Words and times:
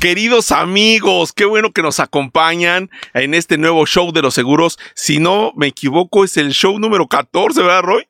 Queridos 0.00 0.52
amigos, 0.52 1.32
qué 1.32 1.46
bueno 1.46 1.72
que 1.72 1.80
nos 1.80 2.00
acompañan 2.00 2.90
en 3.14 3.32
este 3.32 3.56
nuevo 3.56 3.86
show 3.86 4.12
de 4.12 4.20
los 4.20 4.34
seguros. 4.34 4.78
Si 4.94 5.18
no 5.18 5.52
me 5.56 5.68
equivoco, 5.68 6.22
es 6.22 6.36
el 6.36 6.52
show 6.52 6.78
número 6.78 7.08
14, 7.08 7.62
¿verdad, 7.62 7.82
Roy? 7.82 8.06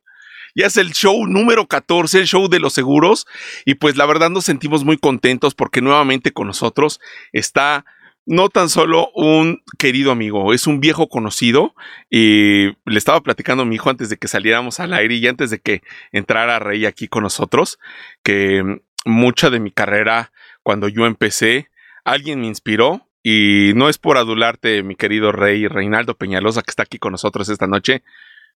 Ya 0.57 0.67
es 0.67 0.77
el 0.79 0.93
show 0.93 1.27
número 1.29 1.69
14, 1.69 2.19
el 2.19 2.27
show 2.27 2.49
de 2.49 2.59
los 2.59 2.73
seguros. 2.73 3.27
Y 3.65 3.75
pues 3.75 3.97
la 3.97 4.05
verdad 4.05 4.31
nos 4.31 4.45
sentimos 4.45 4.85
muy 4.85 4.99
contentos 4.99 5.55
porque 5.55 5.81
nuevamente 5.81 6.33
con 6.33 6.49
nosotros 6.49 7.01
está 7.33 7.85
no 8.27 8.49
tan 8.49 8.69
solo 8.69 9.11
un 9.15 9.63
querido 9.79 10.11
amigo, 10.11 10.53
es 10.53 10.67
un 10.67 10.81
viejo 10.81 11.09
conocido. 11.09 11.75
Y 12.11 12.67
le 12.85 12.99
estaba 12.99 13.21
platicando 13.23 13.63
a 13.63 13.67
mi 13.67 13.77
hijo 13.77 13.91
antes 13.91 14.11
de 14.11 14.17
que 14.17 14.27
saliéramos 14.27 14.81
al 14.81 14.93
aire 14.93 15.15
y 15.15 15.27
antes 15.29 15.51
de 15.51 15.61
que 15.61 15.83
entrara 16.11 16.59
Rey 16.59 16.85
aquí 16.85 17.07
con 17.07 17.23
nosotros, 17.23 17.79
que 18.25 18.81
mucha 19.05 19.51
de 19.51 19.61
mi 19.61 19.71
carrera, 19.71 20.33
cuando 20.65 20.89
yo 20.89 21.07
empecé, 21.07 21.71
alguien 22.07 22.41
me 22.41 22.47
inspiró. 22.47 23.03
Y 23.23 23.73
no 23.75 23.89
es 23.89 23.99
por 23.99 24.19
adularte, 24.19 24.85
mi 24.85 24.95
querido 24.95 25.33
Rey 25.33 25.67
Reinaldo 25.67 26.17
Peñalosa, 26.17 26.63
que 26.63 26.71
está 26.71 26.85
aquí 26.85 26.99
con 26.99 27.11
nosotros 27.11 27.49
esta 27.49 27.67
noche. 27.67 28.05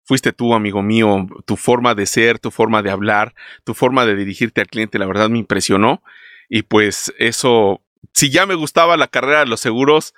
Fuiste 0.05 0.31
tú, 0.31 0.53
amigo 0.53 0.83
mío, 0.83 1.27
tu 1.45 1.57
forma 1.57 1.95
de 1.95 2.05
ser, 2.05 2.37
tu 2.37 2.51
forma 2.51 2.83
de 2.83 2.91
hablar, 2.91 3.33
tu 3.63 3.73
forma 3.73 4.05
de 4.05 4.15
dirigirte 4.15 4.61
al 4.61 4.67
cliente, 4.67 4.99
la 4.99 5.07
verdad 5.07 5.29
me 5.29 5.39
impresionó. 5.39 6.03
Y 6.49 6.61
pues 6.61 7.13
eso 7.17 7.81
si 8.13 8.29
ya 8.29 8.45
me 8.45 8.55
gustaba 8.55 8.97
la 8.97 9.07
carrera 9.07 9.39
de 9.39 9.45
los 9.45 9.59
seguros, 9.59 10.13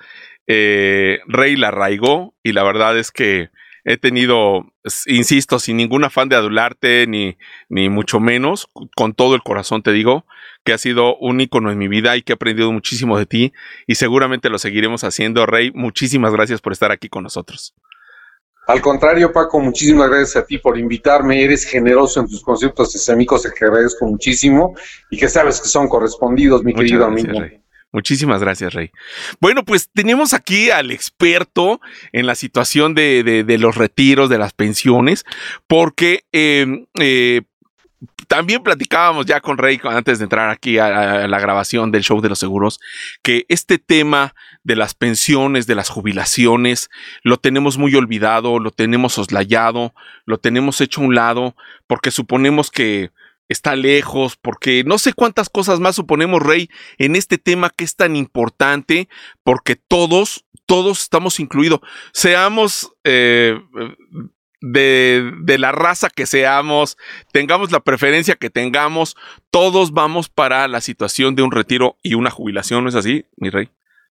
eh, 0.48 1.20
Rey 1.28 1.56
la 1.56 1.70
arraigó 1.70 2.34
y 2.44 2.54
la 2.54 2.64
verdad 2.64 2.98
es 2.98 3.12
que 3.12 3.50
he 3.84 3.98
tenido, 3.98 4.66
insisto, 5.08 5.60
sin 5.60 5.78
ningún 5.78 6.04
afán 6.04 6.30
de 6.30 6.36
adularte, 6.36 7.06
ni, 7.08 7.38
ni 7.70 7.90
mucho 7.90 8.20
menos, 8.20 8.70
con 8.96 9.14
todo 9.14 9.36
el 9.36 9.44
corazón 9.44 9.84
te 9.84 9.92
digo, 9.92 10.26
que 10.64 10.74
ha 10.74 10.78
sido 10.78 11.18
un 11.18 11.42
ícono 11.42 11.72
en 11.72 11.78
mi 11.78 11.88
vida 11.88 12.16
y 12.18 12.22
que 12.22 12.34
he 12.34 12.36
aprendido 12.36 12.72
muchísimo 12.72 13.18
de 13.18 13.26
ti 13.26 13.54
y 13.88 13.96
seguramente 13.96 14.50
lo 14.50 14.60
seguiremos 14.60 15.04
haciendo. 15.04 15.46
Rey, 15.46 15.72
muchísimas 15.74 16.34
gracias 16.34 16.62
por 16.62 16.74
estar 16.74 16.92
aquí 16.92 17.10
con 17.10 17.24
nosotros. 17.24 17.74
Al 18.68 18.80
contrario, 18.80 19.34
Paco, 19.34 19.60
muchísimas 19.60 20.10
gracias 20.10 20.36
a 20.36 20.46
ti 20.46 20.60
por 20.60 20.78
invitarme. 20.78 21.44
Eres 21.44 21.66
generoso 21.66 22.20
en 22.20 22.28
tus 22.28 22.44
conceptos 22.44 23.10
amigos, 23.10 23.42
te 23.42 23.66
agradezco 23.66 24.06
muchísimo 24.06 24.76
y 25.10 25.18
que 25.18 25.28
sabes 25.28 25.60
que 25.60 25.68
son 25.68 25.90
correspondidos, 25.90 26.64
mi 26.64 26.74
querido 26.74 27.06
amigo. 27.06 27.40
Muchísimas 27.92 28.40
gracias, 28.40 28.74
Rey. 28.74 28.92
Bueno, 29.40 29.66
pues 29.66 29.90
tenemos 29.94 30.34
aquí 30.34 30.70
al 30.70 30.92
experto 30.92 31.82
en 32.14 32.26
la 32.26 32.36
situación 32.36 32.96
de, 32.96 33.58
los 33.60 33.76
retiros, 33.76 34.30
de 34.30 34.38
las 34.38 34.54
pensiones, 34.54 35.26
porque 35.68 36.24
em, 36.32 36.86
eh, 37.00 37.42
también 38.28 38.64
platicábamos 38.64 39.26
ya 39.26 39.42
con 39.42 39.58
Rey 39.58 39.80
antes 39.84 40.20
de 40.20 40.24
entrar 40.24 40.50
aquí 40.50 40.78
a, 40.78 41.28
la 41.28 41.40
grabación 41.40 41.92
del 41.92 42.04
show 42.04 42.22
de 42.22 42.30
los 42.30 42.40
seguros, 42.40 42.80
que 43.22 43.46
este 43.50 43.78
tema 43.78 44.34
de 44.64 44.76
las 44.78 44.94
pensiones, 44.94 45.68
de 45.68 45.76
las 45.76 45.90
jubilaciones, 45.90 46.90
lo 47.24 47.38
tenemos 47.38 47.78
muy 47.78 47.94
olvidado, 47.96 48.60
lo 48.60 48.72
tenemos 48.72 49.14
soslayado, 49.14 49.94
lo 50.26 50.38
tenemos 50.38 50.80
hecho 50.80 51.02
a 51.02 51.04
un 51.04 51.16
lado, 51.16 51.56
porque 51.88 52.10
suponemos 52.10 52.72
que 52.72 53.12
está 53.52 53.76
lejos, 53.76 54.36
porque 54.36 54.84
no 54.86 54.98
sé 54.98 55.14
cuántas 55.14 55.50
cosas 55.50 55.80
más 55.80 55.96
suponemos, 55.96 56.42
Rey, 56.42 56.70
en 56.98 57.16
este 57.16 57.38
tema 57.38 57.70
que 57.70 57.84
es 57.84 57.96
tan 57.96 58.16
importante, 58.16 59.10
porque 59.44 59.76
todos, 59.76 60.46
todos 60.66 61.02
estamos 61.02 61.40
incluidos, 61.40 61.82
seamos 62.14 62.94
eh, 63.04 63.60
de, 64.62 65.32
de, 65.42 65.58
la 65.58 65.72
raza 65.72 66.10
que 66.10 66.26
seamos, 66.26 66.98
tengamos 67.32 67.72
la 67.72 67.80
preferencia 67.80 68.36
que 68.36 68.50
tengamos, 68.50 69.16
todos 69.50 69.92
vamos 69.92 70.30
para 70.30 70.68
la 70.68 70.82
situación 70.82 71.36
de 71.36 71.44
un 71.44 71.52
retiro 71.52 71.98
y 72.04 72.14
una 72.14 72.32
jubilación, 72.32 72.84
¿no 72.84 72.90
es 72.90 72.96
así, 72.96 73.26
mi 73.38 73.50
Rey? 73.50 73.70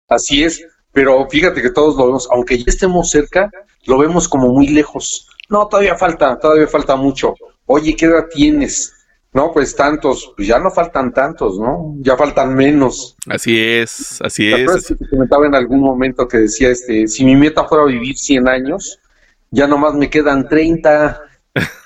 Así 0.08 0.44
es, 0.44 0.64
pero 0.92 1.26
fíjate 1.28 1.60
que 1.60 1.70
todos 1.70 1.96
lo 1.96 2.06
vemos, 2.06 2.28
aunque 2.30 2.58
ya 2.58 2.64
estemos 2.68 3.10
cerca, 3.10 3.50
lo 3.86 3.98
vemos 3.98 4.28
como 4.28 4.48
muy 4.48 4.68
lejos. 4.68 5.28
No, 5.48 5.66
todavía 5.66 5.96
falta, 5.96 6.38
todavía 6.38 6.66
falta 6.66 6.96
mucho. 6.96 7.34
Oye, 7.66 7.96
¿qué 7.96 8.06
edad 8.06 8.26
tienes? 8.32 8.92
No, 9.34 9.52
pues 9.52 9.74
tantos, 9.74 10.32
pues 10.36 10.46
ya 10.46 10.60
no 10.60 10.70
faltan 10.70 11.12
tantos, 11.12 11.58
¿no? 11.58 11.96
Ya 11.98 12.16
faltan 12.16 12.54
menos. 12.54 13.16
Así 13.28 13.60
es, 13.60 14.20
así 14.22 14.52
es. 14.52 14.94
Que 14.96 15.08
comentaba 15.10 15.46
en 15.46 15.56
algún 15.56 15.80
momento 15.80 16.28
que 16.28 16.38
decía, 16.38 16.70
este, 16.70 17.08
si 17.08 17.24
mi 17.24 17.34
meta 17.34 17.64
fuera 17.64 17.84
vivir 17.84 18.16
100 18.16 18.48
años, 18.48 19.00
ya 19.50 19.66
nomás 19.66 19.94
me 19.94 20.08
quedan 20.08 20.48
30, 20.48 21.20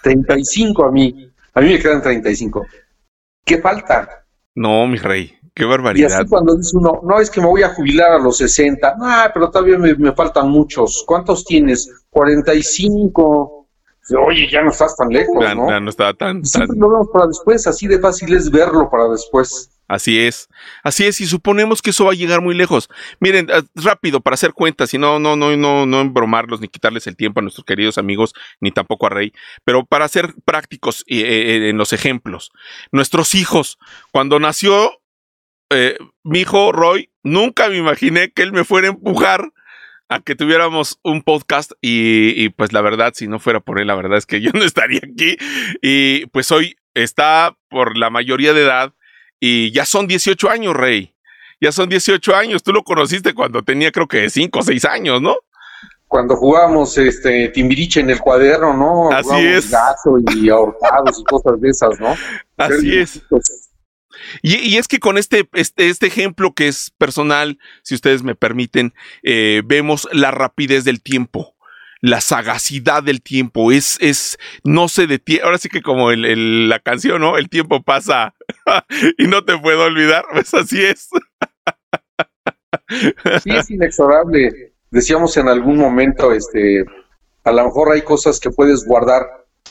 35 0.03 0.85
a 0.89 0.93
mí. 0.93 1.33
A 1.55 1.63
mí 1.63 1.71
me 1.71 1.79
quedan 1.79 2.03
35. 2.03 2.67
¿Qué 3.47 3.57
falta? 3.63 4.27
No, 4.55 4.87
mi 4.87 4.99
rey, 4.99 5.35
qué 5.55 5.65
barbaridad. 5.65 6.11
Y 6.11 6.13
así 6.13 6.29
cuando 6.29 6.55
dice 6.55 6.77
uno, 6.77 7.01
no, 7.03 7.19
es 7.19 7.31
que 7.31 7.41
me 7.41 7.47
voy 7.47 7.63
a 7.63 7.71
jubilar 7.71 8.13
a 8.13 8.19
los 8.19 8.37
60. 8.37 8.97
Ah, 9.01 9.31
pero 9.33 9.51
todavía 9.51 9.79
me, 9.79 9.95
me 9.95 10.13
faltan 10.13 10.51
muchos. 10.51 11.03
¿Cuántos 11.07 11.47
tienes? 11.47 11.91
45 12.11 13.58
oye, 14.17 14.49
ya 14.51 14.63
no 14.63 14.71
estás 14.71 14.97
tan 14.97 15.09
lejos, 15.09 15.35
¿no? 15.35 15.69
Ya 15.69 15.81
no 15.81 15.91
está 15.91 16.15
tan, 16.15 16.43
lo 16.77 16.91
vemos 16.91 17.09
para 17.13 17.27
después, 17.27 17.67
así 17.67 17.87
de 17.87 17.99
fácil 17.99 18.35
es 18.35 18.51
verlo 18.51 18.89
para 18.91 19.09
después. 19.09 19.71
Así 19.89 20.21
es, 20.21 20.49
así 20.85 21.07
es, 21.07 21.19
y 21.23 21.27
suponemos 21.27 21.81
que 21.81 21.91
eso 21.91 22.05
va 22.05 22.13
a 22.13 22.15
llegar 22.15 22.43
muy 22.43 22.55
lejos. 22.55 22.91
Miren, 23.21 23.49
eh, 23.49 23.63
rápido, 23.75 24.21
para 24.21 24.35
hacer 24.35 24.53
cuentas, 24.53 24.93
y 24.93 24.99
no, 24.99 25.19
no, 25.19 25.35
no, 25.35 25.57
no, 25.57 25.87
no 25.87 26.01
embromarlos 26.01 26.61
ni 26.61 26.69
quitarles 26.69 27.07
el 27.07 27.17
tiempo 27.17 27.41
a 27.41 27.43
nuestros 27.43 27.65
queridos 27.65 27.97
amigos, 27.97 28.35
ni 28.61 28.71
tampoco 28.71 29.07
a 29.07 29.11
Rey, 29.11 29.33
pero 29.65 29.87
para 29.87 30.07
ser 30.09 30.35
prácticos 30.45 31.05
eh, 31.07 31.23
eh, 31.23 31.69
en 31.71 31.79
los 31.79 31.95
ejemplos. 31.95 32.53
Nuestros 32.93 33.35
hijos, 33.35 33.79
cuando 34.13 34.39
nació 34.39 34.93
mi 36.23 36.41
hijo 36.41 36.73
Roy, 36.73 37.11
nunca 37.23 37.69
me 37.69 37.77
imaginé 37.77 38.31
que 38.31 38.41
él 38.43 38.53
me 38.53 38.65
fuera 38.65 38.89
a 38.89 38.91
empujar 38.91 39.53
a 40.09 40.21
que 40.21 40.35
tuviéramos 40.35 40.99
un 41.03 41.23
podcast 41.23 41.73
y, 41.83 42.49
pues 42.51 42.73
la 42.73 42.81
verdad, 42.81 43.13
si 43.15 43.29
no 43.29 43.39
fuera 43.39 43.61
por 43.61 43.81
él, 43.81 43.87
la 43.87 43.95
verdad 43.95 44.19
es 44.19 44.27
que 44.27 44.41
yo 44.41 44.51
no 44.55 44.65
estaría 44.65 45.01
aquí. 45.01 45.37
Y 45.83 46.27
pues 46.27 46.51
hoy 46.51 46.77
está 46.95 47.57
por 47.69 47.97
la 47.97 48.11
mayoría 48.11 48.55
de 48.55 48.63
edad 48.63 48.95
y 49.41 49.71
ya 49.73 49.85
son 49.85 50.07
18 50.07 50.51
años, 50.51 50.75
Rey. 50.75 51.15
Ya 51.61 51.73
son 51.73 51.89
18 51.89 52.35
años. 52.35 52.63
Tú 52.63 52.73
lo 52.73 52.85
conociste 52.85 53.35
cuando 53.35 53.63
tenía 53.63 53.91
creo 53.93 54.07
que 54.07 54.31
5 54.31 54.59
o 54.59 54.63
6 54.63 54.85
años, 54.87 55.21
¿no? 55.21 55.37
Cuando 56.07 56.37
jugábamos 56.37 56.97
este 56.97 57.49
Timbiriche 57.49 58.01
en 58.01 58.09
el 58.09 58.21
cuaderno, 58.21 58.75
¿no? 58.75 59.11
Así 59.11 59.47
es. 59.47 59.71
Gato 59.71 60.17
y 60.35 60.49
ahorcados 60.49 61.21
y 61.21 61.25
cosas 61.25 61.61
de 61.61 61.69
esas, 61.69 62.01
¿no? 62.01 62.17
Así 62.57 62.97
es. 62.97 63.21
Y, 64.43 64.77
es 64.77 64.89
que 64.89 64.99
con 64.99 65.19
este, 65.19 65.49
este, 65.55 65.89
este, 65.89 66.07
ejemplo 66.07 66.55
que 66.55 66.69
es 66.69 66.91
personal, 66.99 67.59
si 67.83 67.95
ustedes 67.95 68.23
me 68.23 68.35
permiten, 68.35 68.95
eh, 69.23 69.63
vemos 69.65 70.09
la 70.13 70.31
rapidez 70.31 70.85
del 70.85 71.03
tiempo, 71.03 71.57
la 72.01 72.21
sagacidad 72.21 73.03
del 73.03 73.23
tiempo. 73.23 73.73
Es, 73.73 73.99
es, 74.01 74.39
no 74.65 74.89
se 74.89 75.07
detiene. 75.07 75.43
Ahora 75.45 75.59
sí 75.59 75.69
que 75.69 75.83
como 75.83 76.11
la 76.13 76.79
canción, 76.81 77.21
¿no? 77.21 77.37
El 77.37 77.49
tiempo 77.49 77.83
pasa 77.83 78.35
y 79.19 79.27
no 79.27 79.45
te 79.45 79.59
puedo 79.59 79.85
olvidar. 79.85 80.25
Pues 80.33 80.55
así 80.55 80.83
es. 80.83 81.09
sí, 83.43 83.51
es 83.51 83.71
inexorable. 83.71 84.73
Decíamos 84.91 85.37
en 85.37 85.49
algún 85.49 85.77
momento, 85.77 86.33
este, 86.33 86.85
a 87.45 87.53
lo 87.53 87.65
mejor 87.65 87.93
hay 87.93 88.03
cosas 88.03 88.41
que 88.41 88.51
puedes 88.51 88.85
guardar 88.85 89.27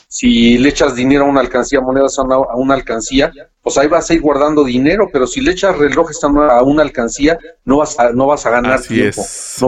si 0.08 0.56
le 0.58 0.70
echas 0.70 0.94
dinero 0.94 1.24
a 1.24 1.28
una 1.28 1.40
alcancía, 1.40 1.80
monedas 1.80 2.18
a 2.18 2.22
una, 2.22 2.74
alcancía, 2.74 3.32
pues 3.68 3.76
ahí 3.76 3.88
vas 3.88 4.08
a 4.08 4.14
ir 4.14 4.22
guardando 4.22 4.64
dinero, 4.64 5.10
pero 5.12 5.26
si 5.26 5.42
le 5.42 5.52
echas 5.52 5.76
relojes 5.76 6.24
a 6.24 6.62
una, 6.62 6.82
alcancía, 6.82 7.38
no 7.66 7.76
vas 7.76 7.98
a, 7.98 8.12
no 8.12 8.26
vas 8.26 8.46
a 8.46 8.50
ganar 8.50 8.72
así 8.72 9.02
Es, 9.02 9.62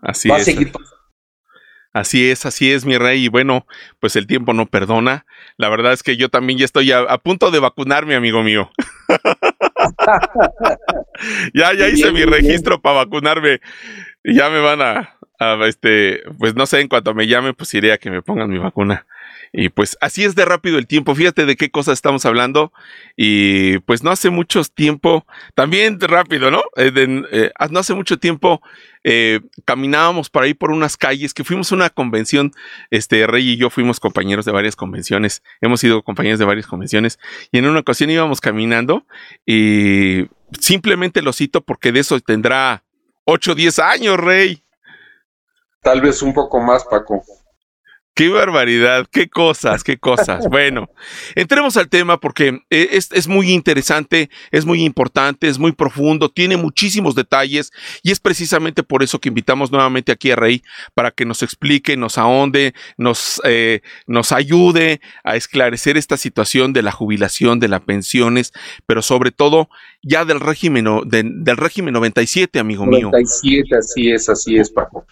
Así 0.00 0.30
es. 0.30 0.48
Así 1.92 2.30
es, 2.30 2.46
así 2.46 2.72
es, 2.72 2.86
mi 2.86 2.96
rey. 2.96 3.24
Y 3.24 3.28
bueno, 3.28 3.66
pues 4.00 4.16
el 4.16 4.26
tiempo 4.26 4.54
no 4.54 4.64
perdona. 4.64 5.26
La 5.58 5.68
verdad 5.68 5.92
es 5.92 6.02
que 6.02 6.16
yo 6.16 6.30
también 6.30 6.58
ya 6.58 6.64
estoy 6.64 6.92
a, 6.92 7.18
punto 7.18 7.50
de 7.50 7.58
vacunarme, 7.58 8.14
amigo 8.14 8.42
mío. 8.42 8.70
ya, 11.54 11.74
ya 11.74 11.88
hice 11.88 12.10
mi 12.12 12.24
registro 12.24 12.80
para 12.80 13.04
vacunarme. 13.04 13.60
Ya 14.24 14.48
me 14.48 14.60
van 14.60 14.80
a, 14.80 15.16
Ah, 15.38 15.58
este, 15.66 16.22
pues 16.38 16.54
no 16.54 16.64
sé, 16.64 16.80
en 16.80 16.88
cuanto 16.88 17.14
me 17.14 17.26
llame, 17.26 17.52
pues 17.52 17.72
iré 17.74 17.92
a 17.92 17.98
que 17.98 18.10
me 18.10 18.22
pongan 18.22 18.48
mi 18.48 18.58
vacuna. 18.58 19.06
Y 19.52 19.68
pues 19.68 19.96
así 20.00 20.24
es 20.24 20.34
de 20.34 20.44
rápido 20.44 20.78
el 20.78 20.86
tiempo. 20.86 21.14
Fíjate 21.14 21.46
de 21.46 21.56
qué 21.56 21.70
cosas 21.70 21.94
estamos 21.94 22.26
hablando. 22.26 22.72
Y 23.16 23.78
pues 23.80 24.02
no 24.02 24.10
hace 24.10 24.30
mucho 24.30 24.62
tiempo, 24.64 25.26
también 25.54 26.00
rápido, 26.00 26.50
¿no? 26.50 26.62
Eh, 26.76 26.92
eh, 27.32 27.50
no 27.70 27.78
hace 27.80 27.94
mucho 27.94 28.18
tiempo 28.18 28.60
eh, 29.08 29.40
caminábamos 29.64 30.30
por 30.30 30.42
ahí 30.42 30.52
por 30.52 30.72
unas 30.72 30.96
calles 30.96 31.32
que 31.32 31.44
fuimos 31.44 31.70
a 31.70 31.76
una 31.76 31.90
convención. 31.90 32.50
Este 32.90 33.24
Rey 33.28 33.50
y 33.50 33.56
yo 33.56 33.70
fuimos 33.70 34.00
compañeros 34.00 34.44
de 34.44 34.50
varias 34.50 34.74
convenciones. 34.74 35.44
Hemos 35.60 35.78
sido 35.78 36.02
compañeros 36.02 36.40
de 36.40 36.44
varias 36.44 36.66
convenciones. 36.66 37.20
Y 37.52 37.58
en 37.58 37.66
una 37.66 37.80
ocasión 37.80 38.10
íbamos 38.10 38.40
caminando 38.40 39.06
y 39.46 40.26
simplemente 40.58 41.22
lo 41.22 41.32
cito 41.32 41.60
porque 41.60 41.92
de 41.92 42.00
eso 42.00 42.18
tendrá 42.18 42.82
8 43.26 43.52
o 43.52 43.54
10 43.54 43.78
años, 43.78 44.16
Rey. 44.16 44.64
Tal 45.82 46.00
vez 46.00 46.20
un 46.22 46.34
poco 46.34 46.60
más, 46.60 46.84
Paco. 46.84 47.22
Qué 48.16 48.30
barbaridad, 48.30 49.06
qué 49.12 49.28
cosas, 49.28 49.84
qué 49.84 49.98
cosas. 49.98 50.46
Bueno, 50.56 50.88
entremos 51.34 51.76
al 51.76 51.90
tema 51.90 52.18
porque 52.18 52.62
eh, 52.70 52.88
es, 52.92 53.12
es, 53.12 53.28
muy 53.28 53.50
interesante, 53.50 54.30
es 54.50 54.64
muy 54.64 54.84
importante, 54.84 55.48
es 55.48 55.58
muy 55.58 55.72
profundo, 55.72 56.30
tiene 56.30 56.56
muchísimos 56.56 57.14
detalles 57.14 57.72
y 58.02 58.10
es 58.10 58.18
precisamente 58.18 58.82
por 58.82 59.02
eso 59.02 59.18
que 59.18 59.28
invitamos 59.28 59.70
nuevamente 59.70 60.12
aquí 60.12 60.30
a 60.30 60.36
Rey 60.36 60.62
para 60.94 61.10
que 61.10 61.26
nos 61.26 61.42
explique, 61.42 61.98
nos 61.98 62.16
ahonde, 62.16 62.72
nos, 62.96 63.38
eh, 63.44 63.82
nos 64.06 64.32
ayude 64.32 65.02
a 65.22 65.36
esclarecer 65.36 65.98
esta 65.98 66.16
situación 66.16 66.72
de 66.72 66.82
la 66.82 66.92
jubilación, 66.92 67.60
de 67.60 67.68
las 67.68 67.82
pensiones, 67.82 68.54
pero 68.86 69.02
sobre 69.02 69.30
todo 69.30 69.68
ya 70.02 70.24
del 70.24 70.40
régimen, 70.40 70.86
del 71.04 71.56
régimen 71.58 71.92
97, 71.92 72.58
amigo 72.60 72.86
mío. 72.86 73.10
97, 73.10 73.76
así 73.76 74.10
es, 74.10 74.28
así 74.30 74.56
es, 74.56 74.70
Paco. 74.70 75.06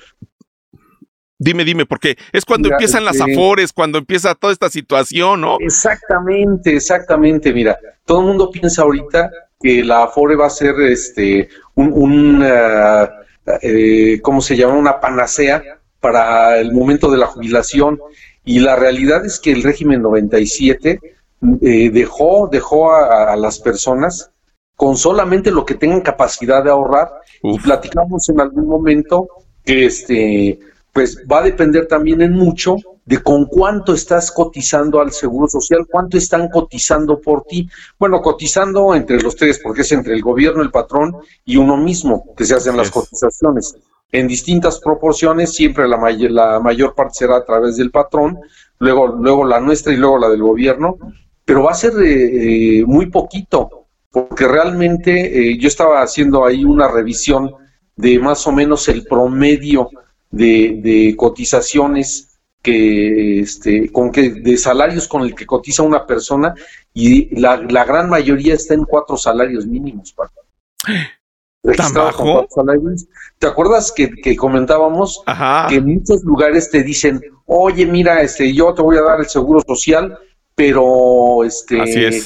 Dime, 1.39 1.65
dime, 1.65 1.85
porque 1.85 2.17
es 2.33 2.45
cuando 2.45 2.69
empiezan 2.69 3.05
las 3.05 3.17
este 3.17 3.33
afores, 3.33 3.73
cuando 3.73 3.99
empieza 3.99 4.35
toda 4.35 4.53
esta 4.53 4.71
situación, 4.71 5.41
¿no? 5.41 5.57
Exactamente, 5.61 6.77
exactamente. 6.77 7.53
Mira, 7.53 7.77
todo 8.05 8.21
el 8.21 8.27
mundo 8.27 8.51
piensa 8.51 8.83
ahorita 8.83 9.31
que 9.61 9.83
la 9.83 10.05
afore 10.05 10.37
va 10.37 10.47
a 10.47 10.51
ser 10.51 10.81
este 10.83 11.49
un, 11.75 12.43
uh, 12.43 13.09
eh, 13.63 14.21
¿cómo 14.23 14.41
se 14.41 14.57
llama? 14.57 14.75
Una 14.75 15.01
panacea 15.01 15.63
para 16.01 16.59
el 16.59 16.73
momento 16.73 17.11
de 17.11 17.19
la 17.19 17.27
jubilación. 17.27 17.99
Y 18.45 18.61
la 18.61 18.77
realidad 18.77 19.25
es 19.25 19.41
que 19.41 19.53
el 19.53 19.63
régimen 19.63 20.03
97 20.03 21.01
eh, 21.63 21.91
dejó, 21.91 22.49
dejó 22.49 22.93
a, 22.95 23.35
las 23.37 23.59
personas 23.59 24.31
con 24.77 24.97
solamente 24.97 25.51
lo 25.51 25.65
que 25.65 25.75
tengan 25.75 26.03
capacidad 26.03 26.63
de 26.63 26.71
ahorrar. 26.71 27.11
Y 27.43 27.59
platicamos 27.59 28.29
en 28.29 28.41
algún 28.41 28.67
momento 28.67 29.29
que 29.65 29.87
este 29.87 30.59
pues 30.95 31.21
va 31.31 31.41
a 31.41 31.43
depender 31.43 31.89
también 31.89 32.23
en 32.23 32.33
mucho 32.33 32.77
de 33.05 33.23
con 33.23 33.47
cuánto 33.47 33.93
estás 33.93 34.31
cotizando 34.31 35.01
al 35.01 35.11
Seguro 35.11 35.49
Social, 35.49 35.87
cuánto 35.91 36.17
están 36.17 36.49
cotizando 36.49 37.21
por 37.21 37.43
ti. 37.43 37.69
Bueno, 37.99 38.23
cotizando 38.23 38.95
entre 38.95 39.21
los 39.21 39.35
tres, 39.35 39.61
porque 39.63 39.83
es 39.83 39.91
entre 39.91 40.15
el 40.15 40.23
gobierno, 40.23 40.63
el 40.63 40.71
patrón 40.71 41.17
y 41.45 41.57
uno 41.57 41.77
mismo 41.77 42.33
que 42.37 42.45
se 42.45 42.55
hacen 42.55 42.77
las 42.77 42.93
cotizaciones. 42.93 43.77
En 44.13 44.29
distintas 44.29 44.79
proporciones, 44.79 45.53
siempre 45.53 45.89
la, 45.89 45.99
la 46.31 46.61
mayor 46.61 46.95
parte 46.95 47.15
será 47.15 47.39
a 47.39 47.45
través 47.45 47.77
del 47.77 47.91
patrón, 47.91 48.39
luego, 48.79 49.09
luego 49.09 49.45
la 49.45 49.59
nuestra 49.59 49.93
y 49.93 49.97
luego 49.97 50.19
la 50.19 50.29
del 50.29 50.43
gobierno, 50.43 50.97
pero 51.45 51.65
va 51.65 51.73
a 51.73 51.75
ser 51.75 51.93
eh, 52.01 52.85
muy 52.87 53.07
poquito, 53.07 53.89
porque 54.13 54.47
realmente 54.47 55.51
eh, 55.51 55.59
yo 55.59 55.67
estaba 55.67 56.03
haciendo 56.03 56.47
ahí 56.47 56.65
una 56.65 56.87
revisión 56.87 57.51
de 57.97 58.21
más 58.21 58.47
o 58.47 58.53
menos 58.53 58.89
el 58.89 59.05
promedio 59.05 59.91
de, 60.37 61.15
cotizaciones 61.17 62.39
que 62.63 63.41
este 63.41 63.93
con 63.93 64.11
que 64.11 64.31
de 64.31 64.57
salarios 64.57 65.07
con 65.07 65.23
el 65.23 65.35
que 65.35 65.45
cotiza 65.45 65.83
una 65.83 66.07
persona 66.07 66.55
y 66.95 67.39
la, 67.39 67.57
gran 67.59 68.09
mayoría 68.09 68.55
está 68.55 68.73
en 68.75 68.85
cuatro 68.85 69.17
salarios 69.17 69.67
mínimos 69.67 70.15
¿Tan 71.77 71.95
bajo? 71.95 72.47
¿Te 73.39 73.47
acuerdas 73.47 73.91
que, 73.93 74.37
comentábamos 74.37 75.23
que 75.69 75.77
en 75.77 75.87
muchos 75.87 76.23
lugares 76.23 76.71
te 76.71 76.83
dicen, 76.83 77.23
oye, 77.47 77.87
mira, 77.87 78.21
este, 78.21 78.53
yo 78.53 78.75
te 78.75 78.83
voy 78.83 78.99
a 78.99 79.03
dar 79.03 79.21
el 79.21 79.27
seguro 79.27 79.63
social, 79.67 80.19
pero 80.55 81.43
este 81.43 82.21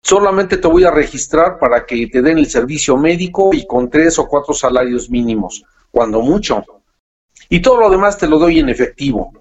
solamente 0.00 0.58
te 0.58 0.68
voy 0.68 0.84
a 0.84 0.90
registrar 0.90 1.58
para 1.58 1.84
que 1.86 2.06
te 2.06 2.22
den 2.22 2.38
el 2.38 2.46
servicio 2.46 2.96
médico 2.96 3.50
y 3.52 3.66
con 3.66 3.90
tres 3.90 4.18
o 4.18 4.28
cuatro 4.28 4.54
salarios 4.54 5.08
mínimos, 5.10 5.64
cuando 5.90 6.20
mucho 6.20 6.62
y 7.48 7.60
todo 7.60 7.78
lo 7.78 7.90
demás 7.90 8.18
te 8.18 8.26
lo 8.26 8.38
doy 8.38 8.58
en 8.58 8.68
efectivo. 8.68 9.32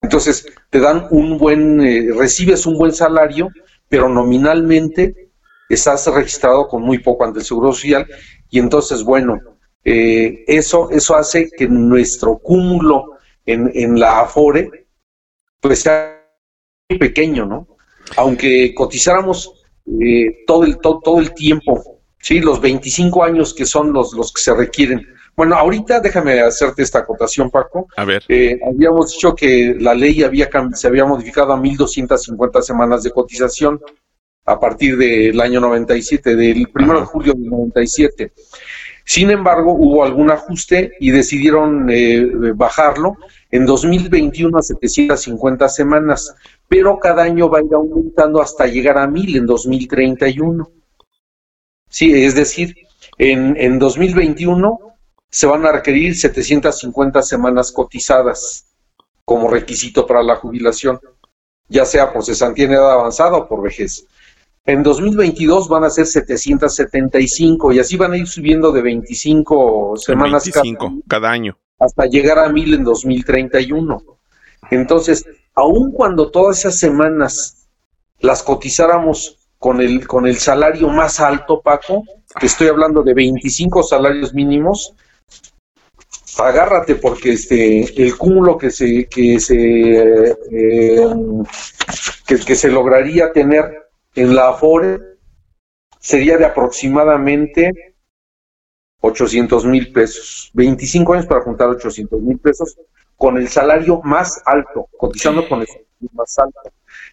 Entonces, 0.00 0.46
te 0.70 0.80
dan 0.80 1.06
un 1.10 1.38
buen, 1.38 1.80
eh, 1.80 2.08
recibes 2.16 2.66
un 2.66 2.78
buen 2.78 2.92
salario, 2.92 3.48
pero 3.88 4.08
nominalmente 4.08 5.30
estás 5.68 6.06
registrado 6.06 6.68
con 6.68 6.82
muy 6.82 6.98
poco 6.98 7.24
ante 7.24 7.40
el 7.40 7.44
Seguro 7.44 7.72
Social 7.72 8.06
y 8.48 8.58
entonces, 8.58 9.02
bueno, 9.02 9.38
eh, 9.84 10.44
eso, 10.46 10.90
eso 10.90 11.16
hace 11.16 11.50
que 11.50 11.66
nuestro 11.68 12.38
cúmulo 12.38 13.18
en, 13.44 13.70
en 13.74 13.98
la 13.98 14.20
AFORE 14.20 14.86
pues 15.60 15.80
sea 15.80 16.24
muy 16.88 16.98
pequeño, 16.98 17.46
¿no? 17.46 17.66
Aunque 18.16 18.74
cotizáramos 18.74 19.52
eh, 20.00 20.44
todo, 20.46 20.64
el, 20.64 20.78
todo, 20.78 21.00
todo 21.02 21.18
el 21.20 21.34
tiempo, 21.34 22.00
¿sí? 22.20 22.40
Los 22.40 22.60
25 22.60 23.24
años 23.24 23.52
que 23.54 23.66
son 23.66 23.92
los, 23.92 24.12
los 24.14 24.32
que 24.32 24.42
se 24.42 24.54
requieren 24.54 25.06
bueno, 25.38 25.54
ahorita 25.54 26.00
déjame 26.00 26.40
hacerte 26.40 26.82
esta 26.82 26.98
acotación, 26.98 27.48
Paco. 27.48 27.86
A 27.96 28.04
ver. 28.04 28.24
Eh, 28.26 28.58
habíamos 28.68 29.12
dicho 29.12 29.36
que 29.36 29.76
la 29.78 29.94
ley 29.94 30.24
había 30.24 30.50
se 30.74 30.88
había 30.88 31.04
modificado 31.04 31.52
a 31.52 31.56
1.250 31.56 32.60
semanas 32.60 33.04
de 33.04 33.12
cotización 33.12 33.80
a 34.44 34.58
partir 34.58 34.96
del 34.96 35.40
año 35.40 35.60
97, 35.60 36.34
del 36.34 36.66
1 36.74 37.00
de 37.00 37.06
julio 37.06 37.34
del 37.34 37.50
97. 37.50 38.32
Sin 39.04 39.30
embargo, 39.30 39.74
hubo 39.74 40.02
algún 40.02 40.32
ajuste 40.32 40.94
y 40.98 41.12
decidieron 41.12 41.88
eh, 41.88 42.26
bajarlo 42.56 43.14
en 43.52 43.64
2021 43.64 44.58
a 44.58 44.62
750 44.62 45.68
semanas, 45.68 46.34
pero 46.66 46.98
cada 46.98 47.22
año 47.22 47.48
va 47.48 47.60
a 47.60 47.62
ir 47.62 47.72
aumentando 47.72 48.42
hasta 48.42 48.66
llegar 48.66 48.98
a 48.98 49.06
1000 49.06 49.36
en 49.36 49.46
2031. 49.46 50.68
Sí, 51.88 52.24
es 52.24 52.34
decir, 52.34 52.74
en, 53.18 53.56
en 53.56 53.78
2021 53.78 54.87
se 55.30 55.46
van 55.46 55.64
a 55.66 55.72
requerir 55.72 56.16
750 56.16 57.22
semanas 57.22 57.72
cotizadas 57.72 58.66
como 59.24 59.48
requisito 59.48 60.06
para 60.06 60.22
la 60.22 60.36
jubilación, 60.36 60.98
ya 61.68 61.84
sea 61.84 62.12
por 62.12 62.24
cesantía 62.24 62.64
en 62.64 62.72
edad 62.72 62.92
avanzada 62.92 63.36
o 63.36 63.48
por 63.48 63.62
vejez. 63.62 64.06
En 64.64 64.82
2022 64.82 65.68
van 65.68 65.84
a 65.84 65.90
ser 65.90 66.06
775 66.06 67.72
y 67.72 67.78
así 67.78 67.96
van 67.96 68.12
a 68.12 68.16
ir 68.16 68.26
subiendo 68.26 68.70
de 68.72 68.82
25 68.82 69.96
semanas 69.96 70.50
cada, 71.06 71.30
año 71.30 71.58
hasta 71.78 72.06
llegar 72.06 72.38
a 72.38 72.48
1000 72.48 72.74
en 72.74 72.84
2031. 72.84 74.02
Entonces, 74.70 75.24
aun 75.54 75.92
cuando 75.92 76.30
todas 76.30 76.58
esas 76.58 76.78
semanas 76.78 77.68
las 78.20 78.42
cotizáramos 78.42 79.38
con 79.58 79.80
el, 79.80 80.06
con 80.06 80.26
el 80.26 80.36
salario 80.36 80.88
más 80.88 81.20
alto, 81.20 81.60
Paco, 81.60 82.02
que 82.38 82.46
estoy 82.46 82.68
hablando 82.68 83.02
de 83.02 83.14
25 83.14 83.82
salarios 83.82 84.34
mínimos, 84.34 84.94
agárrate 86.38 86.94
porque 86.94 87.32
este 87.32 88.02
el 88.02 88.16
cúmulo 88.16 88.56
que 88.56 88.70
se 88.70 89.06
que 89.06 89.40
se 89.40 90.00
eh, 90.50 91.06
que, 92.26 92.54
se 92.54 92.70
lograría 92.70 93.32
tener 93.32 93.88
en 94.14 94.34
la 94.34 94.50
Afore 94.50 94.98
sería 95.98 96.36
de 96.36 96.44
aproximadamente 96.44 97.94
800 99.00 99.64
mil 99.64 99.92
pesos. 99.92 100.50
25 100.54 101.14
años 101.14 101.26
para 101.26 101.40
juntar 101.42 101.68
800 101.68 102.20
mil 102.20 102.38
pesos 102.38 102.76
con 103.16 103.36
el 103.36 103.48
salario 103.48 104.00
más 104.02 104.40
alto 104.44 104.88
cotizando 104.96 105.48
con 105.48 105.60
el 105.60 105.66
salario 105.66 106.10
más 106.12 106.38
alto. 106.38 106.60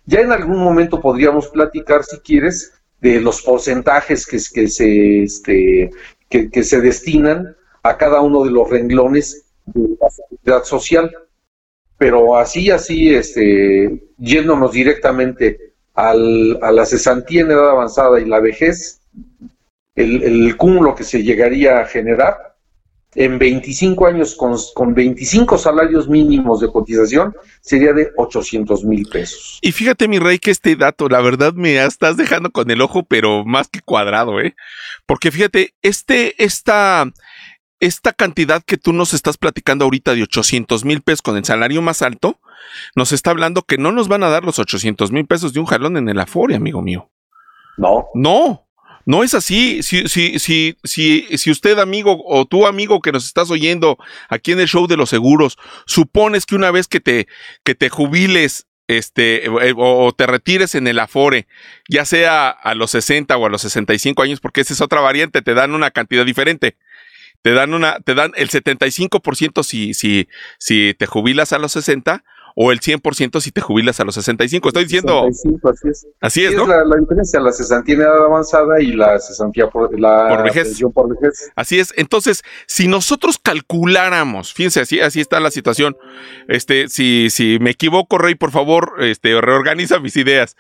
Ya 0.06 0.20
en 0.20 0.32
algún 0.32 0.60
momento 0.60 1.02
podríamos 1.02 1.48
platicar 1.48 2.04
si 2.04 2.20
quieres 2.20 2.74
de 3.02 3.22
los 3.22 3.42
porcentajes 3.42 4.26
que, 4.26 4.38
que 4.54 4.68
se 4.68 5.24
este 5.24 5.92
que, 6.30 6.50
que 6.50 6.64
se 6.64 6.82
destinan 6.82 7.56
a 7.86 7.98
cada 7.98 8.20
uno 8.20 8.44
de 8.44 8.50
los 8.50 8.68
renglones 8.68 9.46
de 9.66 9.96
la 10.02 10.10
seguridad 10.10 10.64
social. 10.64 11.12
Pero 12.00 12.36
así, 12.36 12.72
así, 12.72 13.14
este, 13.14 14.10
yéndonos 14.18 14.72
directamente 14.72 15.76
al, 15.94 16.58
a 16.64 16.72
la 16.72 16.86
cesantía 16.86 17.42
en 17.42 17.52
edad 17.52 17.70
avanzada 17.70 18.20
y 18.20 18.26
la 18.26 18.40
vejez, 18.40 19.02
el, 19.94 20.24
el 20.24 20.58
cúmulo 20.58 20.96
que 20.96 21.04
se 21.04 21.22
llegaría 21.22 21.80
a 21.80 21.86
generar 21.86 22.56
en 23.16 23.40
25 23.40 24.08
años 24.08 24.36
con, 24.36 24.56
con, 24.74 24.94
25 24.94 25.58
salarios 25.58 26.10
mínimos 26.10 26.60
de 26.60 26.68
cotización 26.68 27.34
sería 27.62 27.94
de 27.94 28.12
800 28.18 28.84
mil 28.84 29.08
pesos. 29.08 29.60
Y 29.62 29.72
fíjate, 29.72 30.08
mi 30.08 30.20
rey, 30.20 30.38
que 30.38 30.52
este 30.52 30.76
dato, 30.76 31.08
la 31.08 31.22
verdad, 31.22 31.54
me 31.54 31.84
estás 31.84 32.18
dejando 32.18 32.52
con 32.52 32.70
el 32.70 32.82
ojo, 32.82 33.04
pero 33.04 33.46
más 33.46 33.70
que 33.70 33.80
cuadrado, 33.80 34.42
¿eh? 34.42 34.56
Porque 35.06 35.32
fíjate, 35.32 35.74
este, 35.82 36.44
esta, 36.44 37.10
esta 37.86 38.14
cantidad 38.14 38.64
que 38.64 38.78
tú 38.78 38.94
nos 38.94 39.14
estás 39.14 39.38
platicando 39.38 39.86
ahorita 39.86 40.16
de 40.16 40.24
800 40.24 40.86
mil 40.86 41.02
pesos 41.02 41.22
con 41.22 41.38
el 41.38 41.46
salario 41.46 41.82
más 41.82 42.02
alto, 42.02 42.40
nos 42.96 43.12
está 43.12 43.32
hablando 43.32 43.64
que 43.64 43.78
no 43.78 43.92
nos 43.92 44.08
van 44.08 44.24
a 44.24 44.30
dar 44.30 44.44
los 44.44 44.60
800 44.60 45.12
mil 45.12 45.26
pesos 45.26 45.54
de 45.54 45.60
un 45.60 45.66
jalón 45.66 45.98
en 45.98 46.10
el 46.10 46.20
Afore, 46.20 46.56
amigo 46.56 46.82
mío. 46.82 47.10
No. 47.78 48.08
No, 48.14 48.68
no 49.06 49.24
es 49.24 49.34
así. 49.34 49.84
Si, 49.84 50.08
si, 50.08 50.40
si, 50.40 50.78
si, 50.84 51.28
si 51.38 51.52
usted, 51.52 51.80
amigo, 51.80 52.22
o 52.26 52.46
tú, 52.46 52.66
amigo, 52.66 53.02
que 53.02 53.12
nos 53.12 53.26
estás 53.26 53.52
oyendo 53.52 53.98
aquí 54.30 54.52
en 54.52 54.60
el 54.60 54.68
show 54.68 54.88
de 54.88 54.98
los 54.98 55.10
seguros, 55.10 55.58
supones 55.86 56.46
que 56.46 56.56
una 56.56 56.72
vez 56.72 56.88
que 56.88 57.00
te, 57.00 57.28
que 57.64 57.76
te 57.76 57.90
jubiles 57.90 58.68
este, 58.88 59.46
eh, 59.46 59.74
o, 59.76 60.14
te 60.14 60.28
retires 60.28 60.76
en 60.76 60.88
el 60.88 61.00
Afore, 61.00 61.48
ya 61.90 62.06
sea 62.06 62.50
a 62.50 62.76
los 62.76 62.92
60 62.92 63.36
o 63.36 63.46
a 63.46 63.50
los 63.50 63.62
65 63.62 64.22
años, 64.22 64.40
porque 64.40 64.62
esa 64.62 64.74
es 64.74 64.82
otra 64.82 65.02
variante, 65.02 65.42
te 65.42 65.54
dan 65.54 65.74
una 65.74 65.92
cantidad 65.92 66.26
diferente 66.26 66.78
te 67.46 67.54
dan 67.54 67.76
una, 67.76 68.00
te 68.00 68.16
dan 68.16 68.32
el 68.38 68.50
75% 68.50 69.62
si, 69.62 69.94
si, 69.94 70.28
si 70.58 70.96
te 70.98 71.06
jubilas 71.06 71.54
a 71.54 71.60
los 71.60 71.74
60 71.74 72.24
o 72.56 72.72
el 72.72 72.80
100% 72.80 73.40
si 73.40 73.52
te 73.52 73.62
jubilas 73.62 74.00
a 74.00 74.04
los 74.04 74.16
65. 74.16 74.70
Estoy 74.70 74.86
diciendo... 74.86 75.28
65, 75.30 75.70
así 75.70 75.88
es. 75.88 76.08
Así 76.22 76.44
es, 76.44 76.56
¿no? 76.56 76.66
la, 76.66 76.84
diferencia, 77.00 77.40
la 77.40 77.52
cesantía 77.52 77.94
en 77.94 78.02
edad 78.02 78.26
avanzada 78.26 78.82
y 78.82 78.94
la 78.94 79.20
cesantía 79.20 79.68
por, 79.68 80.00
la 80.00 80.28
por 80.30 80.44
vejez. 80.44 80.82
por 80.92 81.22
vejez. 81.22 81.52
Así 81.56 81.78
es. 81.78 81.94
Entonces, 81.98 82.42
si 82.66 82.88
nosotros 82.88 83.38
calculáramos, 83.38 84.52
fíjense, 84.52 84.80
así, 84.80 85.00
así 85.00 85.22
está 85.22 85.40
la 85.40 85.52
situación. 85.52 85.96
Este, 86.48 86.88
si, 86.88 87.30
si 87.30 87.60
me 87.60 87.70
equivoco, 87.70 88.18
Rey, 88.18 88.34
por 88.34 88.50
favor, 88.50 88.96
este, 89.02 89.40
reorganiza 89.40 90.00
mis 90.00 90.18
ideas. 90.18 90.56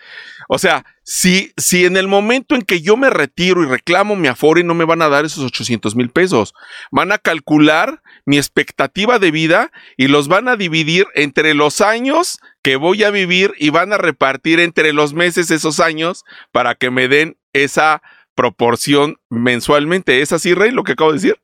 O 0.49 0.59
sea, 0.59 0.85
si, 1.07 1.53
si 1.55 1.85
en 1.85 1.97
el 1.97 2.07
momento 2.07 2.55
en 2.55 2.63
que 2.63 2.81
yo 2.81 2.97
me 2.97 3.11
retiro 3.11 3.61
y 3.61 3.67
reclamo 3.67 4.15
mi 4.15 4.27
afore, 4.27 4.63
no 4.63 4.73
me 4.73 4.85
van 4.85 5.03
a 5.03 5.07
dar 5.07 5.23
esos 5.23 5.43
800 5.43 5.95
mil 5.95 6.09
pesos. 6.09 6.55
Van 6.91 7.11
a 7.11 7.19
calcular 7.19 8.01
mi 8.25 8.37
expectativa 8.37 9.19
de 9.19 9.29
vida 9.29 9.71
y 9.97 10.07
los 10.07 10.27
van 10.27 10.47
a 10.47 10.55
dividir 10.55 11.05
entre 11.13 11.53
los 11.53 11.79
años 11.81 12.39
que 12.63 12.75
voy 12.75 13.03
a 13.03 13.11
vivir 13.11 13.53
y 13.59 13.69
van 13.69 13.93
a 13.93 13.99
repartir 13.99 14.59
entre 14.59 14.93
los 14.93 15.13
meses 15.13 15.51
esos 15.51 15.79
años 15.79 16.25
para 16.51 16.73
que 16.73 16.89
me 16.89 17.07
den 17.07 17.37
esa 17.53 18.01
proporción 18.33 19.17
mensualmente. 19.29 20.21
¿Es 20.21 20.31
así, 20.31 20.55
Rey, 20.55 20.71
lo 20.71 20.83
que 20.83 20.93
acabo 20.93 21.11
de 21.11 21.17
decir? 21.17 21.39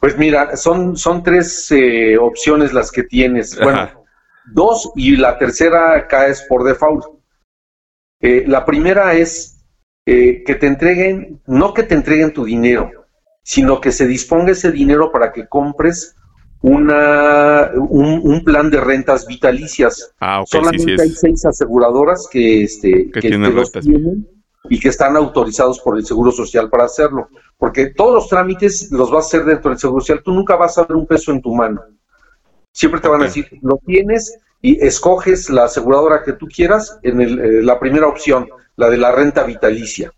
Pues 0.00 0.18
mira, 0.18 0.54
son, 0.54 0.98
son 0.98 1.22
tres 1.22 1.72
eh, 1.72 2.18
opciones 2.18 2.74
las 2.74 2.92
que 2.92 3.04
tienes. 3.04 3.58
Bueno, 3.58 4.04
dos 4.52 4.92
y 4.96 5.16
la 5.16 5.38
tercera 5.38 6.06
caes 6.08 6.44
por 6.46 6.62
default. 6.62 7.15
Eh, 8.26 8.42
la 8.44 8.64
primera 8.64 9.14
es 9.14 9.64
eh, 10.04 10.42
que 10.44 10.56
te 10.56 10.66
entreguen, 10.66 11.40
no 11.46 11.72
que 11.72 11.84
te 11.84 11.94
entreguen 11.94 12.32
tu 12.32 12.44
dinero, 12.44 12.90
sino 13.44 13.80
que 13.80 13.92
se 13.92 14.04
disponga 14.04 14.50
ese 14.50 14.72
dinero 14.72 15.12
para 15.12 15.32
que 15.32 15.46
compres 15.46 16.16
una, 16.60 17.70
un, 17.76 18.42
plan 18.44 18.68
de 18.68 18.80
rentas 18.80 19.28
vitalicias. 19.28 20.12
Ah, 20.20 20.42
Solamente 20.44 21.00
hay 21.00 21.10
seis 21.10 21.46
aseguradoras 21.46 22.26
que, 22.28 22.64
este, 22.64 23.12
que, 23.12 23.20
tienen, 23.20 23.54
y 24.68 24.80
que 24.80 24.88
están 24.88 25.16
autorizados 25.16 25.78
por 25.78 25.96
el 25.96 26.04
Seguro 26.04 26.32
Social 26.32 26.68
para 26.68 26.86
hacerlo. 26.86 27.28
Porque 27.56 27.90
todos 27.90 28.12
los 28.12 28.28
trámites 28.28 28.90
los 28.90 29.08
vas 29.08 29.26
a 29.26 29.28
hacer 29.28 29.44
dentro 29.44 29.70
del 29.70 29.78
Seguro 29.78 30.00
Social. 30.00 30.22
Tú 30.24 30.32
nunca 30.32 30.56
vas 30.56 30.76
a 30.78 30.82
ver 30.84 30.96
un 30.96 31.06
peso 31.06 31.30
en 31.30 31.40
tu 31.40 31.54
mano. 31.54 31.80
Siempre 32.72 33.00
te 33.00 33.06
van 33.06 33.20
a 33.20 33.26
decir, 33.26 33.46
lo 33.62 33.78
tienes, 33.86 34.36
y 34.66 34.84
escoges 34.84 35.48
la 35.48 35.66
aseguradora 35.66 36.24
que 36.24 36.32
tú 36.32 36.48
quieras 36.48 36.98
en 37.04 37.20
eh, 37.20 37.62
la 37.62 37.78
primera 37.78 38.08
opción, 38.08 38.48
la 38.74 38.90
de 38.90 38.96
la 38.96 39.12
renta 39.12 39.44
vitalicia. 39.44 40.12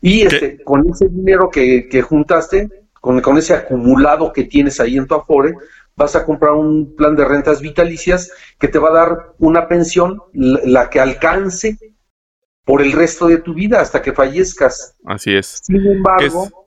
Y 0.00 0.22
este, 0.22 0.62
con 0.64 0.88
ese 0.88 1.10
dinero 1.10 1.50
que, 1.50 2.02
juntaste, 2.08 2.70
con, 3.02 3.20
con, 3.20 3.36
ese 3.36 3.52
acumulado 3.52 4.32
que 4.32 4.44
tienes 4.44 4.80
ahí 4.80 4.96
en 4.96 5.06
tu 5.06 5.14
Afore, 5.14 5.56
vas 5.94 6.16
a 6.16 6.24
comprar 6.24 6.52
un 6.52 6.96
plan 6.96 7.16
de 7.16 7.26
rentas 7.26 7.60
vitalicias 7.60 8.32
que 8.58 8.68
te 8.68 8.78
va 8.78 8.88
a 8.88 8.92
dar 8.94 9.34
una 9.38 9.68
pensión, 9.68 10.22
la, 10.32 10.88
que 10.88 11.00
alcance 11.00 11.76
por 12.64 12.80
el 12.80 12.92
resto 12.92 13.26
de 13.26 13.36
tu 13.36 13.52
vida 13.52 13.78
hasta 13.78 14.00
que 14.00 14.14
fallezcas. 14.14 14.96
Así 15.04 15.36
es. 15.36 15.60
Sin 15.62 15.86
embargo, 15.86 16.63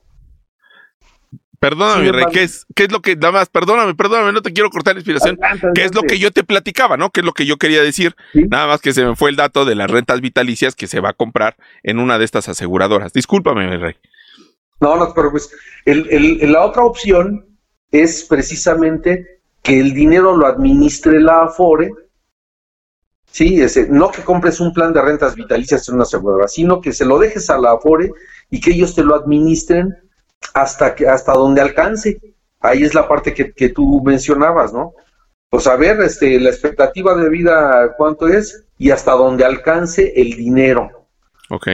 Perdóname, 1.59 2.11
Rey, 2.11 2.25
¿qué 2.31 2.43
es, 2.43 2.67
¿qué 2.75 2.83
es 2.83 2.91
lo 2.91 3.01
que, 3.01 3.15
nada 3.15 3.31
más, 3.31 3.49
perdóname, 3.49 3.95
perdóname, 3.95 4.31
no 4.31 4.43
te 4.43 4.53
quiero 4.53 4.69
cortar 4.69 4.93
la 4.93 4.99
inspiración, 4.99 5.39
¿qué 5.73 5.85
es 5.85 5.95
lo 5.95 6.03
que 6.03 6.19
yo 6.19 6.31
te 6.31 6.43
platicaba, 6.43 6.97
no? 6.97 7.09
¿Qué 7.09 7.21
es 7.21 7.25
lo 7.25 7.33
que 7.33 7.47
yo 7.47 7.57
quería 7.57 7.81
decir? 7.81 8.15
Nada 8.33 8.67
más 8.67 8.79
que 8.79 8.93
se 8.93 9.03
me 9.03 9.15
fue 9.15 9.31
el 9.31 9.37
dato 9.37 9.65
de 9.65 9.73
las 9.73 9.89
rentas 9.89 10.21
vitalicias 10.21 10.75
que 10.75 10.85
se 10.85 10.99
va 10.99 11.09
a 11.09 11.13
comprar 11.13 11.55
en 11.81 11.97
una 11.97 12.19
de 12.19 12.25
estas 12.25 12.47
aseguradoras. 12.47 13.11
Discúlpame, 13.11 13.75
Rey. 13.77 13.95
No, 14.79 14.95
no 14.97 15.11
pero 15.15 15.31
pues 15.31 15.49
El, 15.85 16.51
la 16.51 16.63
otra 16.63 16.83
opción 16.83 17.45
es 17.91 18.23
precisamente 18.23 19.39
que 19.63 19.79
el 19.79 19.93
dinero 19.93 20.37
lo 20.37 20.45
administre 20.45 21.19
la 21.19 21.43
Afore, 21.45 21.91
sí, 23.31 23.59
ese, 23.59 23.87
no 23.89 24.11
que 24.11 24.21
compres 24.21 24.59
un 24.59 24.73
plan 24.73 24.93
de 24.93 25.01
rentas 25.01 25.33
vitalicias 25.33 25.89
en 25.89 25.95
una 25.95 26.03
aseguradora, 26.03 26.47
sino 26.47 26.81
que 26.81 26.93
se 26.93 27.05
lo 27.05 27.17
dejes 27.17 27.49
a 27.49 27.57
la 27.57 27.71
Afore 27.71 28.11
y 28.51 28.61
que 28.61 28.71
ellos 28.71 28.93
te 28.93 29.03
lo 29.03 29.15
administren 29.15 29.95
hasta, 30.53 30.95
que, 30.95 31.07
hasta 31.07 31.33
donde 31.33 31.61
alcance. 31.61 32.19
Ahí 32.59 32.83
es 32.83 32.93
la 32.93 33.07
parte 33.07 33.33
que, 33.33 33.53
que 33.53 33.69
tú 33.69 34.01
mencionabas, 34.03 34.73
¿no? 34.73 34.93
Pues 35.49 35.67
a 35.67 35.75
ver, 35.75 36.01
este, 36.01 36.39
la 36.39 36.49
expectativa 36.49 37.15
de 37.15 37.29
vida, 37.29 37.93
¿cuánto 37.97 38.27
es? 38.27 38.65
Y 38.77 38.91
hasta 38.91 39.13
donde 39.13 39.45
alcance 39.45 40.13
el 40.15 40.35
dinero. 40.35 41.07
Ok. 41.49 41.67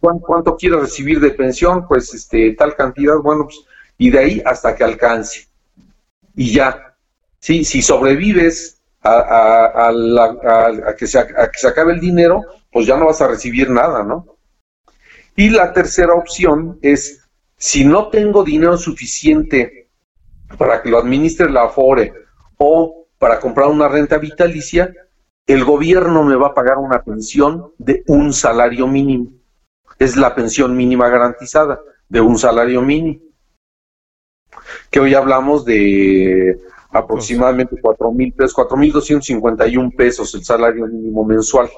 ¿Cuánto, 0.00 0.56
quieres 0.56 0.80
recibir 0.80 1.18
de 1.18 1.30
pensión? 1.30 1.88
Pues 1.88 2.14
este, 2.14 2.52
tal 2.52 2.76
cantidad, 2.76 3.16
bueno, 3.16 3.44
pues, 3.44 3.64
y 3.98 4.10
de 4.10 4.18
ahí 4.18 4.42
hasta 4.44 4.76
que 4.76 4.84
alcance. 4.84 5.48
Y 6.36 6.52
ya. 6.52 6.94
Sí, 7.40 7.64
si 7.64 7.82
sobrevives 7.82 8.80
a, 9.02 9.10
a, 9.10 9.88
a, 9.88 10.90
a, 10.90 10.96
que 10.96 11.06
se, 11.06 11.18
a 11.18 11.24
que 11.24 11.58
se 11.58 11.68
acabe 11.68 11.92
el 11.92 12.00
dinero, 12.00 12.42
pues 12.70 12.86
ya 12.86 12.96
no 12.96 13.06
vas 13.06 13.20
a 13.20 13.28
recibir 13.28 13.70
nada, 13.70 14.04
¿no? 14.04 14.26
Y 15.34 15.50
la 15.50 15.72
tercera 15.72 16.14
opción 16.14 16.78
es 16.80 17.25
si 17.58 17.84
no 17.84 18.08
tengo 18.08 18.44
dinero 18.44 18.76
suficiente 18.76 19.88
para 20.58 20.82
que 20.82 20.90
lo 20.90 20.98
administre 20.98 21.50
la 21.50 21.64
Afore 21.64 22.12
o 22.58 23.06
para 23.18 23.40
comprar 23.40 23.68
una 23.68 23.88
renta 23.88 24.18
vitalicia, 24.18 24.92
el 25.46 25.64
gobierno 25.64 26.22
me 26.24 26.36
va 26.36 26.48
a 26.48 26.54
pagar 26.54 26.78
una 26.78 27.02
pensión 27.02 27.72
de 27.78 28.02
un 28.08 28.32
salario 28.32 28.86
mínimo. 28.86 29.32
Es 29.98 30.16
la 30.16 30.34
pensión 30.34 30.76
mínima 30.76 31.08
garantizada 31.08 31.80
de 32.08 32.20
un 32.20 32.38
salario 32.38 32.82
mínimo. 32.82 33.20
Que 34.90 35.00
hoy 35.00 35.14
hablamos 35.14 35.64
de 35.64 36.60
aproximadamente 36.90 37.76
cuatro 37.80 38.12
mil 38.12 38.32
pesos, 38.32 38.54
cuatro 38.54 38.76
mil 38.76 38.92
doscientos 38.92 39.26
cincuenta 39.26 39.66
y 39.66 39.76
un 39.76 39.90
pesos 39.92 40.34
el 40.34 40.44
salario 40.44 40.86
mínimo 40.86 41.24
mensual. 41.24 41.70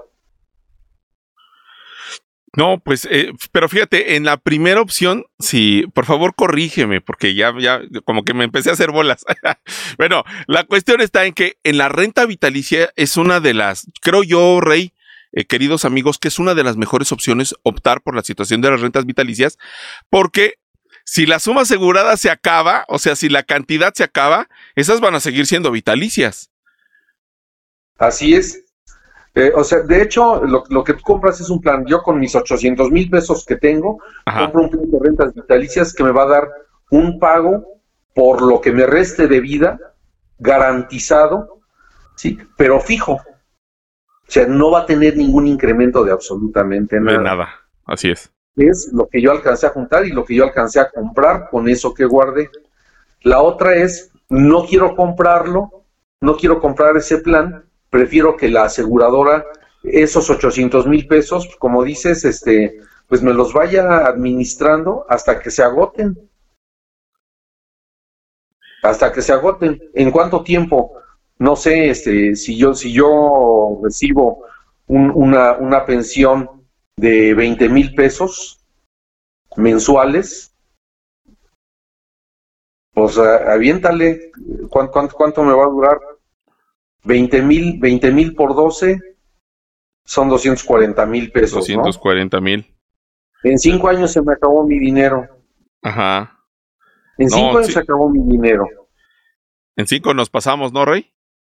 No, 2.56 2.80
pues, 2.80 3.06
eh, 3.10 3.32
pero 3.52 3.68
fíjate, 3.68 4.16
en 4.16 4.24
la 4.24 4.38
primera 4.38 4.80
opción, 4.80 5.26
sí, 5.38 5.84
por 5.94 6.06
favor 6.06 6.34
corrígeme, 6.34 7.00
porque 7.00 7.34
ya, 7.34 7.52
ya, 7.58 7.80
como 8.04 8.24
que 8.24 8.32
me 8.34 8.44
empecé 8.44 8.70
a 8.70 8.72
hacer 8.72 8.90
bolas. 8.90 9.24
bueno, 9.98 10.24
la 10.46 10.64
cuestión 10.64 11.00
está 11.00 11.26
en 11.26 11.34
que 11.34 11.58
en 11.62 11.76
la 11.76 11.88
renta 11.88 12.24
vitalicia 12.24 12.90
es 12.96 13.16
una 13.16 13.40
de 13.40 13.54
las, 13.54 13.86
creo 14.00 14.22
yo, 14.22 14.60
Rey, 14.60 14.92
eh, 15.32 15.44
queridos 15.44 15.84
amigos, 15.84 16.18
que 16.18 16.28
es 16.28 16.38
una 16.38 16.54
de 16.54 16.64
las 16.64 16.76
mejores 16.76 17.12
opciones 17.12 17.54
optar 17.62 18.00
por 18.00 18.16
la 18.16 18.22
situación 18.22 18.62
de 18.62 18.70
las 18.70 18.80
rentas 18.80 19.04
vitalicias, 19.04 19.58
porque 20.08 20.54
si 21.04 21.26
la 21.26 21.38
suma 21.40 21.62
asegurada 21.62 22.16
se 22.16 22.30
acaba, 22.30 22.84
o 22.88 22.98
sea, 22.98 23.14
si 23.14 23.28
la 23.28 23.42
cantidad 23.42 23.92
se 23.94 24.04
acaba, 24.04 24.48
esas 24.74 25.00
van 25.00 25.14
a 25.14 25.20
seguir 25.20 25.46
siendo 25.46 25.70
vitalicias. 25.70 26.50
Así 27.98 28.34
es, 28.34 28.64
eh, 29.38 29.52
o 29.54 29.62
sea, 29.62 29.82
de 29.82 30.02
hecho, 30.02 30.42
lo, 30.44 30.82
que 30.82 30.94
tú 30.94 31.02
compras 31.02 31.40
es 31.40 31.48
un 31.48 31.60
plan. 31.60 31.86
Yo 31.86 32.02
con 32.02 32.18
mis 32.18 32.34
800 32.34 32.90
mil 32.90 33.08
pesos 33.08 33.44
que 33.46 33.54
tengo, 33.54 33.98
compro 34.24 34.62
un 34.62 34.70
plan 34.70 34.90
de 34.90 34.98
rentas 35.00 35.32
vitalicias 35.32 35.94
que 35.94 36.02
me 36.02 36.10
va 36.10 36.24
a 36.24 36.28
dar 36.28 36.48
un 36.90 37.20
pago 37.20 37.64
por 38.14 38.42
lo 38.42 38.60
que 38.60 38.72
me 38.72 38.84
reste 38.84 39.28
de 39.28 39.38
vida, 39.38 39.78
garantizado, 40.38 41.60
sí, 42.16 42.36
pero 42.56 42.80
fijo. 42.80 43.12
O 43.12 44.30
sea, 44.30 44.44
no 44.48 44.72
va 44.72 44.80
a 44.80 44.86
tener 44.86 45.16
ningún 45.16 45.46
incremento 45.46 46.02
de 46.02 46.10
absolutamente 46.10 47.00
nada. 47.00 47.18
De 47.18 47.24
nada, 47.24 47.48
así 47.86 48.10
es. 48.10 48.32
Es 48.56 48.90
lo 48.92 49.06
que 49.06 49.22
yo 49.22 49.30
alcancé 49.30 49.68
a 49.68 49.70
juntar 49.70 50.04
y 50.04 50.10
lo 50.10 50.24
que 50.24 50.34
yo 50.34 50.42
alcancé 50.42 50.80
a 50.80 50.90
comprar 50.90 51.48
con 51.48 51.68
eso 51.68 51.94
que 51.94 52.04
guardé. 52.04 52.50
La 53.22 53.40
otra 53.40 53.76
es, 53.76 54.10
no 54.28 54.66
quiero 54.66 54.96
comprarlo, 54.96 55.84
no 56.20 56.36
quiero 56.36 56.60
comprar 56.60 56.96
ese 56.96 57.18
plan, 57.18 57.67
prefiero 57.90 58.36
que 58.36 58.48
la 58.48 58.64
aseguradora 58.64 59.44
esos 59.82 60.28
800 60.28 60.86
mil 60.86 61.06
pesos, 61.06 61.56
como 61.58 61.84
dices, 61.84 62.24
este, 62.24 62.80
pues 63.06 63.22
me 63.22 63.32
los 63.32 63.52
vaya 63.52 64.06
administrando 64.06 65.06
hasta 65.08 65.40
que 65.40 65.50
se 65.50 65.62
agoten. 65.62 66.16
Hasta 68.82 69.12
que 69.12 69.22
se 69.22 69.32
agoten. 69.32 69.80
¿En 69.94 70.10
cuánto 70.10 70.42
tiempo? 70.42 70.94
No 71.38 71.56
sé, 71.56 71.90
este, 71.90 72.36
si 72.36 72.56
yo, 72.56 72.74
si 72.74 72.92
yo 72.92 73.80
recibo 73.82 74.44
una, 74.86 75.52
una 75.52 75.84
pensión 75.84 76.66
de 76.96 77.34
20 77.34 77.68
mil 77.68 77.94
pesos 77.94 78.60
mensuales, 79.56 80.52
pues 82.92 83.16
aviéntale, 83.18 84.32
¿cuánto, 84.68 85.08
cuánto 85.16 85.42
me 85.44 85.54
va 85.54 85.64
a 85.64 85.70
durar? 85.70 85.98
20 87.08 87.42
mil, 87.42 87.78
20 87.80 88.12
mil 88.12 88.34
por 88.34 88.54
12 88.54 89.00
son 90.04 90.28
240 90.28 91.06
mil 91.06 91.32
pesos. 91.32 91.66
240 91.66 92.40
mil. 92.40 92.74
En 93.42 93.58
cinco 93.58 93.88
años 93.88 94.12
se 94.12 94.20
me 94.20 94.34
acabó 94.34 94.66
mi 94.66 94.78
dinero. 94.78 95.26
Ajá. 95.82 96.38
En 97.16 97.30
cinco 97.30 97.58
años 97.58 97.72
se 97.72 97.78
acabó 97.78 98.10
mi 98.10 98.20
dinero. 98.30 98.66
En 99.76 99.86
cinco 99.86 100.12
nos 100.12 100.28
pasamos, 100.28 100.72
¿no, 100.72 100.84
Rey? 100.84 101.10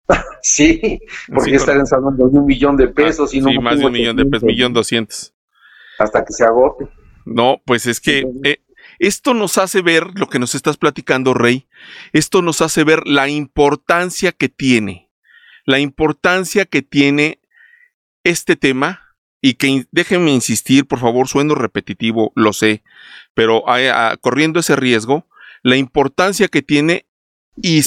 sí, 0.44 1.00
porque 1.34 1.56
estar 1.56 1.76
hablando 1.92 2.28
de 2.28 2.38
un 2.38 2.46
millón 2.46 2.78
de 2.78 2.88
pesos. 2.88 3.34
y 3.34 3.42
no 3.42 3.50
sí, 3.50 3.58
más 3.58 3.80
de 3.80 3.86
un 3.88 3.92
millón 3.92 4.18
de 4.18 4.26
pesos, 4.26 4.44
millón 4.44 4.74
doscientos. 4.74 5.34
Hasta 5.98 6.24
que 6.24 6.34
se 6.34 6.46
agote. 6.46 6.88
No, 7.26 7.60
pues 7.66 7.88
es 7.88 8.00
que 8.00 8.24
eh, 8.44 8.62
esto 9.00 9.34
nos 9.34 9.58
hace 9.58 9.82
ver 9.82 10.08
lo 10.14 10.28
que 10.28 10.38
nos 10.38 10.54
estás 10.54 10.78
platicando, 10.78 11.34
Rey. 11.34 11.68
Esto 12.14 12.44
nos 12.44 12.62
hace 12.62 12.84
ver 12.84 13.08
la 13.08 13.30
importancia 13.30 14.32
que 14.32 14.50
tiene 14.50 15.09
la 15.70 15.78
importancia 15.78 16.66
que 16.66 16.82
tiene 16.82 17.38
este 18.24 18.56
tema 18.56 19.16
y 19.40 19.54
que 19.54 19.86
déjenme 19.92 20.34
insistir, 20.34 20.88
por 20.88 20.98
favor, 20.98 21.28
sueno 21.28 21.54
repetitivo, 21.54 22.34
lo 22.36 22.54
sé, 22.54 22.82
pero 23.36 23.64
corriendo 24.20 24.62
ese 24.62 24.76
riesgo, 24.76 25.28
la 25.62 25.78
importancia 25.78 26.48
que 26.48 26.64
tiene 26.64 27.06
y, 27.62 27.82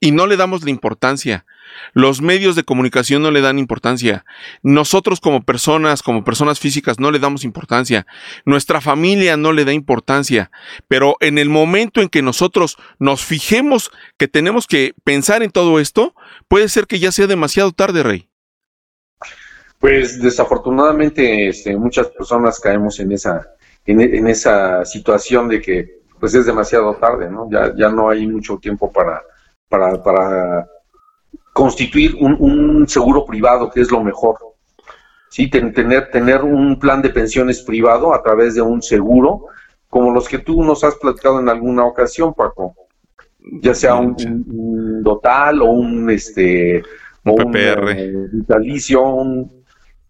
y 0.00 0.12
no 0.12 0.26
le 0.26 0.38
damos 0.38 0.64
la 0.64 0.70
importancia. 0.70 1.44
Los 1.92 2.22
medios 2.22 2.56
de 2.56 2.64
comunicación 2.64 3.20
no 3.20 3.30
le 3.30 3.42
dan 3.42 3.58
importancia. 3.58 4.24
Nosotros 4.62 5.20
como 5.20 5.42
personas, 5.42 6.02
como 6.02 6.24
personas 6.24 6.58
físicas, 6.58 6.98
no 6.98 7.10
le 7.10 7.18
damos 7.18 7.44
importancia. 7.44 8.06
Nuestra 8.46 8.80
familia 8.80 9.36
no 9.36 9.52
le 9.52 9.66
da 9.66 9.74
importancia. 9.74 10.50
Pero 10.88 11.16
en 11.20 11.36
el 11.36 11.50
momento 11.50 12.00
en 12.00 12.08
que 12.08 12.22
nosotros 12.22 12.78
nos 12.98 13.22
fijemos 13.24 13.90
que 14.16 14.26
tenemos 14.26 14.66
que 14.66 14.94
pensar 15.04 15.42
en 15.42 15.50
todo 15.50 15.78
esto, 15.78 16.14
puede 16.48 16.68
ser 16.68 16.86
que 16.86 16.98
ya 16.98 17.12
sea 17.12 17.26
demasiado 17.26 17.72
tarde, 17.72 18.02
Rey. 18.02 18.28
Pues 19.78 20.20
desafortunadamente 20.20 21.48
este, 21.48 21.76
muchas 21.76 22.08
personas 22.08 22.58
caemos 22.60 22.98
en 22.98 23.12
esa, 23.12 23.46
en, 23.84 24.26
esa 24.26 24.84
situación 24.84 25.48
de 25.48 25.60
que 25.60 26.00
pues 26.18 26.34
es 26.34 26.46
demasiado 26.46 26.94
tarde, 26.94 27.30
¿no? 27.30 27.48
Ya, 27.50 27.74
ya 27.76 27.90
no 27.90 28.08
hay 28.08 28.26
mucho 28.26 28.56
tiempo 28.56 28.90
para, 28.90 29.22
para, 29.68 30.02
para 30.02 30.66
constituir 31.52 32.16
un, 32.20 32.86
seguro 32.88 33.24
privado, 33.24 33.70
que 33.70 33.80
es 33.80 33.90
lo 33.90 34.02
mejor. 34.02 34.36
Sí, 35.28 35.50
tener, 35.50 36.10
tener 36.10 36.42
un 36.42 36.78
plan 36.78 37.02
de 37.02 37.10
pensiones 37.10 37.62
privado 37.62 38.14
a 38.14 38.22
través 38.22 38.54
de 38.54 38.62
un 38.62 38.80
seguro, 38.80 39.46
como 39.88 40.12
los 40.12 40.28
que 40.28 40.38
tú 40.38 40.62
nos 40.64 40.84
has 40.84 40.94
platicado 40.96 41.40
en 41.40 41.48
alguna 41.48 41.84
ocasión, 41.84 42.32
Paco. 42.32 42.74
Ya 43.46 43.74
sea 43.74 43.94
un, 43.94 44.16
un 44.48 45.02
dotal 45.02 45.62
o 45.62 45.66
un 45.66 46.10
este 46.10 46.82
un, 47.24 47.52
PPR. 47.52 47.90
Eh, 47.90 48.12
vitalicio, 48.32 49.02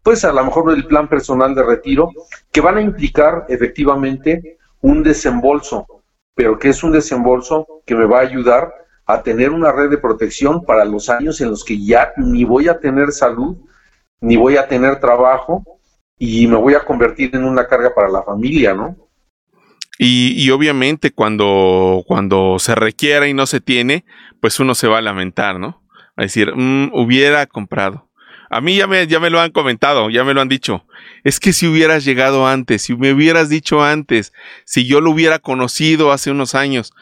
pues 0.02 0.24
a 0.24 0.32
lo 0.32 0.44
mejor 0.44 0.72
el 0.72 0.86
plan 0.86 1.08
personal 1.08 1.54
de 1.54 1.62
retiro, 1.62 2.10
que 2.52 2.60
van 2.60 2.78
a 2.78 2.82
implicar 2.82 3.46
efectivamente 3.48 4.58
un 4.80 5.02
desembolso, 5.02 5.86
pero 6.34 6.58
que 6.58 6.68
es 6.68 6.82
un 6.82 6.92
desembolso 6.92 7.66
que 7.84 7.94
me 7.94 8.04
va 8.04 8.18
a 8.18 8.22
ayudar 8.22 8.72
a 9.06 9.22
tener 9.22 9.50
una 9.50 9.72
red 9.72 9.90
de 9.90 9.98
protección 9.98 10.64
para 10.64 10.84
los 10.84 11.08
años 11.08 11.40
en 11.40 11.50
los 11.50 11.64
que 11.64 11.82
ya 11.82 12.12
ni 12.16 12.44
voy 12.44 12.68
a 12.68 12.78
tener 12.78 13.12
salud, 13.12 13.56
ni 14.20 14.36
voy 14.36 14.56
a 14.56 14.66
tener 14.66 15.00
trabajo 15.00 15.62
y 16.18 16.46
me 16.46 16.56
voy 16.56 16.74
a 16.74 16.84
convertir 16.84 17.34
en 17.34 17.44
una 17.44 17.66
carga 17.66 17.94
para 17.94 18.08
la 18.08 18.22
familia, 18.22 18.74
¿no? 18.74 18.96
Y, 19.98 20.50
obviamente 20.50 21.10
cuando, 21.10 22.04
cuando 22.06 22.58
se 22.58 22.74
requiera 22.74 23.28
y 23.28 23.34
no 23.34 23.46
se 23.46 23.60
tiene, 23.60 24.04
pues 24.40 24.60
uno 24.60 24.74
se 24.74 24.88
va 24.88 24.98
a 24.98 25.02
lamentar, 25.02 25.58
¿no? 25.58 25.82
A 26.16 26.22
decir, 26.22 26.52
mm, 26.54 26.90
hubiera 26.92 27.46
comprado. 27.46 28.06
A 28.50 28.60
mí 28.60 28.76
ya 28.76 28.86
me, 28.86 29.06
ya 29.06 29.18
me 29.20 29.30
lo 29.30 29.40
han 29.40 29.50
comentado, 29.50 30.10
ya 30.10 30.22
me 30.22 30.34
lo 30.34 30.40
han 30.40 30.48
dicho. 30.48 30.84
Es 31.24 31.40
que 31.40 31.52
si 31.52 31.66
hubieras 31.66 32.04
llegado 32.04 32.46
antes, 32.46 32.82
si 32.82 32.94
me 32.94 33.12
hubieras 33.12 33.48
dicho 33.48 33.82
antes, 33.82 34.32
si 34.64 34.86
yo 34.86 35.00
lo 35.00 35.10
hubiera 35.10 35.38
conocido 35.38 36.12
hace 36.12 36.30
unos 36.30 36.54
años, 36.54 36.92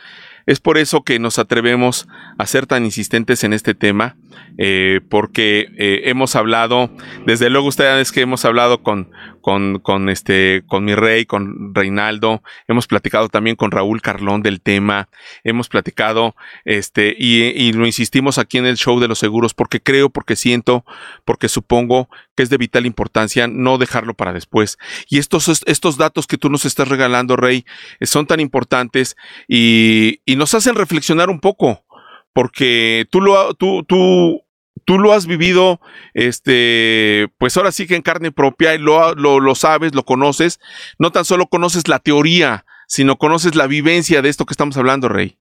es 0.47 0.61
por 0.61 0.79
eso 0.79 1.03
que 1.03 1.19
nos 1.19 1.39
atrevemos 1.39 2.07
a 2.39 2.47
ser 2.47 2.67
tan 2.67 2.85
insistentes 2.85 3.45
en 3.45 3.53
este 3.53 3.75
tema, 3.75 4.17
eh, 4.59 5.01
porque 5.09 5.69
eh, 5.77 6.03
hemos 6.05 6.37
hablado, 6.37 6.91
desde 7.27 7.51
luego 7.51 7.69
ustedes 7.69 8.13
que 8.13 8.21
hemos 8.21 8.45
hablado 8.45 8.83
con, 8.83 9.11
con, 9.41 9.79
con, 9.81 10.09
este, 10.09 10.63
con 10.67 10.85
mi 10.85 10.95
rey, 10.95 11.27
con 11.27 11.75
Reinaldo, 11.75 12.43
hemos 12.69 12.87
platicado 12.87 13.29
también 13.29 13.57
con 13.57 13.71
Raúl 13.71 14.01
Carlón 14.01 14.43
del 14.43 14.61
tema, 14.61 15.09
hemos 15.43 15.69
platicado, 15.69 16.35
este, 16.65 17.15
y, 17.19 17.43
y 17.43 17.73
lo 17.73 17.87
insistimos 17.87 18.39
aquí 18.39 18.59
en 18.59 18.67
el 18.67 18.77
show 18.77 19.01
de 19.01 19.09
los 19.09 19.19
seguros, 19.19 19.55
porque 19.55 19.81
creo, 19.81 20.11
porque 20.11 20.37
siento, 20.37 20.85
porque 21.25 21.49
supongo 21.49 22.09
que 22.37 22.43
es 22.43 22.51
de 22.51 22.57
vital 22.57 22.87
importancia 22.87 23.47
no 23.47 23.79
dejarlo 23.79 24.15
para 24.15 24.33
después. 24.33 24.79
Y 25.09 25.19
estos, 25.19 25.63
estos 25.67 25.97
datos 25.97 26.27
que 26.27 26.39
tú 26.39 26.51
nos 26.51 26.65
estás 26.65 26.89
regalando, 26.89 27.37
Rey, 27.37 27.65
son 28.03 28.27
tan 28.27 28.41
importantes 28.41 29.17
y, 29.49 30.21
y 30.25 30.37
nos 30.37 30.55
hacen 30.55 30.75
reflexionar 30.75 31.31
un 31.31 31.41
poco, 31.41 31.85
porque 32.33 33.07
tú 33.11 33.21
lo, 33.21 33.55
tú, 33.55 33.85
tú, 33.85 34.44
tú 34.85 34.99
lo 34.99 35.13
has 35.13 35.27
vivido, 35.27 35.81
este, 36.13 37.29
pues 37.39 37.57
ahora 37.57 37.73
sí 37.73 37.87
que 37.87 37.97
en 37.97 38.03
carne 38.03 38.33
propia 38.33 38.75
y 38.75 38.79
lo, 38.79 39.15
lo, 39.15 39.41
lo, 39.41 39.55
sabes, 39.55 39.95
lo 39.95 40.05
conoces. 40.05 40.61
No 40.99 41.13
tan 41.13 41.25
solo 41.25 41.47
conoces 41.47 41.89
la 41.89 41.99
teoría, 41.99 42.65
sino 42.87 43.17
conoces 43.17 43.55
la 43.55 43.67
vivencia 43.67 44.23
de 44.23 44.29
esto 44.29 44.45
que 44.47 44.53
estamos 44.53 44.77
hablando, 44.77 45.09
Rey. 45.09 45.39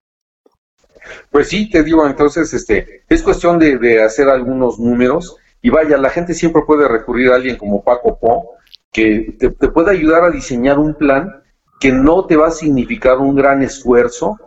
Pues 1.32 1.49
sí, 1.49 1.69
te 1.69 1.84
digo, 1.84 2.08
entonces, 2.08 2.53
este, 2.53 3.03
es 3.10 3.21
cuestión 3.21 3.60
de, 3.60 3.77
de 3.77 4.01
hacer 4.01 4.29
algunos 4.29 4.79
números 4.79 5.36
y 5.62 5.69
vaya, 5.69 5.97
la 5.97 6.10
gente 6.10 6.34
siempre 6.34 6.63
puede 6.67 6.88
recurrir 6.88 7.32
a 7.32 7.36
alguien 7.36 7.56
como 7.56 7.84
Paco 7.84 8.19
Po, 8.19 8.51
que 8.91 9.36
te, 9.39 9.49
te 9.49 9.69
puede 9.69 9.91
ayudar 9.91 10.23
a 10.23 10.29
diseñar 10.29 10.77
un 10.77 10.93
plan 10.93 11.41
que 11.79 11.91
no 11.91 12.25
te 12.25 12.36
va 12.36 12.47
a 12.47 12.51
significar 12.51 13.17
un 13.17 13.36
gran 13.36 13.63
esfuerzo, 13.63 14.38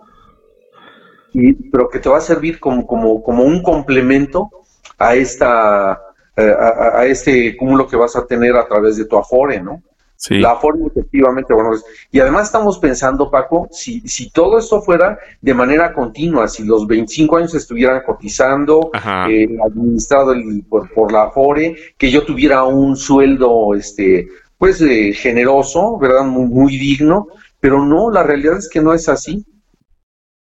y, 1.32 1.52
pero 1.70 1.88
que 1.88 1.98
te 1.98 2.09
va 2.09 2.18
a 2.18 2.22
servir 2.22 2.61
como, 2.61 2.87
como, 2.87 3.22
como 3.22 3.44
un 3.44 3.62
complemento 3.62 4.50
a 4.98 5.14
esta 5.14 6.00
eh, 6.37 6.54
a, 6.54 7.06
este 7.06 7.56
cúmulo 7.56 7.87
que 7.87 7.96
vas 7.96 8.14
a 8.14 8.26
tener 8.26 8.54
a 8.56 8.66
través 8.66 8.96
de 8.96 9.06
tu 9.06 9.16
Afore, 9.16 9.59
¿no? 9.61 9.82
Sí. 10.16 10.38
La 10.38 10.52
Afore 10.52 10.78
efectivamente, 10.87 11.54
bueno, 11.54 11.70
y 12.11 12.20
además 12.20 12.46
estamos 12.46 12.78
pensando, 12.78 13.30
Paco, 13.30 13.68
si, 13.70 14.00
si 14.02 14.30
todo 14.30 14.59
esto 14.59 14.82
fuera 14.82 15.18
de 15.40 15.54
manera 15.54 15.94
continua, 15.94 16.48
si 16.48 16.64
los 16.64 16.87
25 16.87 17.38
años 17.38 17.54
estuvieran 17.54 18.02
cotizando, 18.02 18.90
eh, 19.30 19.46
administrado 19.64 20.35
por, 20.68 20.92
por, 20.92 21.11
la 21.11 21.24
Afore, 21.24 21.76
que 21.96 22.11
yo 22.11 22.24
tuviera 22.24 22.64
un 22.64 22.96
sueldo, 22.96 23.74
este, 23.74 24.28
pues, 24.59 24.80
eh, 24.82 25.12
generoso, 25.14 25.98
¿verdad? 25.98 26.24
Muy, 26.24 26.46
muy 26.46 26.78
digno, 26.78 27.28
pero 27.61 27.82
no, 27.82 28.11
la 28.11 28.22
realidad 28.22 28.59
es 28.59 28.68
que 28.68 28.80
no 28.80 28.92
es 28.92 29.09
así. 29.09 29.44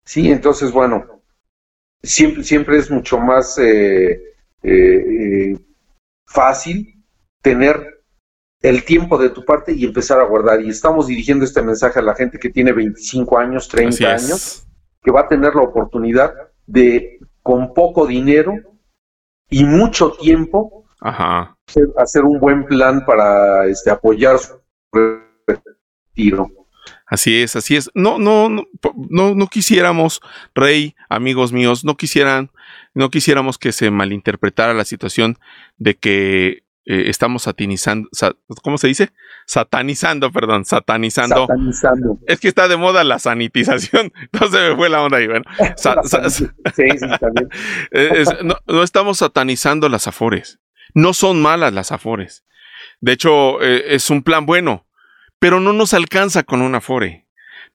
Sí, 0.04 0.32
entonces, 0.32 0.72
bueno, 0.72 1.22
siempre, 2.04 2.44
siempre 2.44 2.78
es 2.78 2.92
mucho 2.92 3.18
más 3.20 3.58
eh, 3.58 4.22
eh, 4.64 5.58
fácil 6.26 7.04
tener 7.42 8.02
el 8.62 8.84
tiempo 8.84 9.18
de 9.18 9.30
tu 9.30 9.46
parte 9.46 9.74
y 9.74 9.86
empezar 9.86 10.20
a 10.20 10.26
guardar. 10.26 10.62
Y 10.62 10.70
estamos 10.70 11.08
dirigiendo 11.08 11.46
este 11.46 11.62
mensaje 11.62 12.00
a 12.00 12.04
la 12.04 12.16
gente 12.16 12.40
que 12.40 12.50
tiene 12.50 12.72
25 12.72 13.38
años, 13.38 13.68
30 13.68 14.08
años, 14.08 14.68
que 15.02 15.12
va 15.12 15.22
a 15.22 15.28
tener 15.28 15.56
la 15.56 15.62
oportunidad 15.62 16.34
de, 16.66 17.20
con 17.42 17.74
poco 17.74 18.06
dinero 18.06 18.54
y 19.50 19.64
mucho 19.64 20.12
tiempo, 20.12 20.78
Hacer, 21.00 22.24
un 22.24 22.40
buen 22.40 22.66
plan 22.66 23.06
para 23.06 23.68
este, 23.68 23.92
apoyar 23.92 24.40
su 24.40 24.60
retiro. 25.46 26.50
Así 27.06 27.42
es, 27.42 27.56
así 27.56 27.76
es. 27.76 27.90
No, 27.94 28.18
no, 28.18 28.50
no, 28.50 28.64
no, 29.10 29.36
no 29.36 29.48
quisiéramos, 29.48 30.22
Rey, 30.56 30.96
amigos 31.08 31.54
míos, 31.54 31.86
no 31.86 31.96
quisieran, 31.96 32.50
no 32.98 33.10
quisiéramos 33.10 33.58
que 33.58 33.72
se 33.72 33.92
malinterpretara 33.92 34.74
la 34.74 34.86
situación 34.86 35.38
de 35.78 35.96
que 35.96 36.64
eh, 36.86 37.10
estamos 37.10 37.44
satanizando, 37.44 38.10
¿cómo 38.64 38.78
se 38.78 38.88
dice? 38.88 39.10
Satanizando, 39.46 40.32
perdón, 40.32 40.66
satanizando. 40.66 41.48
Satanizando. 41.48 42.20
Es 42.28 42.40
que 42.40 42.48
está 42.48 42.68
de 42.68 42.78
moda 42.78 43.04
la 43.04 43.20
sanitización. 43.20 44.12
No 44.40 44.48
se 44.48 44.70
me 44.70 44.76
fue 44.76 44.90
la 44.90 45.02
onda 45.02 45.18
ahí, 45.18 45.28
bueno. 45.28 45.46
sí, 45.78 46.44
sí, 46.76 47.08
también. 47.20 47.50
no, 48.44 48.56
no, 48.68 48.84
estamos 48.84 49.18
satanizando 49.18 49.90
las 49.90 50.08
afores. 50.08 50.60
No 50.94 51.14
son 51.14 51.42
malas 51.42 51.74
las 51.74 51.92
afores. 51.92 52.46
De 53.00 53.14
hecho, 53.14 53.62
eh, 53.62 53.96
es 53.96 54.10
un 54.10 54.24
plan 54.24 54.46
bueno 54.46 54.88
pero 55.40 55.60
no 55.60 55.74
nos 55.74 55.94
alcanza 55.94 56.44
con 56.44 56.62
un 56.62 56.76
Afore. 56.76 57.27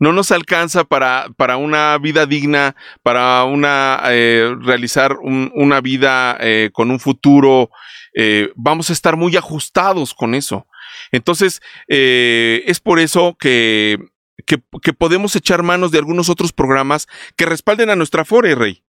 No 0.03 0.13
nos 0.13 0.33
alcanza 0.33 0.83
para, 0.83 1.29
para 1.37 1.59
una 1.59 1.97
vida 1.97 2.27
digna, 2.27 2.75
para 3.05 3.45
una 3.45 4.03
eh, 4.09 4.53
realizar 4.61 5.17
una 5.23 5.81
vida 5.81 6.37
eh, 6.41 6.71
con 6.73 6.91
un 6.91 6.99
futuro. 6.99 7.71
Eh, 8.13 8.51
vamos 8.57 8.91
a 8.91 8.95
estar 8.95 9.17
muy 9.17 9.37
ajustados 9.37 10.13
con 10.13 10.35
eso. 10.35 10.67
Entonces, 11.13 11.63
es 11.87 12.81
por 12.81 12.99
eso 12.99 13.37
que, 13.39 13.97
que, 14.45 14.93
podemos 14.93 15.37
echar 15.37 15.63
manos 15.63 15.93
de 15.93 15.99
algunos 15.99 16.29
otros 16.29 16.53
programas 16.53 17.07
que 17.37 17.47
respalden 17.47 17.89
a 17.89 17.95
nuestra 17.95 18.23
Afore, 18.23 18.57
Rey. 18.57 18.83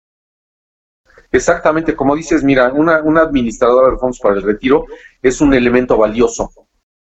Exactamente, 1.32 1.96
como 1.96 2.14
dices, 2.14 2.44
mira, 2.44 2.72
una, 2.72 3.02
una 3.02 3.22
administradora 3.22 3.90
de 3.90 3.98
fondos 3.98 4.20
para 4.20 4.36
el 4.36 4.42
retiro 4.42 4.84
es 5.22 5.40
un 5.40 5.54
elemento 5.54 5.96
valioso, 5.96 6.52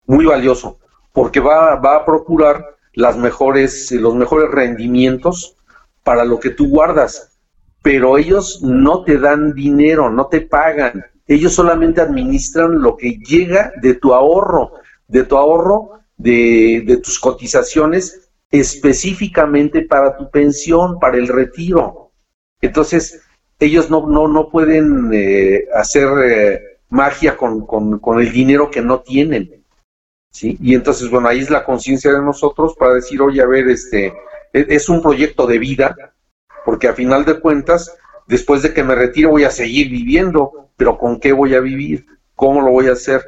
muy 0.06 0.26
valioso 0.26 0.78
porque 1.12 1.40
va, 1.40 1.74
va 1.76 1.96
a 1.96 2.04
procurar 2.04 2.75
las 2.96 3.16
mejores, 3.16 3.92
los 3.92 4.16
mejores 4.16 4.50
rendimientos 4.50 5.56
para 6.02 6.24
lo 6.24 6.40
que 6.40 6.50
tú 6.50 6.68
guardas, 6.68 7.38
pero 7.82 8.18
ellos 8.18 8.60
no 8.62 9.04
te 9.04 9.18
dan 9.18 9.54
dinero, 9.54 10.10
no 10.10 10.26
te 10.26 10.40
pagan, 10.40 11.04
ellos 11.28 11.52
solamente 11.54 12.00
administran 12.00 12.82
lo 12.82 12.96
que 12.96 13.18
llega 13.18 13.72
de 13.80 13.94
tu 13.94 14.12
ahorro, 14.12 14.72
de 15.06 15.22
tu 15.22 15.36
ahorro, 15.36 16.00
de, 16.16 16.82
de 16.84 16.96
tus 16.96 17.20
cotizaciones 17.20 18.26
específicamente 18.50 19.82
para 19.82 20.16
tu 20.16 20.30
pensión, 20.30 20.98
para 20.98 21.16
el 21.18 21.28
retiro. 21.28 22.12
Entonces, 22.60 23.22
ellos 23.58 23.90
no, 23.90 24.06
no, 24.06 24.28
no 24.28 24.48
pueden 24.50 25.10
eh, 25.12 25.64
hacer 25.74 26.08
eh, 26.24 26.60
magia 26.88 27.36
con, 27.36 27.66
con, 27.66 28.20
el 28.20 28.32
dinero 28.32 28.70
que 28.70 28.82
no 28.82 29.00
tienen. 29.00 29.64
¿Sí? 30.36 30.58
Y 30.60 30.74
entonces, 30.74 31.08
bueno, 31.10 31.28
ahí 31.28 31.40
es 31.40 31.50
la 31.50 31.64
conciencia 31.64 32.12
de 32.12 32.20
nosotros 32.20 32.74
para 32.78 32.94
decir, 32.94 33.22
oye, 33.22 33.40
a 33.40 33.46
ver, 33.46 33.68
este, 33.68 34.08
e, 34.52 34.66
es 34.68 34.88
un 34.90 35.00
proyecto 35.00 35.46
de 35.46 35.58
vida, 35.58 35.96
porque 36.64 36.88
a 36.88 36.92
final 36.92 37.24
de 37.24 37.40
cuentas, 37.40 37.96
después 38.26 38.60
de 38.60 38.74
que 38.74 38.84
me 38.84 38.94
retiro 38.94 39.30
voy 39.30 39.44
a 39.44 39.50
seguir 39.50 39.88
viviendo, 39.88 40.68
pero 40.76 40.98
¿con 40.98 41.18
qué 41.20 41.32
voy 41.32 41.54
a 41.54 41.60
vivir? 41.60 42.04
¿Cómo 42.34 42.60
lo 42.60 42.70
voy 42.70 42.88
a 42.88 42.92
hacer? 42.92 43.22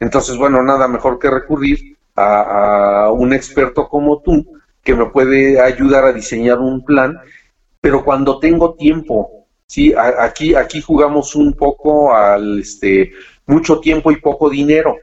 Entonces, 0.00 0.38
bueno, 0.38 0.62
nada 0.62 0.88
mejor 0.88 1.18
que 1.18 1.28
recurrir 1.28 1.98
a, 2.16 3.02
a 3.04 3.12
un 3.12 3.34
experto 3.34 3.88
como 3.88 4.22
tú, 4.22 4.46
que 4.82 4.94
me 4.94 5.06
puede 5.06 5.60
ayudar 5.60 6.04
a 6.06 6.12
diseñar 6.14 6.60
un 6.60 6.82
plan, 6.82 7.20
pero 7.82 8.02
cuando 8.02 8.38
tengo 8.38 8.74
tiempo, 8.74 9.46
sí, 9.66 9.92
aquí, 9.94 10.54
aquí 10.54 10.80
jugamos 10.80 11.34
un 11.34 11.52
poco 11.52 12.14
al 12.14 12.60
este 12.60 13.12
mucho 13.46 13.80
tiempo 13.80 14.10
y 14.10 14.16
poco 14.16 14.48
dinero. 14.48 14.96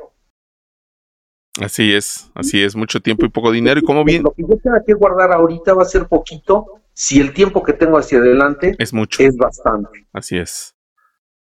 Así 1.59 1.93
es, 1.93 2.31
así 2.33 2.63
es, 2.63 2.75
mucho 2.75 3.01
tiempo 3.01 3.25
y 3.25 3.29
poco 3.29 3.51
dinero. 3.51 3.79
Y 3.79 3.83
como 3.83 4.03
bien. 4.03 4.23
Lo 4.23 4.31
que 4.31 4.43
yo 4.43 4.57
tenga 4.63 4.83
que 4.85 4.93
guardar 4.93 5.33
ahorita 5.33 5.73
va 5.73 5.83
a 5.83 5.85
ser 5.85 6.07
poquito, 6.07 6.81
si 6.93 7.19
el 7.19 7.33
tiempo 7.33 7.61
que 7.63 7.73
tengo 7.73 7.97
hacia 7.97 8.19
adelante 8.19 8.75
es 8.77 8.93
mucho. 8.93 9.21
Es 9.21 9.35
bastante. 9.35 10.07
Así 10.13 10.37
es. 10.37 10.75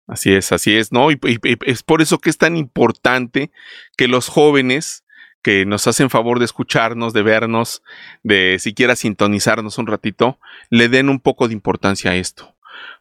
Así 0.06 0.32
es, 0.32 0.52
así 0.52 0.76
es, 0.76 0.92
¿no? 0.92 1.11
y 1.11 1.18
es 1.66 1.82
por 1.82 2.00
eso 2.00 2.18
que 2.18 2.30
es 2.30 2.38
tan 2.38 2.56
importante 2.56 3.50
que 3.96 4.06
los 4.06 4.28
jóvenes 4.28 5.04
que 5.46 5.64
nos 5.64 5.87
hacen 5.87 6.11
favor 6.11 6.40
de 6.40 6.44
escucharnos, 6.44 7.12
de 7.12 7.22
vernos, 7.22 7.80
de 8.24 8.59
siquiera 8.59 8.96
sintonizarnos 8.96 9.78
un 9.78 9.87
ratito, 9.87 10.40
le 10.70 10.88
den 10.88 11.09
un 11.09 11.20
poco 11.20 11.46
de 11.46 11.54
importancia 11.54 12.11
a 12.11 12.16
esto. 12.16 12.56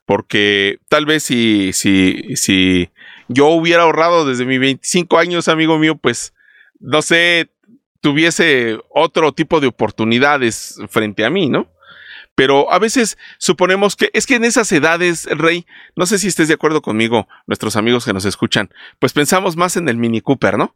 Porque 0.05 0.77
tal 0.87 1.07
vez 1.07 1.23
si, 1.23 1.73
si, 1.73 2.35
si 2.35 2.91
yo 3.27 3.47
hubiera 3.47 3.81
ahorrado 3.81 4.27
desde 4.27 4.45
mis 4.45 4.59
25 4.59 5.17
años, 5.17 5.47
amigo 5.47 5.79
mío, 5.79 5.95
pues 5.95 6.34
no 6.79 7.01
sé, 7.01 7.49
tuviese 8.01 8.79
otro 8.89 9.33
tipo 9.33 9.59
de 9.59 9.67
oportunidades 9.67 10.77
frente 10.89 11.25
a 11.25 11.29
mí, 11.29 11.49
¿no? 11.49 11.71
Pero 12.35 12.71
a 12.71 12.79
veces 12.79 13.17
suponemos 13.37 13.95
que 13.95 14.11
es 14.13 14.25
que 14.25 14.35
en 14.35 14.43
esas 14.43 14.71
edades, 14.71 15.25
Rey, 15.25 15.65
no 15.95 16.05
sé 16.05 16.19
si 16.19 16.27
estés 16.27 16.49
de 16.49 16.53
acuerdo 16.53 16.81
conmigo, 16.81 17.27
nuestros 17.47 17.77
amigos 17.77 18.05
que 18.05 18.13
nos 18.13 18.25
escuchan, 18.25 18.69
pues 18.99 19.13
pensamos 19.13 19.55
más 19.55 19.77
en 19.77 19.87
el 19.87 19.97
Mini 19.97 20.21
Cooper, 20.21 20.57
¿no? 20.57 20.75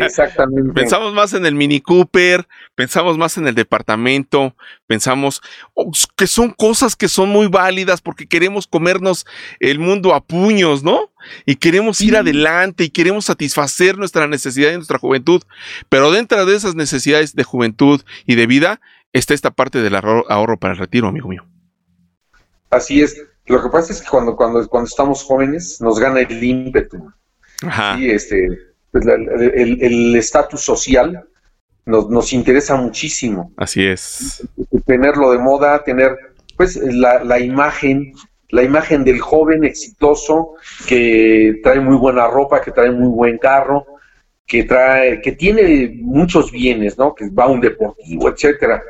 Exactamente. 0.00 0.72
pensamos 0.72 1.12
más 1.12 1.32
en 1.34 1.44
el 1.46 1.54
Mini 1.54 1.80
Cooper, 1.80 2.46
pensamos 2.74 3.18
más 3.18 3.36
en 3.36 3.46
el 3.46 3.54
departamento, 3.54 4.56
pensamos 4.86 5.42
oh, 5.74 5.90
que 6.16 6.26
son 6.26 6.50
cosas 6.50 6.96
que 6.96 7.08
son 7.08 7.28
muy 7.28 7.48
válidas 7.48 8.00
porque 8.00 8.26
queremos 8.26 8.66
comernos 8.66 9.26
el 9.60 9.78
mundo 9.78 10.14
a 10.14 10.24
puños, 10.24 10.82
¿no? 10.82 11.12
Y 11.46 11.56
queremos 11.56 12.00
ir 12.00 12.16
adelante 12.16 12.84
y 12.84 12.90
queremos 12.90 13.26
satisfacer 13.26 13.98
nuestra 13.98 14.26
necesidad 14.26 14.72
y 14.72 14.76
nuestra 14.76 14.98
juventud. 14.98 15.42
Pero 15.88 16.10
dentro 16.10 16.44
de 16.46 16.56
esas 16.56 16.74
necesidades 16.74 17.34
de 17.34 17.44
juventud 17.44 18.02
y 18.26 18.34
de 18.34 18.46
vida 18.46 18.80
está 19.12 19.34
esta 19.34 19.50
parte 19.50 19.82
del 19.82 19.94
ahorro, 19.94 20.56
para 20.58 20.72
el 20.72 20.78
retiro, 20.78 21.08
amigo 21.08 21.28
mío. 21.28 21.44
Así 22.70 23.02
es. 23.02 23.22
Lo 23.46 23.62
que 23.62 23.68
pasa 23.68 23.92
es 23.92 24.00
que 24.00 24.08
cuando, 24.08 24.36
cuando, 24.36 24.66
cuando 24.68 24.88
estamos 24.88 25.22
jóvenes 25.22 25.80
nos 25.80 25.98
gana 25.98 26.20
el 26.20 26.42
ímpetu. 26.42 27.12
Ajá. 27.62 27.96
Sí, 27.96 28.10
este, 28.10 28.71
pues, 28.92 29.06
el 29.06 30.14
estatus 30.14 30.60
social 30.60 31.26
nos, 31.84 32.08
nos, 32.10 32.32
interesa 32.32 32.76
muchísimo. 32.76 33.52
Así 33.56 33.84
es. 33.84 34.46
Tenerlo 34.86 35.32
de 35.32 35.38
moda, 35.38 35.82
tener 35.82 36.16
pues 36.56 36.76
la, 36.76 37.24
la, 37.24 37.40
imagen, 37.40 38.12
la 38.50 38.62
imagen 38.62 39.04
del 39.04 39.20
joven 39.20 39.64
exitoso 39.64 40.54
que 40.86 41.60
trae 41.62 41.80
muy 41.80 41.96
buena 41.96 42.26
ropa, 42.28 42.60
que 42.60 42.70
trae 42.70 42.90
muy 42.90 43.08
buen 43.08 43.38
carro, 43.38 43.86
que 44.46 44.64
trae, 44.64 45.20
que 45.20 45.32
tiene 45.32 45.92
muchos 46.00 46.52
bienes, 46.52 46.98
¿no? 46.98 47.14
Que 47.14 47.30
va 47.30 47.44
a 47.44 47.48
un 47.48 47.60
deportivo, 47.60 48.28
etcétera, 48.28 48.82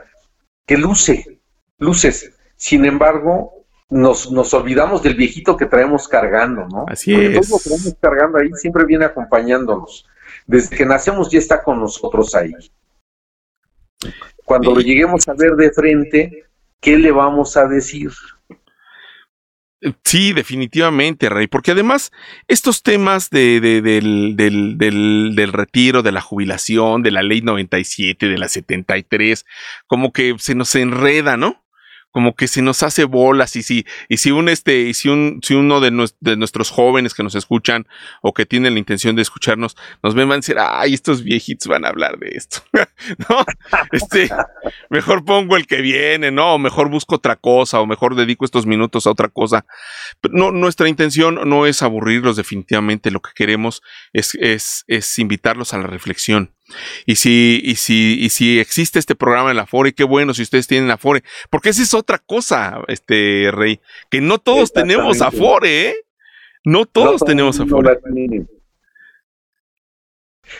que 0.66 0.76
luce, 0.76 1.40
luces. 1.78 2.36
Sin 2.56 2.84
embargo, 2.84 3.61
nos, 3.92 4.32
nos 4.32 4.54
olvidamos 4.54 5.02
del 5.02 5.14
viejito 5.14 5.56
que 5.56 5.66
traemos 5.66 6.08
cargando, 6.08 6.66
¿no? 6.66 6.86
Así 6.88 7.12
Porque 7.12 7.26
es. 7.26 7.48
Todos 7.48 7.50
lo 7.50 7.58
traemos 7.70 7.96
cargando 8.00 8.38
ahí, 8.38 8.50
siempre 8.54 8.84
viene 8.86 9.04
acompañándonos. 9.04 10.06
Desde 10.46 10.76
que 10.76 10.86
nacemos 10.86 11.30
ya 11.30 11.38
está 11.38 11.62
con 11.62 11.78
nosotros 11.78 12.34
ahí. 12.34 12.52
Cuando 14.44 14.74
lo 14.74 14.80
lleguemos 14.80 15.28
a 15.28 15.34
ver 15.34 15.52
de 15.52 15.70
frente, 15.70 16.44
¿qué 16.80 16.96
le 16.96 17.12
vamos 17.12 17.56
a 17.56 17.66
decir? 17.66 18.10
Sí, 20.04 20.32
definitivamente, 20.32 21.28
Rey, 21.28 21.48
porque 21.48 21.72
además 21.72 22.12
estos 22.48 22.82
temas 22.82 23.30
de, 23.30 23.60
de, 23.60 23.82
del, 23.82 24.36
del, 24.36 24.78
del, 24.78 25.32
del, 25.34 25.52
retiro, 25.52 26.02
de 26.02 26.12
la 26.12 26.20
jubilación, 26.20 27.02
de 27.02 27.10
la 27.10 27.22
ley 27.22 27.42
97, 27.42 28.28
de 28.28 28.38
la 28.38 28.48
73, 28.48 29.44
como 29.86 30.12
que 30.12 30.36
se 30.38 30.54
nos 30.54 30.74
enreda, 30.76 31.36
¿no? 31.36 31.61
Como 32.12 32.36
que 32.36 32.46
se 32.46 32.62
nos 32.62 32.82
hace 32.82 33.04
bolas 33.04 33.56
y 33.56 33.62
si, 33.62 33.86
y 34.08 34.18
si 34.18 34.30
un 34.30 34.48
este, 34.48 34.82
y 34.82 34.94
si 34.94 35.08
un, 35.08 35.40
si 35.42 35.54
uno 35.54 35.80
de, 35.80 35.90
nuestros 35.90 36.70
jóvenes 36.70 37.14
que 37.14 37.22
nos 37.22 37.34
escuchan 37.34 37.88
o 38.20 38.34
que 38.34 38.46
tienen 38.46 38.74
la 38.74 38.78
intención 38.78 39.16
de 39.16 39.22
escucharnos, 39.22 39.76
nos 40.02 40.14
ven, 40.14 40.28
van 40.28 40.36
a 40.36 40.40
decir, 40.40 40.56
ay, 40.60 40.92
estos 40.92 41.24
viejitos 41.24 41.66
van 41.68 41.86
a 41.86 41.88
hablar 41.88 42.18
de 42.18 42.28
esto. 42.36 42.62
no, 43.28 43.44
este, 43.92 44.28
mejor 44.90 45.24
pongo 45.24 45.56
el 45.56 45.66
que 45.66 45.80
viene, 45.80 46.30
¿no? 46.30 46.54
O 46.54 46.58
mejor 46.58 46.90
busco 46.90 47.16
otra 47.16 47.36
cosa, 47.36 47.80
o 47.80 47.86
mejor 47.86 48.14
dedico 48.14 48.44
estos 48.44 48.66
minutos 48.66 49.06
a 49.06 49.10
otra 49.10 49.28
cosa. 49.28 49.64
Pero 50.20 50.34
no, 50.34 50.52
nuestra 50.52 50.88
intención 50.88 51.40
no 51.48 51.66
es 51.66 51.82
aburrirlos 51.82 52.36
definitivamente, 52.36 53.10
lo 53.10 53.20
que 53.20 53.30
queremos 53.34 53.82
es, 54.12 54.34
es, 54.34 54.84
es 54.86 55.18
invitarlos 55.18 55.72
a 55.72 55.78
la 55.78 55.86
reflexión 55.86 56.52
y 57.06 57.16
si, 57.16 57.60
y 57.62 57.76
si, 57.76 58.18
y 58.20 58.30
si 58.30 58.58
existe 58.58 58.98
este 58.98 59.14
programa 59.14 59.50
en 59.50 59.56
la 59.56 59.62
Afore, 59.62 59.92
qué 59.92 60.04
bueno 60.04 60.34
si 60.34 60.42
ustedes 60.42 60.66
tienen 60.66 60.90
Afore, 60.90 61.22
porque 61.50 61.70
esa 61.70 61.82
es 61.82 61.94
otra 61.94 62.18
cosa, 62.18 62.80
este 62.88 63.50
Rey, 63.52 63.80
que 64.10 64.20
no 64.20 64.38
todos 64.38 64.72
tenemos 64.72 65.20
Afore, 65.20 65.88
¿eh? 65.88 65.94
No 66.64 66.86
todos 66.86 67.22
tenemos 67.24 67.58
Afore. 67.60 67.98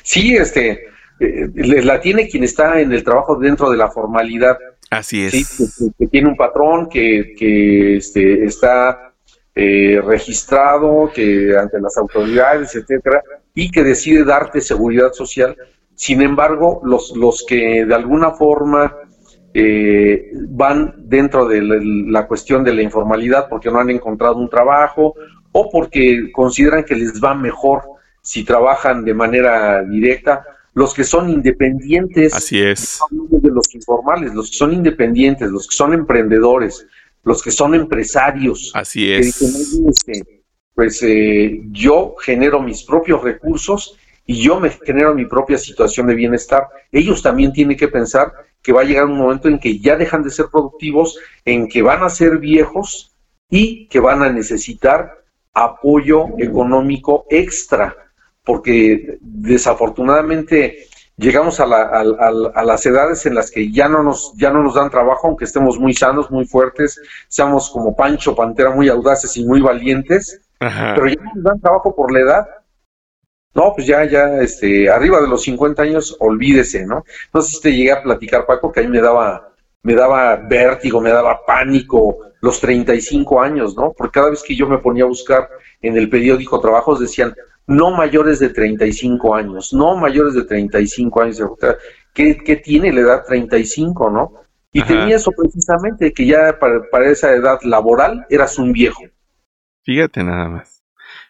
sí, 0.02 0.36
este, 0.36 0.86
eh, 1.20 1.48
la 1.54 2.00
tiene 2.00 2.28
quien 2.28 2.44
está 2.44 2.80
en 2.80 2.92
el 2.92 3.04
trabajo 3.04 3.36
dentro 3.36 3.70
de 3.70 3.76
la 3.76 3.90
formalidad. 3.90 4.58
Así 4.90 5.24
es. 5.24 5.92
que, 5.98 6.06
tiene 6.08 6.28
un 6.28 6.36
patrón 6.36 6.88
que, 6.88 7.34
que 7.38 7.96
este, 7.96 8.44
está 8.44 9.12
eh, 9.54 10.00
registrado, 10.04 11.10
que 11.14 11.54
ante 11.56 11.80
las 11.80 11.96
autoridades, 11.96 12.74
etcétera, 12.74 13.22
y 13.54 13.70
que 13.70 13.82
decide 13.82 14.24
darte 14.24 14.60
seguridad 14.60 15.12
social 15.12 15.56
sin 16.02 16.20
embargo, 16.20 16.80
los, 16.82 17.16
los 17.16 17.44
que 17.46 17.84
de 17.84 17.94
alguna 17.94 18.32
forma 18.32 18.92
eh, 19.54 20.32
van 20.48 20.92
dentro 20.98 21.46
de 21.46 21.62
la, 21.62 22.26
cuestión 22.26 22.64
de 22.64 22.74
la 22.74 22.82
informalidad 22.82 23.46
porque 23.48 23.70
no 23.70 23.78
han 23.78 23.88
encontrado 23.88 24.34
un 24.34 24.50
trabajo 24.50 25.14
o 25.52 25.70
porque 25.70 26.32
consideran 26.32 26.82
que 26.82 26.96
les 26.96 27.22
va 27.22 27.36
mejor 27.36 27.82
si 28.20 28.42
trabajan 28.42 29.04
de 29.04 29.14
manera 29.14 29.84
directa, 29.84 30.44
los 30.74 30.92
que 30.92 31.04
son 31.04 31.30
independientes, 31.30 32.34
así 32.34 32.60
es, 32.60 32.98
de 33.12 33.50
los 33.52 33.72
informales, 33.72 34.34
los 34.34 34.50
que 34.50 34.56
son 34.56 34.72
independientes, 34.72 35.48
los 35.52 35.68
que 35.68 35.76
son 35.76 35.94
emprendedores, 35.94 36.84
los 37.22 37.44
que 37.44 37.52
son 37.52 37.76
empresarios, 37.76 38.72
así 38.74 39.12
es, 39.12 39.40
este, 39.40 40.42
pues 40.74 41.00
eh, 41.04 41.60
yo 41.70 42.16
genero 42.20 42.60
mis 42.60 42.82
propios 42.82 43.22
recursos 43.22 43.96
y 44.24 44.42
yo 44.42 44.60
me 44.60 44.70
genero 44.70 45.14
mi 45.14 45.26
propia 45.26 45.58
situación 45.58 46.06
de 46.06 46.14
bienestar. 46.14 46.68
Ellos 46.90 47.22
también 47.22 47.52
tienen 47.52 47.76
que 47.76 47.88
pensar 47.88 48.32
que 48.62 48.72
va 48.72 48.82
a 48.82 48.84
llegar 48.84 49.06
un 49.06 49.18
momento 49.18 49.48
en 49.48 49.58
que 49.58 49.78
ya 49.78 49.96
dejan 49.96 50.22
de 50.22 50.30
ser 50.30 50.46
productivos, 50.50 51.18
en 51.44 51.68
que 51.68 51.82
van 51.82 52.02
a 52.02 52.08
ser 52.08 52.38
viejos 52.38 53.12
y 53.50 53.88
que 53.88 54.00
van 54.00 54.22
a 54.22 54.30
necesitar 54.30 55.22
apoyo 55.52 56.26
económico 56.38 57.26
extra, 57.28 57.94
porque 58.44 59.18
desafortunadamente 59.20 60.86
llegamos 61.16 61.60
a, 61.60 61.66
las 61.66 62.86
edades 62.86 63.26
en 63.26 63.34
las 63.34 63.50
que 63.50 63.70
ya 63.70 63.88
no 63.88 64.02
nos 64.02 64.32
ya 64.36 64.50
no 64.50 64.62
nos 64.62 64.74
dan 64.74 64.90
trabajo, 64.90 65.26
aunque 65.26 65.44
estemos 65.44 65.78
muy 65.78 65.92
sanos, 65.92 66.30
muy 66.30 66.46
fuertes, 66.46 67.00
seamos 67.28 67.68
como 67.68 67.94
Pancho 67.94 68.34
Pantera, 68.34 68.70
muy 68.70 68.88
audaces 68.88 69.36
y 69.36 69.44
muy 69.44 69.60
valientes, 69.60 70.40
pero 70.58 71.06
ya 71.08 71.20
no 71.22 71.32
nos 71.34 71.44
dan 71.44 71.60
trabajo 71.60 71.94
por 71.94 72.12
la 72.12 72.20
edad 72.20 72.61
no, 73.54 73.72
pues 73.74 73.86
ya, 73.86 74.04
ya, 74.04 74.40
este, 74.40 74.90
arriba 74.90 75.20
de 75.20 75.28
los 75.28 75.42
50 75.42 75.82
años, 75.82 76.16
olvídese, 76.20 76.86
¿no? 76.86 77.04
No 77.32 77.42
sé 77.42 77.56
si 77.56 77.60
te 77.60 77.72
llegué 77.72 77.92
a 77.92 78.02
platicar, 78.02 78.46
Paco, 78.46 78.72
que 78.72 78.80
a 78.80 78.82
mí 78.82 78.88
me 78.88 79.00
daba, 79.00 79.52
me 79.82 79.94
daba 79.94 80.36
vértigo, 80.36 81.00
me 81.00 81.10
daba 81.10 81.44
pánico 81.46 82.18
los 82.40 82.60
35 82.60 83.40
años, 83.42 83.76
¿no? 83.76 83.92
Porque 83.92 84.12
cada 84.12 84.30
vez 84.30 84.42
que 84.42 84.56
yo 84.56 84.66
me 84.66 84.78
ponía 84.78 85.04
a 85.04 85.08
buscar 85.08 85.48
en 85.80 85.96
el 85.96 86.08
periódico 86.08 86.60
trabajos 86.60 87.00
decían, 87.00 87.34
no 87.66 87.90
mayores 87.90 88.38
de 88.38 88.48
35 88.48 89.34
años, 89.34 89.72
no 89.72 89.96
mayores 89.96 90.34
de 90.34 90.44
35 90.44 91.20
años. 91.20 91.42
¿Qué, 92.12 92.38
qué 92.38 92.56
tiene 92.56 92.92
la 92.92 93.00
edad 93.00 93.24
35, 93.26 94.10
no? 94.10 94.32
Y 94.72 94.82
tenía 94.82 95.16
eso 95.16 95.30
precisamente, 95.32 96.12
que 96.12 96.26
ya 96.26 96.58
para, 96.58 97.10
esa 97.10 97.32
edad 97.32 97.58
laboral 97.62 98.26
eras 98.30 98.58
un 98.58 98.72
viejo. 98.72 99.02
Fíjate 99.82 100.24
nada 100.24 100.48
más. 100.48 100.82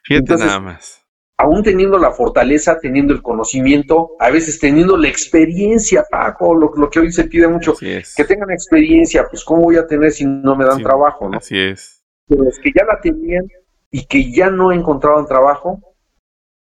Fíjate 0.04 0.36
nada 0.36 0.60
más. 0.60 1.01
Aún 1.38 1.62
teniendo 1.62 1.98
la 1.98 2.12
fortaleza, 2.12 2.78
teniendo 2.78 3.12
el 3.12 3.22
conocimiento, 3.22 4.12
a 4.20 4.30
veces 4.30 4.60
teniendo 4.60 4.96
la 4.96 5.08
experiencia, 5.08 6.04
Paco, 6.08 6.54
lo, 6.54 6.90
que 6.90 7.00
hoy 7.00 7.10
se 7.10 7.24
pide 7.24 7.48
mucho, 7.48 7.74
que 7.74 8.24
tengan 8.24 8.50
experiencia, 8.50 9.26
pues 9.28 9.42
¿cómo 9.44 9.62
voy 9.62 9.76
a 9.76 9.86
tener 9.86 10.12
si 10.12 10.24
no 10.24 10.54
me 10.54 10.64
dan 10.64 10.82
trabajo? 10.82 11.28
¿no? 11.28 11.38
Así 11.38 11.58
es. 11.58 12.02
Pero 12.28 12.48
es 12.48 12.58
que 12.58 12.70
ya 12.76 12.84
la 12.84 13.00
tenían 13.00 13.48
y 13.90 14.04
que 14.04 14.32
ya 14.32 14.50
no 14.50 14.72
encontraban 14.72 15.26
trabajo 15.26 15.80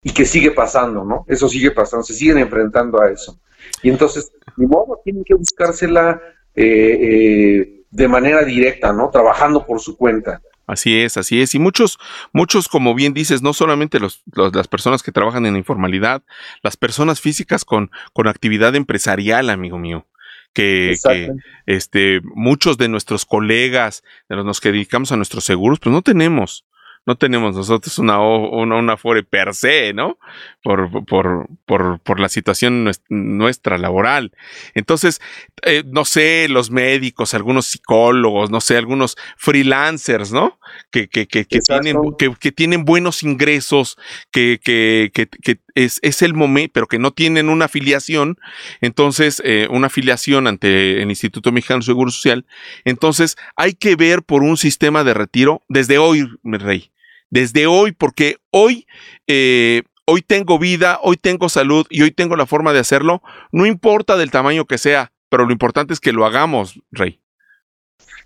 y 0.02 0.12
que 0.12 0.24
sigue 0.24 0.52
pasando, 0.52 1.04
¿no? 1.04 1.24
Eso 1.28 1.48
sigue 1.48 1.72
pasando, 1.72 2.04
se 2.04 2.14
siguen 2.14 2.38
enfrentando 2.38 3.00
a 3.00 3.10
eso. 3.10 3.38
Y 3.82 3.90
entonces, 3.90 4.32
ni 4.56 4.66
modo, 4.66 5.00
tienen 5.04 5.24
que 5.24 5.34
buscársela 5.34 6.20
eh, 6.54 6.98
eh, 7.00 7.84
de 7.90 8.08
manera 8.08 8.42
directa, 8.44 8.92
¿no? 8.92 9.10
Trabajando 9.10 9.66
por 9.66 9.80
su 9.80 9.96
cuenta. 9.96 10.40
Así 10.68 11.00
es, 11.00 11.16
así 11.16 11.40
es. 11.40 11.54
Y 11.54 11.58
muchos, 11.58 11.98
muchos, 12.32 12.68
como 12.68 12.94
bien 12.94 13.14
dices, 13.14 13.40
no 13.40 13.54
solamente 13.54 13.98
los, 13.98 14.22
las 14.34 14.68
personas 14.68 15.02
que 15.02 15.12
trabajan 15.12 15.46
en 15.46 15.54
la 15.54 15.58
informalidad, 15.58 16.22
las 16.62 16.76
personas 16.76 17.22
físicas 17.22 17.64
con, 17.64 17.90
con 18.12 18.28
actividad 18.28 18.76
empresarial, 18.76 19.48
amigo 19.48 19.78
mío. 19.78 20.06
Que, 20.52 20.96
que, 21.02 21.30
este, 21.66 22.20
muchos 22.22 22.76
de 22.78 22.88
nuestros 22.88 23.24
colegas, 23.24 24.04
de 24.28 24.36
los 24.36 24.60
que 24.60 24.72
dedicamos 24.72 25.10
a 25.10 25.16
nuestros 25.16 25.44
seguros, 25.44 25.78
pues 25.80 25.92
no 25.92 26.02
tenemos 26.02 26.64
no 27.06 27.16
tenemos 27.16 27.54
nosotros 27.56 27.98
una, 27.98 28.20
una, 28.20 28.96
per 29.30 29.54
se, 29.54 29.92
¿no? 29.94 30.18
Por, 30.62 31.04
por, 31.06 31.48
por, 31.64 32.00
por 32.00 32.20
la 32.20 32.28
situación 32.28 32.90
nuestra 33.08 33.78
laboral. 33.78 34.32
Entonces, 34.74 35.20
eh, 35.62 35.82
no 35.86 36.04
sé, 36.04 36.48
los 36.48 36.70
médicos, 36.70 37.34
algunos 37.34 37.66
psicólogos, 37.66 38.50
no 38.50 38.60
sé, 38.60 38.76
algunos 38.76 39.16
freelancers, 39.36 40.32
¿no? 40.32 40.58
Que, 40.90 41.08
que, 41.08 41.26
que, 41.26 41.46
que 41.46 41.60
tienen, 41.60 41.96
que, 42.18 42.52
tienen 42.52 42.84
buenos 42.84 43.22
ingresos, 43.22 43.96
que, 44.30 44.60
que, 44.62 45.10
que, 45.12 45.60
es, 45.84 45.98
es, 46.02 46.22
el 46.22 46.34
momento, 46.34 46.72
pero 46.74 46.86
que 46.86 46.98
no 46.98 47.12
tienen 47.12 47.48
una 47.48 47.66
afiliación, 47.66 48.38
entonces, 48.80 49.42
eh, 49.44 49.68
una 49.70 49.88
afiliación 49.88 50.46
ante 50.46 51.02
el 51.02 51.08
Instituto 51.08 51.52
Mexicano 51.52 51.80
de 51.80 51.86
Seguro 51.86 52.10
Social. 52.10 52.46
Entonces, 52.84 53.36
hay 53.56 53.74
que 53.74 53.96
ver 53.96 54.22
por 54.22 54.42
un 54.42 54.56
sistema 54.56 55.04
de 55.04 55.14
retiro 55.14 55.62
desde 55.68 55.98
hoy, 55.98 56.28
mi 56.42 56.58
rey 56.58 56.90
desde 57.30 57.66
hoy, 57.66 57.92
porque 57.92 58.38
hoy, 58.50 58.86
eh, 59.26 59.82
hoy 60.06 60.22
tengo 60.22 60.58
vida, 60.58 60.98
hoy 61.02 61.16
tengo 61.16 61.48
salud 61.48 61.86
y 61.90 62.02
hoy 62.02 62.10
tengo 62.10 62.36
la 62.36 62.46
forma 62.46 62.72
de 62.72 62.80
hacerlo, 62.80 63.22
no 63.52 63.66
importa 63.66 64.16
del 64.16 64.30
tamaño 64.30 64.66
que 64.66 64.78
sea, 64.78 65.12
pero 65.28 65.44
lo 65.44 65.52
importante 65.52 65.92
es 65.92 66.00
que 66.00 66.12
lo 66.12 66.24
hagamos, 66.24 66.80
Rey. 66.90 67.20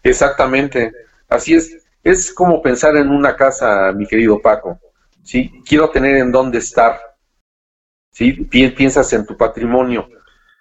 Exactamente, 0.03 0.93
así 1.29 1.55
es. 1.55 1.79
Es 2.05 2.33
como 2.33 2.63
pensar 2.63 2.97
en 2.97 3.11
una 3.11 3.37
casa, 3.37 3.93
mi 3.93 4.07
querido 4.07 4.41
Paco. 4.41 4.81
¿sí? 5.23 5.53
Quiero 5.65 5.91
tener 5.91 6.17
en 6.17 6.33
dónde 6.33 6.59
estar. 6.59 7.01
¿Sí? 8.13 8.33
Piensas 8.33 9.13
en 9.13 9.27
tu 9.27 9.37
patrimonio. 9.37 10.09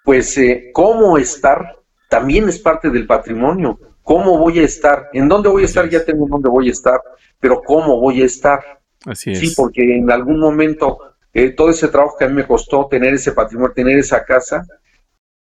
Pues 0.04 0.36
eh, 0.38 0.70
cómo 0.72 1.16
estar 1.16 1.76
también 2.08 2.48
es 2.48 2.58
parte 2.58 2.90
del 2.90 3.06
patrimonio. 3.06 3.78
¿Cómo 4.02 4.36
voy 4.36 4.58
a 4.58 4.64
estar? 4.64 5.08
¿En 5.12 5.28
dónde 5.28 5.48
voy 5.48 5.62
a 5.62 5.66
estar? 5.66 5.88
Ya 5.88 6.04
tengo 6.04 6.26
dónde 6.28 6.48
voy 6.48 6.68
a 6.68 6.72
estar, 6.72 7.00
pero 7.38 7.62
¿cómo 7.62 8.00
voy 8.00 8.22
a 8.22 8.26
estar? 8.26 8.80
Así 9.06 9.30
es. 9.30 9.38
Sí, 9.38 9.54
porque 9.56 9.96
en 9.96 10.10
algún 10.10 10.40
momento 10.40 10.98
eh, 11.32 11.50
todo 11.50 11.70
ese 11.70 11.88
trabajo 11.88 12.16
que 12.18 12.24
a 12.24 12.28
mí 12.28 12.34
me 12.34 12.46
costó 12.46 12.86
tener 12.88 13.14
ese 13.14 13.32
patrimonio, 13.32 13.72
tener 13.72 13.96
esa 13.98 14.24
casa, 14.24 14.66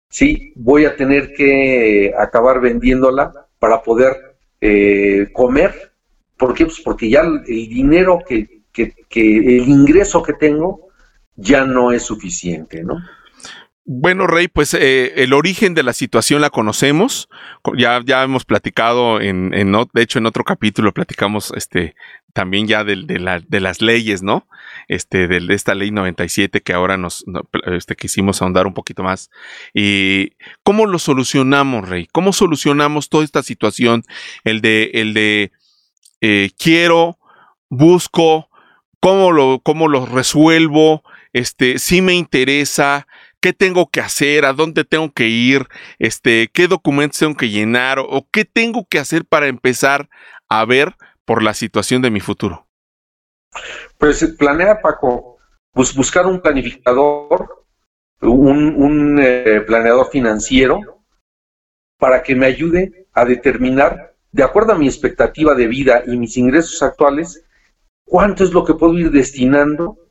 sí, 0.09 0.53
voy 0.55 0.85
a 0.85 0.95
tener 0.95 1.33
que 1.33 2.13
acabar 2.17 2.61
vendiéndola 2.61 3.47
para 3.57 3.81
poder 3.81 4.35
eh, 4.61 5.29
comer. 5.33 5.91
¿Por 6.37 6.53
qué? 6.53 6.65
Pues 6.65 6.79
porque 6.79 7.09
ya 7.09 7.21
el, 7.21 7.43
dinero 7.43 8.19
que, 8.25 8.61
que, 8.71 8.93
que, 9.09 9.37
el 9.37 9.67
ingreso 9.67 10.21
que 10.21 10.33
tengo 10.33 10.89
ya 11.35 11.65
no 11.65 11.91
es 11.91 12.03
suficiente, 12.03 12.83
¿no? 12.83 13.01
Bueno, 13.85 14.27
Rey, 14.27 14.47
pues 14.47 14.73
eh, 14.73 15.23
el 15.23 15.33
origen 15.33 15.73
de 15.73 15.83
la 15.83 15.91
situación 15.91 16.39
la 16.39 16.49
conocemos. 16.49 17.27
Ya, 17.77 18.01
ya 18.05 18.23
hemos 18.23 18.45
platicado 18.45 19.19
en, 19.19 19.49
de 19.51 20.01
hecho, 20.01 20.19
en 20.19 20.25
otro 20.25 20.45
capítulo 20.45 20.93
platicamos 20.93 21.51
este 21.55 21.95
también 22.31 22.65
ya 22.67 22.83
de, 22.83 23.03
de, 23.05 23.19
la, 23.19 23.41
de 23.41 23.59
las 23.59 23.81
leyes, 23.81 24.23
¿no? 24.23 24.47
Este, 24.87 25.27
de, 25.27 25.53
esta 25.53 25.75
ley 25.75 25.91
97 25.91 26.61
que 26.61 26.73
ahora 26.73 26.97
nos 26.97 27.23
este, 27.65 27.95
quisimos 27.95 28.41
ahondar 28.41 28.67
un 28.67 28.73
poquito 28.73 29.03
más. 29.03 29.29
Y 29.73 30.31
cómo 30.63 30.87
lo 30.87 30.97
solucionamos, 30.97 31.87
Rey? 31.87 32.07
¿Cómo 32.11 32.33
solucionamos 32.33 33.09
toda 33.09 33.23
esta 33.23 33.43
situación? 33.43 34.03
El 34.43 34.61
de, 34.61 34.91
el 34.95 35.13
de 35.13 35.51
eh, 36.21 36.51
quiero, 36.57 37.19
busco, 37.69 38.49
cómo 38.99 39.31
lo, 39.31 39.59
cómo 39.59 39.87
lo 39.87 40.05
resuelvo, 40.05 41.03
este, 41.33 41.79
si 41.79 42.01
me 42.01 42.13
interesa, 42.13 43.07
qué 43.41 43.51
tengo 43.51 43.89
que 43.89 43.99
hacer, 43.99 44.45
a 44.45 44.53
dónde 44.53 44.85
tengo 44.85 45.11
que 45.11 45.27
ir, 45.27 45.67
este, 45.99 46.49
qué 46.53 46.67
documentos 46.67 47.19
tengo 47.19 47.35
que 47.35 47.49
llenar 47.49 47.99
o, 47.99 48.27
qué 48.31 48.45
tengo 48.45 48.85
que 48.89 48.99
hacer 48.99 49.25
para 49.25 49.47
empezar 49.47 50.09
a 50.47 50.63
ver 50.63 50.95
por 51.25 51.43
la 51.43 51.53
situación 51.53 52.01
de 52.01 52.11
mi 52.11 52.19
futuro. 52.19 52.67
Pues 53.97 54.23
planea, 54.37 54.81
Paco, 54.81 55.37
buscar 55.73 56.25
un 56.25 56.39
planificador, 56.39 57.65
un, 58.21 59.19
eh, 59.21 59.61
planeador 59.65 60.09
financiero, 60.09 60.79
para 61.97 62.21
que 62.23 62.35
me 62.35 62.45
ayude 62.45 63.07
a 63.13 63.25
determinar, 63.25 64.15
de 64.31 64.43
acuerdo 64.43 64.73
a 64.73 64.77
mi 64.77 64.87
expectativa 64.87 65.55
de 65.55 65.67
vida 65.67 66.03
y 66.05 66.17
mis 66.17 66.37
ingresos 66.37 66.81
actuales, 66.81 67.43
cuánto 68.05 68.43
es 68.43 68.51
lo 68.51 68.63
que 68.63 68.73
puedo 68.73 68.97
ir 68.97 69.11
destinando 69.11 70.02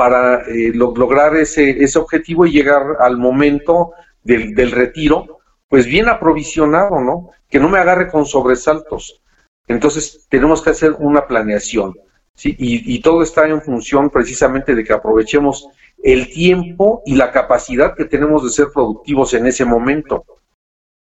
para 0.00 0.48
eh, 0.48 0.72
lograr 0.72 1.36
ese, 1.36 1.84
ese 1.84 1.98
objetivo 1.98 2.46
y 2.46 2.52
llegar 2.52 2.96
al 3.00 3.18
momento 3.18 3.92
del, 4.24 4.54
del, 4.54 4.70
retiro, 4.70 5.40
pues 5.68 5.84
bien 5.84 6.08
aprovisionado, 6.08 7.00
¿no? 7.00 7.32
Que 7.50 7.60
no 7.60 7.68
me 7.68 7.78
agarre 7.78 8.08
con 8.08 8.24
sobresaltos. 8.24 9.20
Entonces 9.68 10.26
tenemos 10.30 10.62
que 10.62 10.70
hacer 10.70 10.92
una 10.98 11.26
planeación, 11.26 11.98
¿sí? 12.34 12.56
Y, 12.58 12.94
y 12.94 13.02
todo 13.02 13.22
está 13.22 13.46
en 13.46 13.60
función 13.60 14.08
precisamente 14.08 14.74
de 14.74 14.84
que 14.84 14.94
aprovechemos 14.94 15.68
el 16.02 16.32
tiempo 16.32 17.02
y 17.04 17.16
la 17.16 17.30
capacidad 17.30 17.94
que 17.94 18.06
tenemos 18.06 18.42
de 18.42 18.48
ser 18.48 18.68
productivos 18.72 19.34
en 19.34 19.48
ese 19.48 19.66
momento. 19.66 20.24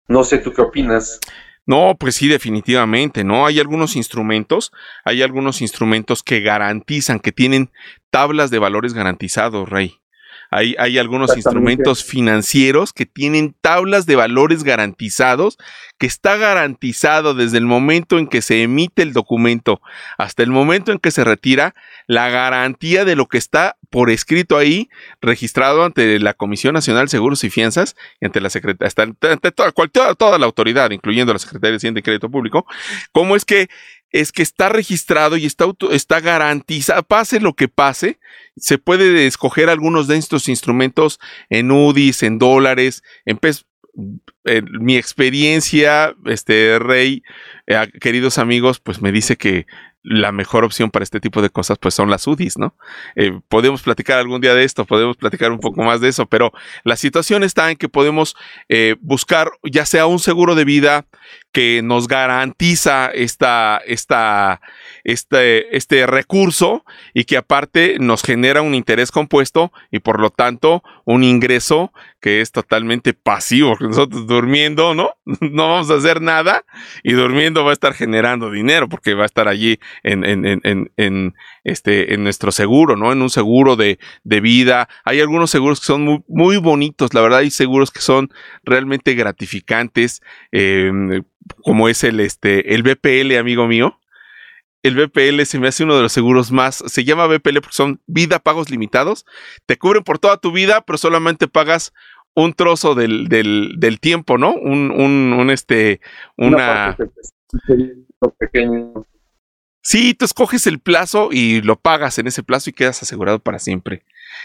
No 0.06 0.22
sé, 0.22 0.36
¿tú 0.36 0.52
qué 0.52 0.60
opinas? 0.60 1.18
No, 1.64 1.96
pues 1.98 2.16
sí, 2.16 2.26
definitivamente, 2.26 3.22
¿no? 3.22 3.46
Hay 3.46 3.60
algunos 3.60 3.94
instrumentos, 3.94 4.72
hay 5.04 5.22
algunos 5.22 5.62
instrumentos 5.62 6.22
que 6.22 6.40
garantizan, 6.40 7.20
que 7.20 7.30
tienen 7.30 7.70
tablas 8.10 8.50
de 8.50 8.58
valores 8.58 8.94
garantizados, 8.94 9.68
Rey. 9.68 9.98
Hay, 10.50 10.74
hay 10.78 10.98
algunos 10.98 11.34
instrumentos 11.34 12.04
financieros 12.04 12.92
que 12.92 13.06
tienen 13.06 13.54
tablas 13.62 14.04
de 14.04 14.16
valores 14.16 14.64
garantizados, 14.64 15.56
que 15.98 16.06
está 16.06 16.36
garantizado 16.36 17.32
desde 17.32 17.56
el 17.56 17.64
momento 17.64 18.18
en 18.18 18.26
que 18.26 18.42
se 18.42 18.62
emite 18.62 19.00
el 19.00 19.14
documento 19.14 19.80
hasta 20.18 20.42
el 20.42 20.50
momento 20.50 20.92
en 20.92 20.98
que 20.98 21.10
se 21.10 21.24
retira, 21.24 21.74
la 22.06 22.28
garantía 22.28 23.06
de 23.06 23.16
lo 23.16 23.28
que 23.28 23.38
está 23.38 23.78
por 23.92 24.08
escrito 24.08 24.56
ahí, 24.56 24.88
registrado 25.20 25.84
ante 25.84 26.18
la 26.18 26.32
Comisión 26.32 26.72
Nacional 26.72 27.04
de 27.04 27.10
Seguros 27.10 27.44
y 27.44 27.50
Fianzas 27.50 27.94
ante 28.22 28.40
la 28.40 28.48
Secretaría, 28.48 28.90
ante 29.30 29.52
toda, 29.52 30.14
toda, 30.14 30.38
la 30.38 30.46
autoridad, 30.46 30.90
incluyendo 30.92 31.34
la 31.34 31.38
Secretaría 31.38 31.72
de 31.72 31.76
Hacienda 31.76 32.00
Crédito 32.00 32.30
Público, 32.30 32.66
cómo 33.12 33.36
es 33.36 33.44
que 33.44 33.68
es 34.10 34.32
que 34.32 34.42
está 34.42 34.70
registrado 34.70 35.36
y 35.36 35.44
está, 35.44 35.66
está 35.90 36.20
garantizado, 36.20 37.02
pase 37.02 37.38
lo 37.38 37.52
que 37.54 37.68
pase, 37.68 38.18
se 38.56 38.78
puede 38.78 39.26
escoger 39.26 39.68
algunos 39.68 40.06
de 40.08 40.16
estos 40.16 40.48
instrumentos 40.48 41.20
en 41.50 41.70
UDIs, 41.70 42.22
en 42.22 42.38
dólares, 42.38 43.02
en 43.26 43.36
pesos. 43.36 43.66
mi 44.80 44.96
experiencia, 44.96 46.14
este 46.24 46.78
Rey, 46.78 47.22
eh, 47.66 47.90
queridos 48.00 48.38
amigos, 48.38 48.80
pues 48.80 49.02
me 49.02 49.12
dice 49.12 49.36
que 49.36 49.66
la 50.02 50.32
mejor 50.32 50.64
opción 50.64 50.90
para 50.90 51.04
este 51.04 51.20
tipo 51.20 51.42
de 51.42 51.50
cosas 51.50 51.78
pues 51.78 51.94
son 51.94 52.10
las 52.10 52.26
UDIs, 52.26 52.58
¿no? 52.58 52.74
Eh, 53.14 53.40
podemos 53.48 53.82
platicar 53.82 54.18
algún 54.18 54.40
día 54.40 54.54
de 54.54 54.64
esto, 54.64 54.84
podemos 54.84 55.16
platicar 55.16 55.52
un 55.52 55.60
poco 55.60 55.82
más 55.82 56.00
de 56.00 56.08
eso, 56.08 56.26
pero 56.26 56.52
la 56.84 56.96
situación 56.96 57.44
está 57.44 57.70
en 57.70 57.76
que 57.76 57.88
podemos 57.88 58.36
eh, 58.68 58.96
buscar 59.00 59.50
ya 59.62 59.86
sea 59.86 60.06
un 60.06 60.18
seguro 60.18 60.54
de 60.54 60.64
vida 60.64 61.06
que 61.52 61.82
nos 61.82 62.08
garantiza 62.08 63.10
esta, 63.12 63.80
esta, 63.86 64.60
este, 65.04 65.76
este 65.76 66.06
recurso 66.06 66.84
y 67.12 67.24
que 67.24 67.36
aparte 67.36 67.96
nos 68.00 68.22
genera 68.22 68.62
un 68.62 68.74
interés 68.74 69.10
compuesto 69.10 69.72
y 69.90 69.98
por 69.98 70.18
lo 70.18 70.30
tanto 70.30 70.82
un 71.04 71.24
ingreso 71.24 71.92
que 72.20 72.40
es 72.40 72.52
totalmente 72.52 73.12
pasivo. 73.12 73.76
Nosotros 73.80 74.26
durmiendo, 74.26 74.94
¿no? 74.94 75.10
No 75.52 75.68
vamos 75.68 75.90
a 75.90 75.96
hacer 75.96 76.22
nada 76.22 76.64
y 77.02 77.12
durmiendo 77.12 77.64
va 77.64 77.70
a 77.70 77.74
estar 77.74 77.94
generando 77.94 78.50
dinero 78.50 78.88
porque 78.88 79.14
va 79.14 79.24
a 79.24 79.26
estar 79.26 79.48
allí 79.48 79.78
en, 80.02 80.24
en, 80.24 80.90
en, 80.96 81.34
este, 81.64 82.14
en 82.14 82.22
nuestro 82.22 82.52
seguro, 82.52 82.96
¿no? 82.96 83.12
En 83.12 83.20
un 83.20 83.30
seguro 83.30 83.76
de, 83.76 83.98
de 84.24 84.40
vida. 84.40 84.88
Hay 85.04 85.20
algunos 85.20 85.50
seguros 85.50 85.80
que 85.80 85.86
son 85.86 86.24
muy, 86.28 86.56
bonitos, 86.56 87.12
la 87.12 87.20
verdad 87.20 87.40
hay 87.40 87.50
seguros 87.50 87.90
que 87.90 88.00
son 88.00 88.30
realmente 88.62 89.14
gratificantes, 89.14 90.22
em, 90.52 91.24
como 91.62 91.88
es 91.88 92.04
el, 92.04 92.20
este, 92.20 92.74
el 92.74 92.82
BPL, 92.82 93.36
amigo 93.36 93.66
mío 93.66 93.98
el 94.82 94.96
BPL 94.96 95.44
se 95.44 95.58
me 95.58 95.68
hace 95.68 95.84
uno 95.84 95.96
de 95.96 96.02
los 96.02 96.12
seguros 96.12 96.50
más, 96.50 96.82
se 96.86 97.04
llama 97.04 97.26
BPL 97.26 97.60
porque 97.60 97.70
son 97.72 98.00
vida 98.06 98.40
pagos 98.40 98.68
limitados, 98.68 99.24
te 99.66 99.78
cubren 99.78 100.02
por 100.02 100.18
toda 100.18 100.38
tu 100.38 100.52
vida, 100.52 100.80
pero 100.82 100.98
solamente 100.98 101.46
pagas 101.48 101.92
un 102.34 102.52
trozo 102.52 102.94
del, 102.94 103.28
del, 103.28 103.74
del 103.78 104.00
tiempo, 104.00 104.38
¿no? 104.38 104.52
Un, 104.54 104.90
un, 104.90 105.32
un 105.34 105.50
este, 105.50 106.00
una... 106.36 106.96
Sí, 109.84 110.14
tú 110.14 110.24
escoges 110.24 110.66
el 110.66 110.78
plazo 110.78 111.30
y 111.32 111.60
lo 111.60 111.76
pagas 111.76 112.18
en 112.18 112.28
ese 112.28 112.42
plazo 112.42 112.70
y 112.70 112.72
quedas 112.72 113.02
asegurado 113.02 113.40
para 113.40 113.58
siempre. 113.58 114.04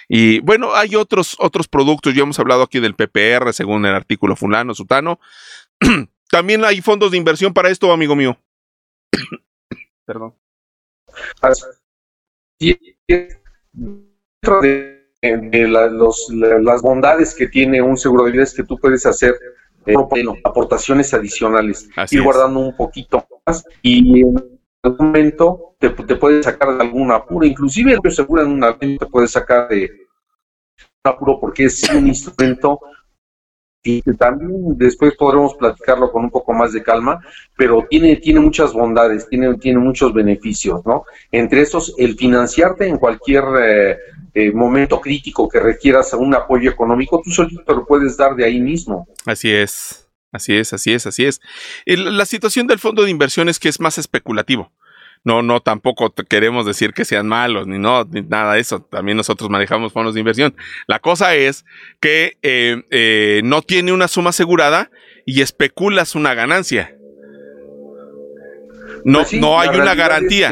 Y 0.09 0.39
bueno, 0.39 0.73
hay 0.73 0.95
otros, 0.95 1.35
otros 1.39 1.67
productos, 1.67 2.13
ya 2.13 2.23
hemos 2.23 2.39
hablado 2.39 2.63
aquí 2.63 2.79
del 2.79 2.95
PPR, 2.95 3.53
según 3.53 3.85
el 3.85 3.93
artículo 3.93 4.35
fulano, 4.35 4.73
sutano. 4.73 5.19
También 6.29 6.63
hay 6.65 6.81
fondos 6.81 7.11
de 7.11 7.17
inversión 7.17 7.53
para 7.53 7.69
esto, 7.69 7.91
amigo 7.91 8.15
mío. 8.15 8.37
Perdón. 10.05 10.35
Dentro 13.07 14.61
de, 14.61 14.97
las 15.21 16.81
bondades 16.81 17.33
que 17.35 17.47
tiene 17.47 17.81
un 17.81 17.97
seguro 17.97 18.25
de 18.25 18.31
vida 18.31 18.43
es 18.43 18.53
que 18.53 18.63
tú 18.63 18.77
puedes 18.77 19.05
hacer 19.05 19.35
eh, 19.85 19.95
aportaciones 20.43 21.13
adicionales, 21.13 21.89
ir 22.11 22.21
guardando 22.21 22.59
un 22.59 22.75
poquito 22.75 23.25
más 23.45 23.63
y 23.81 24.21
en 24.21 24.59
algún 24.83 25.07
momento 25.07 25.75
te, 25.79 25.89
puedes 25.89 26.45
sacar 26.45 26.75
de 26.75 26.83
algún 26.83 27.11
apuro, 27.11 27.45
inclusive 27.45 27.97
el 28.01 28.11
seguro 28.11 28.43
en 28.43 28.49
un 28.49 28.59
momento 28.59 29.05
te 29.05 29.11
puede 29.11 29.27
sacar 29.27 29.69
de 29.69 29.89
un 31.03 31.11
apuro 31.11 31.39
porque 31.39 31.65
es 31.65 31.89
un 31.89 32.07
instrumento 32.07 32.79
y 33.87 34.01
también 34.17 34.77
después 34.77 35.15
podremos 35.15 35.55
platicarlo 35.55 36.11
con 36.11 36.25
un 36.25 36.29
poco 36.29 36.53
más 36.53 36.73
de 36.73 36.83
calma, 36.83 37.19
pero 37.55 37.85
tiene, 37.89 38.17
tiene 38.17 38.39
muchas 38.39 38.73
bondades, 38.73 39.27
tiene, 39.29 39.57
tiene 39.57 39.79
muchos 39.79 40.13
beneficios, 40.13 40.85
¿no? 40.85 41.05
Entre 41.31 41.61
esos, 41.61 41.93
el 41.97 42.15
financiarte 42.15 42.87
en 42.87 42.97
cualquier 42.97 43.43
eh, 43.61 43.97
eh, 44.33 44.51
momento 44.51 44.99
crítico 44.99 45.47
que 45.47 45.59
requieras 45.59 46.13
un 46.13 46.35
apoyo 46.35 46.69
económico, 46.69 47.21
tú 47.23 47.31
solito 47.31 47.73
lo 47.73 47.85
puedes 47.85 48.17
dar 48.17 48.35
de 48.35 48.45
ahí 48.45 48.59
mismo. 48.59 49.07
Así 49.25 49.51
es. 49.51 50.03
Así 50.31 50.55
es, 50.55 50.73
así 50.73 50.93
es, 50.93 51.07
así 51.07 51.25
es. 51.25 51.41
la 51.85 52.25
situación 52.25 52.67
del 52.67 52.79
fondo 52.79 53.03
de 53.03 53.09
inversión 53.09 53.47
es 53.47 53.59
que 53.59 53.69
es 53.69 53.79
más 53.79 53.97
especulativo. 53.97 54.71
No, 55.23 55.41
no, 55.41 55.59
tampoco 55.61 56.13
queremos 56.29 56.65
decir 56.65 56.93
que 56.93 57.05
sean 57.05 57.27
malos, 57.27 57.67
ni 57.67 57.77
no, 57.77 58.05
ni 58.05 58.21
nada 58.21 58.53
de 58.53 58.61
eso. 58.61 58.81
También 58.81 59.17
nosotros 59.17 59.49
manejamos 59.49 59.91
fondos 59.91 60.13
de 60.13 60.21
inversión. 60.21 60.55
La 60.87 60.99
cosa 60.99 61.35
es 61.35 61.65
que 61.99 62.37
eh, 62.41 62.83
eh, 62.91 63.41
no 63.43 63.61
tiene 63.61 63.91
una 63.91 64.07
suma 64.07 64.29
asegurada 64.29 64.89
y 65.25 65.41
especulas 65.41 66.15
una 66.15 66.33
ganancia. 66.33 66.95
No, 69.03 69.19
pues 69.19 69.33
no 69.33 69.59
hay 69.59 69.69
una 69.77 69.95
garantía. 69.95 70.51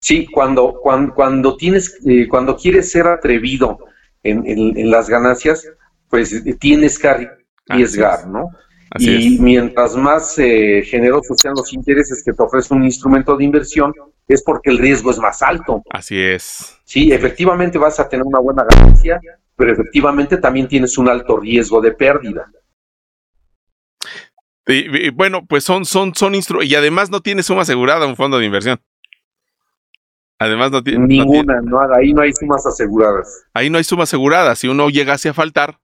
sí, 0.00 0.26
cuando, 0.26 0.74
cuando, 0.80 1.14
cuando 1.14 1.56
tienes, 1.56 1.98
eh, 2.06 2.26
cuando 2.28 2.56
quieres 2.56 2.90
ser 2.90 3.06
atrevido 3.06 3.78
en, 4.22 4.44
en, 4.46 4.90
las 4.90 5.08
ganancias, 5.08 5.66
pues 6.08 6.42
tienes 6.58 6.98
que 6.98 7.32
arriesgar, 7.68 8.28
¿no? 8.28 8.50
Y 8.98 9.38
mientras 9.38 9.96
más 9.96 10.38
eh, 10.38 10.82
generosos 10.84 11.36
sean 11.40 11.54
los 11.56 11.72
intereses 11.72 12.22
que 12.24 12.32
te 12.32 12.42
ofrece 12.42 12.74
un 12.74 12.84
instrumento 12.84 13.36
de 13.36 13.44
inversión, 13.44 13.92
es 14.28 14.42
porque 14.42 14.70
el 14.70 14.78
riesgo 14.78 15.10
es 15.10 15.18
más 15.18 15.42
alto. 15.42 15.82
Así 15.90 16.20
es. 16.20 16.78
Sí, 16.84 17.12
efectivamente 17.12 17.78
vas 17.78 17.98
a 18.00 18.08
tener 18.08 18.24
una 18.26 18.38
buena 18.38 18.64
ganancia, 18.64 19.20
pero 19.56 19.72
efectivamente 19.72 20.36
también 20.36 20.68
tienes 20.68 20.96
un 20.98 21.08
alto 21.08 21.38
riesgo 21.38 21.80
de 21.80 21.92
pérdida. 21.92 22.50
Y, 24.66 25.10
bueno, 25.10 25.44
pues 25.46 25.64
son, 25.64 25.84
son, 25.84 26.14
son 26.14 26.34
y 26.62 26.74
además 26.74 27.10
no 27.10 27.20
tiene 27.20 27.42
suma 27.42 27.62
asegurada 27.62 28.06
un 28.06 28.16
fondo 28.16 28.38
de 28.38 28.46
inversión. 28.46 28.80
Además 30.38 30.70
no 30.70 30.82
tiene. 30.82 31.06
Ninguna, 31.06 31.60
no 31.62 31.80
ahí 31.96 32.12
no 32.12 32.22
hay 32.22 32.32
sumas 32.32 32.66
aseguradas. 32.66 33.46
Ahí 33.54 33.70
no 33.70 33.78
hay 33.78 33.84
suma 33.84 34.04
asegurada. 34.04 34.56
Si 34.56 34.68
uno 34.68 34.88
llegase 34.88 35.28
a 35.28 35.34
faltar, 35.34 35.78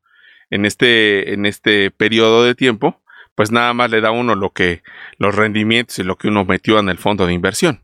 en 0.51 0.65
este, 0.65 1.33
en 1.35 1.47
este 1.47 1.91
periodo 1.91 2.45
de 2.45 2.55
tiempo, 2.55 3.01
pues 3.35 3.53
nada 3.53 3.73
más 3.75 3.91
le 3.91 4.01
da 4.01 4.11
uno 4.11 4.35
lo 4.35 4.51
que, 4.51 4.83
los 5.19 5.35
rendimientos 5.35 5.99
y 5.99 6.03
lo 6.03 6.17
que 6.17 6.29
uno 6.29 6.45
metió 6.45 6.79
en 6.79 6.89
el 6.89 6.99
fondo 6.99 7.27
de 7.27 7.35
inversión. 7.35 7.83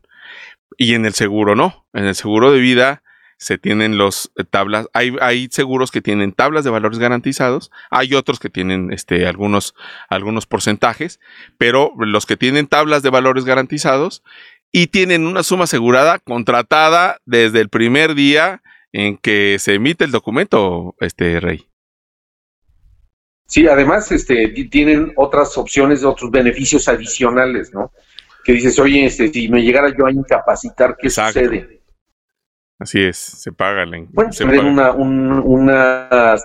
Y 0.77 0.95
en 0.95 1.05
el 1.05 1.13
seguro 1.13 1.55
no. 1.55 1.87
En 1.93 2.05
el 2.05 2.15
seguro 2.15 2.51
de 2.51 2.59
vida 2.59 3.03
se 3.37 3.57
tienen 3.57 3.97
los 3.97 4.31
eh, 4.37 4.43
tablas, 4.43 4.87
hay, 4.93 5.15
hay 5.21 5.47
seguros 5.51 5.91
que 5.91 6.01
tienen 6.01 6.31
tablas 6.31 6.63
de 6.63 6.69
valores 6.69 6.99
garantizados, 6.99 7.71
hay 7.89 8.13
otros 8.13 8.39
que 8.39 8.49
tienen 8.49 8.91
este, 8.93 9.27
algunos, 9.27 9.75
algunos 10.09 10.45
porcentajes, 10.45 11.19
pero 11.57 11.91
los 11.97 12.25
que 12.25 12.37
tienen 12.37 12.67
tablas 12.67 13.03
de 13.03 13.09
valores 13.09 13.45
garantizados 13.45 14.23
y 14.71 14.87
tienen 14.87 15.25
una 15.27 15.43
suma 15.43 15.65
asegurada 15.65 16.19
contratada 16.19 17.19
desde 17.25 17.61
el 17.61 17.69
primer 17.69 18.15
día 18.15 18.61
en 18.91 19.17
que 19.17 19.57
se 19.59 19.75
emite 19.75 20.05
el 20.05 20.11
documento, 20.11 20.95
este 20.99 21.39
rey. 21.39 21.67
Sí, 23.47 23.67
además 23.67 24.11
este, 24.11 24.47
tienen 24.69 25.13
otras 25.15 25.57
opciones, 25.57 26.03
otros 26.03 26.31
beneficios 26.31 26.87
adicionales, 26.87 27.73
¿no? 27.73 27.91
Que 28.43 28.53
dices, 28.53 28.77
oye, 28.79 29.05
este, 29.05 29.31
si 29.31 29.49
me 29.49 29.61
llegara 29.61 29.93
yo 29.95 30.07
a 30.07 30.11
incapacitar, 30.11 30.97
¿qué 30.97 31.09
sucede? 31.09 31.81
Así 32.79 33.01
es, 33.01 33.17
se 33.17 33.51
paga 33.51 33.85
la 33.85 34.05
Bueno, 34.09 34.33
se 34.33 34.43
Una, 34.43 34.91
una, 34.91 36.35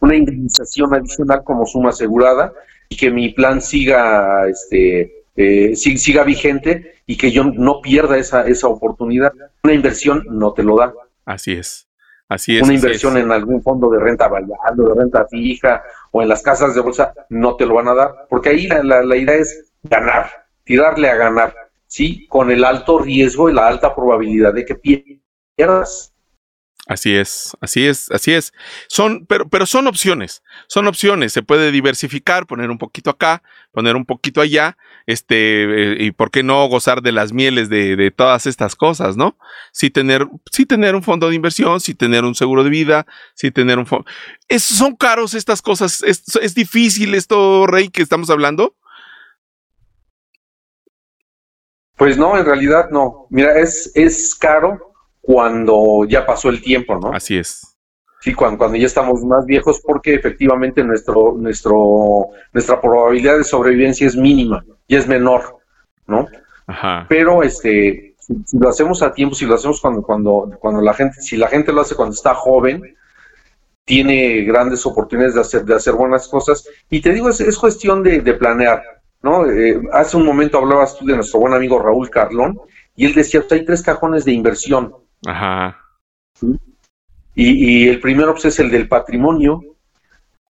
una, 0.00 0.16
indemnización 0.16 0.94
adicional 0.94 1.42
como 1.44 1.64
suma 1.64 1.90
asegurada 1.90 2.52
y 2.88 2.96
que 2.96 3.10
mi 3.10 3.30
plan 3.30 3.62
siga, 3.62 4.46
este, 4.48 5.24
eh, 5.36 5.74
siga 5.74 6.24
vigente 6.24 6.96
y 7.06 7.16
que 7.16 7.30
yo 7.30 7.44
no 7.44 7.80
pierda 7.80 8.18
esa, 8.18 8.46
esa 8.46 8.68
oportunidad. 8.68 9.32
Una 9.62 9.72
inversión 9.72 10.24
no 10.28 10.52
te 10.52 10.62
lo 10.62 10.76
da. 10.76 10.92
Así 11.24 11.52
es. 11.52 11.88
Así 12.28 12.56
es. 12.56 12.62
Una 12.62 12.74
inversión 12.74 13.16
en 13.16 13.30
algún 13.30 13.62
fondo 13.62 13.88
de 13.88 14.00
renta 14.00 14.28
variable, 14.28 14.84
de 14.88 14.94
renta 14.94 15.26
fija 15.26 15.82
o 16.16 16.22
en 16.22 16.30
las 16.30 16.42
casas 16.42 16.74
de 16.74 16.80
bolsa, 16.80 17.12
no 17.28 17.56
te 17.56 17.66
lo 17.66 17.74
van 17.74 17.88
a 17.88 17.94
dar, 17.94 18.26
porque 18.30 18.48
ahí 18.48 18.66
la, 18.68 19.02
la, 19.02 19.16
idea 19.16 19.34
es 19.34 19.70
ganar, 19.82 20.46
tirarle 20.64 21.10
a 21.10 21.16
ganar, 21.16 21.54
¿sí? 21.86 22.26
Con 22.28 22.50
el 22.50 22.64
alto 22.64 22.98
riesgo 22.98 23.50
y 23.50 23.52
la 23.52 23.66
alta 23.66 23.94
probabilidad 23.94 24.54
de 24.54 24.64
que 24.64 24.76
pierdas. 25.56 26.14
Así 26.88 27.16
es, 27.16 27.56
así 27.60 27.84
es, 27.84 28.12
así 28.12 28.32
es. 28.32 28.52
Son, 28.86 29.26
pero, 29.26 29.48
pero 29.48 29.66
son 29.66 29.88
opciones, 29.88 30.44
son 30.68 30.86
opciones. 30.86 31.32
Se 31.32 31.42
puede 31.42 31.72
diversificar, 31.72 32.46
poner 32.46 32.70
un 32.70 32.78
poquito 32.78 33.10
acá, 33.10 33.42
poner 33.72 33.96
un 33.96 34.06
poquito 34.06 34.40
allá, 34.40 34.78
este, 35.04 35.96
y 35.98 36.12
por 36.12 36.30
qué 36.30 36.44
no 36.44 36.64
gozar 36.68 37.02
de 37.02 37.10
las 37.10 37.32
mieles 37.32 37.68
de, 37.68 37.96
de, 37.96 38.12
todas 38.12 38.46
estas 38.46 38.76
cosas, 38.76 39.16
¿no? 39.16 39.36
Sí 39.72 39.90
tener, 39.90 40.28
sí 40.52 40.64
tener 40.64 40.94
un 40.94 41.02
fondo 41.02 41.28
de 41.28 41.34
inversión, 41.34 41.80
sí 41.80 41.92
tener 41.92 42.22
un 42.22 42.36
seguro 42.36 42.62
de 42.62 42.70
vida, 42.70 43.04
sí 43.34 43.50
tener 43.50 43.80
un 43.80 43.86
fondo. 43.86 44.06
son 44.56 44.94
caros 44.94 45.34
estas 45.34 45.62
cosas, 45.62 46.04
es, 46.04 46.22
es 46.40 46.54
difícil 46.54 47.16
esto, 47.16 47.66
Rey, 47.66 47.88
que 47.88 48.02
estamos 48.02 48.30
hablando. 48.30 48.76
Pues 51.96 52.16
no, 52.16 52.38
en 52.38 52.44
realidad 52.44 52.90
no. 52.92 53.26
Mira, 53.30 53.58
es, 53.58 53.90
es 53.96 54.36
caro 54.36 54.94
cuando 55.26 56.06
ya 56.08 56.24
pasó 56.24 56.48
el 56.50 56.62
tiempo, 56.62 56.96
¿no? 57.00 57.12
Así 57.12 57.36
es. 57.36 57.76
Sí, 58.20 58.32
cuando, 58.32 58.58
cuando 58.58 58.78
ya 58.78 58.86
estamos 58.86 59.24
más 59.24 59.44
viejos, 59.44 59.80
porque 59.84 60.14
efectivamente 60.14 60.84
nuestro, 60.84 61.34
nuestro, 61.36 62.28
nuestra 62.52 62.80
probabilidad 62.80 63.36
de 63.36 63.42
sobrevivencia 63.42 64.06
es 64.06 64.14
mínima 64.14 64.64
y 64.86 64.94
es 64.94 65.08
menor, 65.08 65.58
¿no? 66.06 66.28
Ajá. 66.68 67.06
Pero 67.08 67.42
este, 67.42 68.14
si, 68.20 68.56
lo 68.56 68.68
hacemos 68.68 69.02
a 69.02 69.12
tiempo, 69.12 69.34
si 69.34 69.46
lo 69.46 69.56
hacemos 69.56 69.80
cuando, 69.80 70.02
cuando, 70.02 70.48
cuando 70.60 70.80
la 70.80 70.94
gente, 70.94 71.20
si 71.20 71.36
la 71.36 71.48
gente 71.48 71.72
lo 71.72 71.80
hace 71.80 71.96
cuando 71.96 72.14
está 72.14 72.32
joven, 72.34 72.96
tiene 73.84 74.42
grandes 74.42 74.86
oportunidades 74.86 75.34
de 75.34 75.40
hacer, 75.40 75.64
de 75.64 75.74
hacer 75.74 75.94
buenas 75.94 76.28
cosas. 76.28 76.68
Y 76.88 77.00
te 77.00 77.12
digo, 77.12 77.30
es, 77.30 77.40
es 77.40 77.58
cuestión 77.58 78.04
de, 78.04 78.20
de 78.20 78.34
planear, 78.34 78.80
¿no? 79.22 79.44
Eh, 79.50 79.80
hace 79.92 80.16
un 80.16 80.24
momento 80.24 80.58
hablabas 80.58 80.96
tú 80.96 81.04
de 81.04 81.16
nuestro 81.16 81.40
buen 81.40 81.52
amigo 81.52 81.80
Raúl 81.80 82.10
Carlón, 82.10 82.60
y 82.94 83.06
él 83.06 83.14
decía, 83.14 83.42
hay 83.50 83.64
tres 83.64 83.82
cajones 83.82 84.24
de 84.24 84.32
inversión 84.32 84.94
Ajá. 85.26 85.76
Y, 87.34 87.88
el 87.88 88.00
primero 88.00 88.32
pues, 88.32 88.46
es 88.46 88.58
el 88.60 88.70
del 88.70 88.88
patrimonio, 88.88 89.60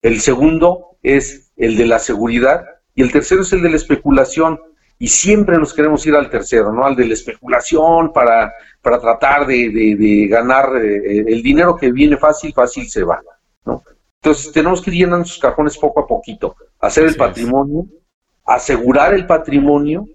el 0.01 0.19
segundo 0.19 0.97
es 1.03 1.51
el 1.57 1.77
de 1.77 1.85
la 1.85 1.99
seguridad 1.99 2.65
y 2.95 3.03
el 3.03 3.11
tercero 3.11 3.41
es 3.41 3.53
el 3.53 3.61
de 3.61 3.69
la 3.69 3.75
especulación. 3.75 4.59
Y 4.97 5.07
siempre 5.07 5.57
nos 5.57 5.73
queremos 5.73 6.05
ir 6.05 6.15
al 6.15 6.29
tercero, 6.29 6.71
¿no? 6.71 6.85
Al 6.85 6.95
de 6.95 7.07
la 7.07 7.13
especulación 7.13 8.13
para, 8.13 8.53
para 8.81 8.99
tratar 8.99 9.47
de, 9.47 10.27
ganar 10.29 10.75
eh, 10.77 11.23
el 11.27 11.41
dinero 11.41 11.75
que 11.75 11.91
viene 11.91 12.17
fácil, 12.17 12.53
fácil 12.53 12.87
se 12.87 13.03
va, 13.03 13.19
¿no? 13.65 13.83
Entonces 14.21 14.51
tenemos 14.51 14.79
que 14.79 14.91
ir 14.91 14.97
llenando 14.97 15.25
sus 15.25 15.39
cajones 15.39 15.75
poco 15.77 16.01
a 16.01 16.07
poquito, 16.07 16.55
hacer 16.79 17.05
el 17.05 17.15
patrimonio, 17.15 17.87
asegurar 18.45 19.15
el 19.15 19.25
patrimonio, 19.25 20.07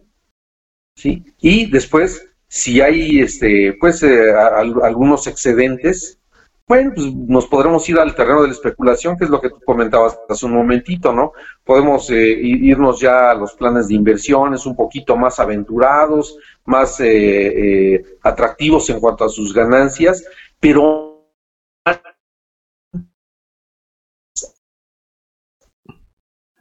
¿sí? 0.95 1.25
Y 1.41 1.69
después, 1.69 2.25
si 2.49 2.81
hay, 2.81 3.21
este, 3.21 3.77
pues, 3.81 4.03
eh, 4.03 4.33
algunos 4.33 5.27
excedentes, 5.27 6.21
bueno, 6.69 6.91
pues 6.95 7.15
nos 7.15 7.47
podremos 7.47 7.89
ir 7.89 7.97
al 7.99 8.15
terreno 8.17 8.43
de 8.43 8.49
la 8.49 8.55
especulación, 8.55 9.17
que 9.17 9.25
es 9.25 9.31
lo 9.31 9.41
que 9.41 9.51
tú 9.51 9.61
comentabas 9.65 10.19
hace 10.29 10.47
un 10.47 10.55
momentito, 10.55 11.13
¿no? 11.13 11.33
Podemos 11.63 12.11
eh, 12.11 12.17
irnos 12.43 12.99
ya 12.99 13.31
a 13.31 13.35
los 13.35 13.55
planes 13.55 13.87
de 13.87 13.95
inversiones 13.95 14.67
un 14.67 14.75
poquito 14.75 15.17
más 15.17 15.39
aventurados, 15.39 16.37
más 16.65 16.99
eh, 16.99 17.95
eh, 17.95 18.05
atractivos 18.23 18.91
en 18.91 18.99
cuanto 18.99 19.25
a 19.25 19.29
sus 19.29 19.55
ganancias, 19.55 20.25
pero 20.59 21.31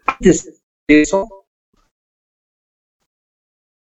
antes 0.06 0.62
de 0.88 1.02
eso, 1.02 1.45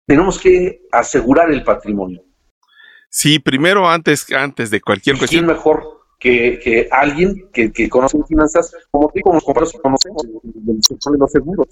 tenemos 0.09 0.39
que 0.39 0.81
asegurar 0.91 1.51
el 1.51 1.63
patrimonio. 1.63 2.25
Sí, 3.11 3.39
primero 3.39 3.89
antes, 3.89 4.27
antes 4.33 4.71
de 4.71 4.81
cualquier 4.81 5.19
cuestión. 5.19 5.45
mejor 5.45 6.01
que, 6.19 6.89
alguien 6.91 7.49
que, 7.53 7.71
que, 7.71 7.91
conoce 7.91 8.17
finanzas, 8.27 8.75
como 8.91 9.13
tú, 9.15 9.21
como 9.21 9.35
los 9.35 9.45
compañeros 9.45 9.79
conocemos 9.83 10.23
del 10.43 10.79
sector 10.83 11.13
de 11.13 11.19
los 11.19 11.31
seguros. 11.31 11.69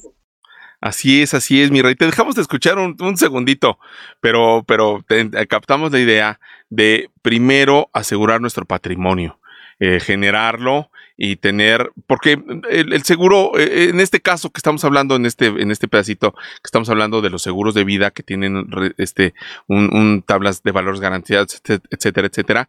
Así 0.82 1.22
es, 1.22 1.32
así 1.32 1.62
es, 1.62 1.70
mi 1.70 1.80
rey. 1.80 1.94
Te 1.94 2.04
dejamos 2.04 2.34
de 2.34 2.42
escuchar 2.42 2.78
un, 2.78 2.94
un 3.00 3.16
segundito, 3.16 3.78
pero, 4.20 4.62
pero 4.66 5.02
captamos 5.48 5.90
la 5.90 5.98
idea 5.98 6.38
de 6.68 7.08
primero 7.22 7.88
asegurar 7.94 8.42
nuestro 8.42 8.66
patrimonio, 8.66 9.40
eh, 9.80 9.98
generarlo 9.98 10.90
y 11.16 11.36
tener, 11.36 11.92
porque 12.06 12.42
el, 12.70 13.02
seguro, 13.04 13.58
eh, 13.58 13.88
en 13.88 14.00
este 14.00 14.20
caso 14.20 14.50
que 14.50 14.58
estamos 14.58 14.84
hablando, 14.84 15.16
en 15.16 15.24
este, 15.26 15.46
en 15.46 15.70
este 15.70 15.88
pedacito, 15.88 16.32
que 16.32 16.66
estamos 16.66 16.90
hablando 16.90 17.22
de 17.22 17.30
los 17.30 17.42
seguros 17.42 17.74
de 17.74 17.84
vida 17.84 18.10
que 18.10 18.22
tienen 18.22 18.66
este, 18.98 19.34
un 19.66 20.22
tablas 20.26 20.62
de 20.62 20.72
valores 20.72 21.00
garantizados, 21.00 21.60
etcétera, 21.90 22.26
etcétera. 22.26 22.68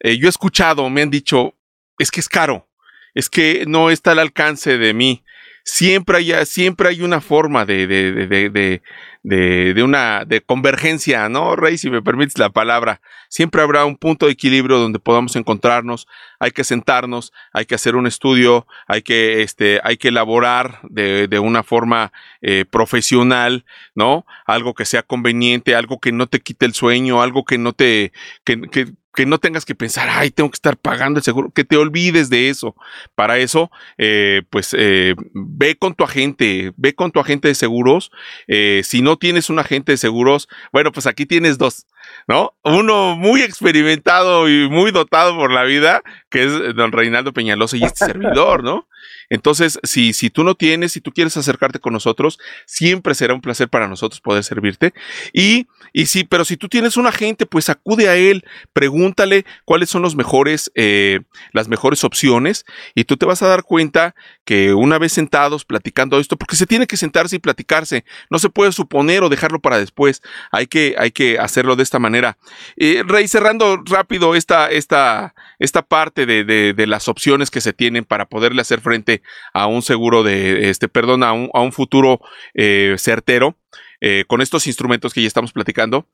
Eh, 0.00 0.18
yo 0.18 0.26
he 0.26 0.30
escuchado, 0.30 0.88
me 0.90 1.02
han 1.02 1.10
dicho, 1.10 1.54
es 1.98 2.10
que 2.10 2.20
es 2.20 2.28
caro, 2.28 2.68
es 3.14 3.30
que 3.30 3.64
no 3.66 3.90
está 3.90 4.12
al 4.12 4.18
alcance 4.18 4.76
de 4.76 4.92
mí. 4.92 5.24
Siempre 5.64 6.18
hay, 6.18 6.32
siempre 6.44 6.90
hay 6.90 7.00
una 7.00 7.22
forma 7.22 7.64
de, 7.64 7.86
de, 7.86 8.12
de, 8.12 8.82
de, 9.22 9.82
una 9.82 10.26
de 10.26 10.42
convergencia, 10.42 11.28
¿no, 11.30 11.56
Rey? 11.56 11.78
Si 11.78 11.88
me 11.88 12.02
permites 12.02 12.38
la 12.38 12.50
palabra. 12.50 13.00
Siempre 13.30 13.62
habrá 13.62 13.86
un 13.86 13.96
punto 13.96 14.26
de 14.26 14.32
equilibrio 14.32 14.78
donde 14.78 14.98
podamos 14.98 15.36
encontrarnos. 15.36 16.06
Hay 16.38 16.50
que 16.50 16.64
sentarnos, 16.64 17.32
hay 17.54 17.64
que 17.64 17.74
hacer 17.74 17.96
un 17.96 18.06
estudio, 18.06 18.66
hay 18.86 19.00
que, 19.00 19.42
este, 19.42 19.80
hay 19.82 19.96
que 19.96 20.08
elaborar 20.08 20.80
de, 20.82 21.38
una 21.38 21.62
forma 21.62 22.12
eh, 22.42 22.66
profesional, 22.70 23.64
¿no? 23.94 24.26
Algo 24.46 24.74
que 24.74 24.84
sea 24.84 25.02
conveniente, 25.02 25.74
algo 25.74 25.98
que 25.98 26.12
no 26.12 26.26
te 26.26 26.40
quite 26.40 26.66
el 26.66 26.74
sueño, 26.74 27.22
algo 27.22 27.44
que 27.46 27.56
no 27.56 27.72
te, 27.72 28.12
que, 28.44 28.60
que 28.70 28.92
que 29.14 29.26
no 29.26 29.38
tengas 29.38 29.64
que 29.64 29.74
pensar, 29.74 30.08
ay, 30.10 30.30
tengo 30.30 30.50
que 30.50 30.56
estar 30.56 30.76
pagando 30.76 31.18
el 31.18 31.24
seguro, 31.24 31.50
que 31.50 31.64
te 31.64 31.76
olvides 31.76 32.30
de 32.30 32.48
eso. 32.48 32.74
Para 33.14 33.38
eso, 33.38 33.70
eh, 33.98 34.42
pues 34.50 34.74
eh, 34.78 35.14
ve 35.32 35.76
con 35.76 35.94
tu 35.94 36.04
agente, 36.04 36.72
ve 36.76 36.94
con 36.94 37.12
tu 37.12 37.20
agente 37.20 37.48
de 37.48 37.54
seguros. 37.54 38.10
Eh, 38.48 38.82
si 38.84 39.02
no 39.02 39.16
tienes 39.16 39.50
un 39.50 39.58
agente 39.58 39.92
de 39.92 39.98
seguros, 39.98 40.48
bueno, 40.72 40.92
pues 40.92 41.06
aquí 41.06 41.26
tienes 41.26 41.58
dos. 41.58 41.86
¿no? 42.26 42.54
Uno 42.62 43.16
muy 43.16 43.42
experimentado 43.42 44.48
y 44.48 44.68
muy 44.68 44.90
dotado 44.90 45.36
por 45.36 45.50
la 45.50 45.64
vida, 45.64 46.02
que 46.34 46.42
es 46.42 46.74
don 46.74 46.90
Reinaldo 46.90 47.32
Peñalosa 47.32 47.76
y 47.76 47.84
este 47.84 48.06
servidor, 48.06 48.64
¿no? 48.64 48.88
Entonces, 49.30 49.78
si, 49.84 50.12
si 50.12 50.30
tú 50.30 50.42
no 50.42 50.56
tienes, 50.56 50.90
si 50.90 51.00
tú 51.00 51.12
quieres 51.12 51.36
acercarte 51.36 51.78
con 51.78 51.92
nosotros, 51.92 52.40
siempre 52.66 53.14
será 53.14 53.34
un 53.34 53.40
placer 53.40 53.68
para 53.68 53.86
nosotros 53.86 54.20
poder 54.20 54.42
servirte. 54.42 54.92
Y, 55.32 55.68
y 55.92 56.06
sí, 56.06 56.24
pero 56.24 56.44
si 56.44 56.56
tú 56.56 56.68
tienes 56.68 56.96
un 56.96 57.06
agente, 57.06 57.46
pues 57.46 57.68
acude 57.68 58.08
a 58.08 58.16
él, 58.16 58.44
pregúntale 58.72 59.46
cuáles 59.64 59.90
son 59.90 60.02
los 60.02 60.16
mejores, 60.16 60.72
eh, 60.74 61.20
las 61.52 61.68
mejores 61.68 62.02
opciones, 62.02 62.66
y 62.96 63.04
tú 63.04 63.16
te 63.16 63.26
vas 63.26 63.40
a 63.42 63.46
dar 63.46 63.62
cuenta 63.62 64.16
que 64.44 64.74
una 64.74 64.98
vez 64.98 65.12
sentados 65.12 65.64
platicando 65.64 66.18
esto, 66.18 66.36
porque 66.36 66.56
se 66.56 66.66
tiene 66.66 66.88
que 66.88 66.96
sentarse 66.96 67.36
y 67.36 67.38
platicarse, 67.38 68.04
no 68.28 68.40
se 68.40 68.50
puede 68.50 68.72
suponer 68.72 69.22
o 69.22 69.28
dejarlo 69.28 69.60
para 69.60 69.78
después, 69.78 70.20
hay 70.50 70.66
que, 70.66 70.96
hay 70.98 71.12
que 71.12 71.38
hacerlo 71.38 71.76
de 71.76 71.84
esta 71.84 72.00
manera. 72.00 72.38
Eh, 72.76 73.04
Rey, 73.06 73.28
cerrando 73.28 73.80
rápido 73.84 74.34
esta, 74.34 74.68
esta, 74.68 75.34
esta 75.64 75.82
parte 75.82 76.26
de, 76.26 76.44
de, 76.44 76.86
las 76.86 77.08
opciones 77.08 77.50
que 77.50 77.60
se 77.60 77.72
tienen 77.72 78.04
para 78.04 78.26
poderle 78.26 78.60
hacer 78.60 78.80
frente 78.80 79.22
a 79.52 79.66
un 79.66 79.82
seguro 79.82 80.22
de, 80.22 80.70
este, 80.70 80.88
perdón, 80.88 81.22
a 81.22 81.32
un, 81.32 81.50
a 81.54 81.60
un 81.60 81.72
futuro 81.72 82.20
eh, 82.54 82.94
certero. 82.98 83.56
Eh, 84.00 84.24
con 84.26 84.42
estos 84.42 84.66
instrumentos 84.66 85.14
que 85.14 85.22
ya 85.22 85.26
estamos 85.26 85.52
platicando. 85.52 86.06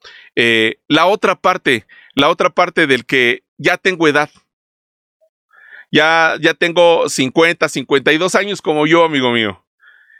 la 0.87 1.07
otra 1.07 1.35
parte, 1.35 1.87
la 2.15 2.29
otra 2.29 2.51
parte 2.51 2.87
del 2.87 3.05
que 3.05 3.43
ya 3.59 3.79
tengo 3.79 4.07
edad, 4.07 4.31
ya, 5.91 6.37
ya 6.41 6.55
tengo 6.55 7.09
50, 7.09 7.69
52 7.69 8.35
años 8.37 8.63
como 8.63 8.87
yo, 8.87 9.05
amigo 9.05 9.33
mío. 9.33 9.65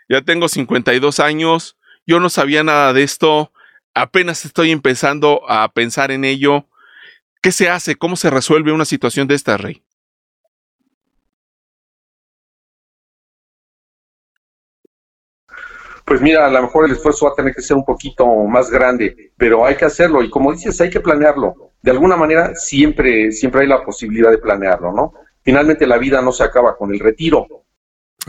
Ya 0.09 0.23
tengo 0.23 0.49
52 0.49 1.21
años. 1.21 1.77
Yo 2.07 2.19
no 2.19 2.29
sabía 2.29 2.65
nada 2.65 2.93
de 2.93 3.05
esto. 3.05 3.53
Apenas 3.95 4.45
estoy 4.45 4.73
empezando 4.73 5.49
a 5.49 5.73
pensar 5.73 6.11
en 6.11 6.25
ello. 6.25 6.67
¿Qué 7.43 7.53
se 7.53 7.69
hace? 7.69 7.97
¿Cómo 7.97 8.17
se 8.17 8.31
resuelve 8.31 8.73
una 8.73 8.85
situación 8.85 9.27
de 9.27 9.35
esta, 9.35 9.57
Rey? 9.57 9.83
Pues 16.05 16.21
mira, 16.21 16.45
a 16.45 16.51
lo 16.51 16.63
mejor 16.63 16.87
el 16.87 16.93
esfuerzo 16.93 17.27
va 17.27 17.33
a 17.33 17.35
tener 17.37 17.55
que 17.55 17.63
ser 17.63 17.77
un 17.77 17.85
poquito 17.85 18.27
más 18.27 18.69
grande, 18.71 19.33
pero 19.37 19.65
hay 19.65 19.77
que 19.77 19.85
hacerlo 19.85 20.23
y 20.23 20.31
como 20.31 20.53
dices, 20.53 20.81
hay 20.81 20.91
que 20.91 21.01
planearlo. 21.01 21.73
De 21.83 21.93
alguna 21.93 22.17
manera 22.17 22.55
siempre, 22.57 23.31
siempre 23.31 23.63
hay 23.63 23.69
la 23.69 23.85
posibilidad 23.85 24.31
de 24.31 24.39
planearlo, 24.39 24.93
¿no? 24.93 25.15
finalmente 25.43 25.87
la 25.87 25.99
vida 25.99 26.23
no 26.23 26.33
se 26.33 26.45
acaba 26.45 26.77
con 26.77 26.93
el 26.93 27.01
retiro. 27.01 27.47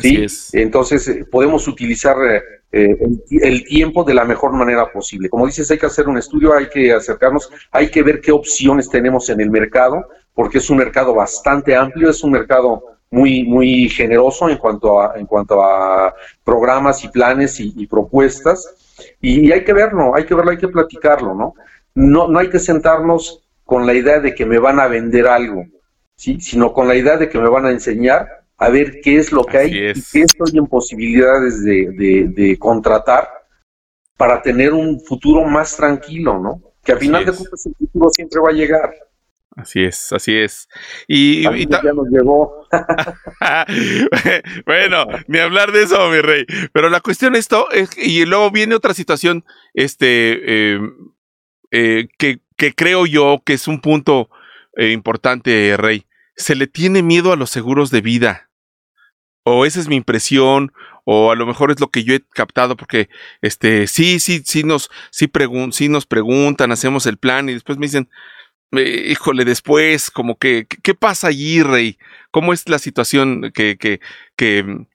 ¿Sí? 0.02 0.26
Entonces 0.54 1.08
eh, 1.08 1.26
podemos 1.30 1.68
utilizar 1.68 2.16
eh, 2.26 2.41
eh, 2.72 2.97
el, 3.30 3.64
tiempo 3.66 4.04
de 4.04 4.14
la 4.14 4.26
mejor 4.26 4.54
manera 4.54 4.91
posible. 4.91 5.30
Como 5.30 5.45
dices, 5.45 5.70
hay 5.72 5.78
que 5.78 5.86
hacer 5.86 6.08
un 6.08 6.18
estudio, 6.18 6.54
hay 6.54 6.70
que 6.70 6.93
acercarnos, 6.93 7.52
hay 7.72 7.89
que 7.89 8.04
ver 8.04 8.22
qué 8.22 8.32
opciones 8.32 8.89
tenemos 8.89 9.30
en 9.30 9.41
el 9.41 9.49
mercado, 9.49 10.08
porque 10.34 10.60
es 10.60 10.70
un 10.70 10.78
mercado 10.78 11.14
bastante 11.14 11.76
amplio, 11.76 12.10
es 12.10 12.24
un 12.24 12.32
mercado 12.32 12.84
muy 13.10 13.43
muy 13.43 13.89
generoso 13.89 14.49
en 14.49 14.58
cuanto 14.58 15.02
a 15.02 15.18
en 15.18 15.26
cuanto 15.26 15.62
a 15.62 16.16
programas 16.45 17.04
y 17.04 17.10
planes 17.10 17.60
y, 17.60 17.86
propuestas 17.86 18.74
y 19.20 19.52
hay 19.52 19.66
que 19.66 19.74
verlo, 19.74 20.16
hay 20.16 20.24
que 20.24 20.34
verlo, 20.34 20.52
hay 20.52 20.58
que 20.58 20.70
platicarlo, 20.70 21.36
¿no? 21.36 21.54
No 21.93 22.30
no 22.30 22.39
hay 22.39 22.49
que 22.49 22.60
sentarnos 22.60 23.43
con 23.66 23.86
la 23.86 23.93
idea 23.93 24.22
de 24.22 24.34
que 24.34 24.45
me 24.45 24.60
van 24.60 24.80
a 24.80 24.88
vender 24.88 25.28
algo 25.28 25.66
¿sí? 26.22 26.39
sino 26.39 26.72
con 26.72 26.88
la 26.88 26.95
idea 26.95 27.18
de 27.18 27.30
que 27.30 27.39
me 27.39 27.49
van 27.49 27.66
a 27.66 27.72
enseñar 27.72 28.41
a 28.62 28.70
ver 28.70 29.01
qué 29.01 29.18
es 29.18 29.32
lo 29.32 29.43
que 29.43 29.57
hay 29.57 29.70
y 29.74 29.93
qué 30.12 30.22
estoy 30.22 30.55
en 30.55 30.68
posibilidades 30.68 31.64
de, 31.64 32.55
contratar 32.59 33.28
para 34.16 34.39
tener 34.39 34.72
un 34.72 34.99
futuro 34.99 35.43
más 35.45 35.76
tranquilo, 35.76 36.38
¿no? 36.38 36.62
Que 36.84 36.91
al 36.91 36.99
final 36.99 37.26
de 37.26 37.32
cuentas 37.32 37.66
el 37.66 37.74
futuro 37.76 38.09
siempre 38.12 38.39
va 38.39 38.49
a 38.49 38.53
llegar. 38.53 38.93
Así 39.55 39.84
es, 39.84 40.14
así 40.14 40.38
es. 40.38 40.70
Y, 41.07 41.41
ya 41.41 41.82
nos 41.93 42.07
llegó. 42.09 42.68
bueno, 44.68 45.07
ni 45.28 45.39
hablar 45.39 45.72
de 45.72 45.84
eso, 45.84 46.09
mi 46.12 46.22
rey. 46.22 46.45
Pero 46.72 46.89
la 46.89 47.01
cuestión 47.01 47.36
esto 47.36 47.70
es, 47.72 47.89
y 47.97 48.26
luego 48.26 48.51
viene 48.51 48.76
otra 48.76 48.93
situación, 48.93 49.43
este, 49.74 50.76
eh, 50.76 50.80
eh, 51.72 52.07
que, 52.20 52.41
que, 52.57 52.76
creo 52.76 53.07
yo 53.07 53.41
que 53.43 53.53
es 53.53 53.68
un 53.68 53.82
punto 53.82 54.30
eh, 54.78 54.91
importante, 54.91 55.76
rey 55.78 56.05
se 56.36 56.55
le 56.55 56.68
tiene 56.68 57.03
miedo 57.03 57.34
a 57.34 57.36
los 57.36 57.49
seguros 57.49 57.91
de 57.91 58.01
vida. 58.01 58.51
O 59.44 59.66
esa 59.66 59.80
es 59.80 59.88
mi 59.88 59.96
impresión, 59.96 60.72
o 61.04 61.32
a 61.32 61.36
lo 61.36 61.46
mejor 61.46 61.72
es 61.72 61.80
lo 61.80 61.89
que 61.89 62.04
yo 62.04 62.14
he 62.14 62.22
captado, 62.22 62.78
porque 62.78 63.10
este, 63.42 63.88
sí, 63.88 64.20
sí, 64.20 64.44
sí 64.46 64.64
nos, 64.64 64.89
sí, 65.10 65.30
sí 65.72 65.89
nos 65.89 66.06
preguntan, 66.06 66.72
hacemos 66.72 67.06
el 67.08 67.18
plan 67.18 67.50
y 67.50 67.54
después 67.54 67.78
me 67.78 67.88
dicen, 67.88 68.10
híjole, 68.72 69.44
después, 69.46 70.12
como 70.12 70.38
que, 70.38 70.66
¿qué 70.84 70.94
pasa 70.94 71.28
allí, 71.28 71.62
Rey? 71.64 71.98
¿Cómo 72.32 72.54
es 72.54 72.70
la 72.70 72.80
situación 72.80 73.52
que, 73.54 73.78
que, 73.78 74.00
que, 74.36 74.86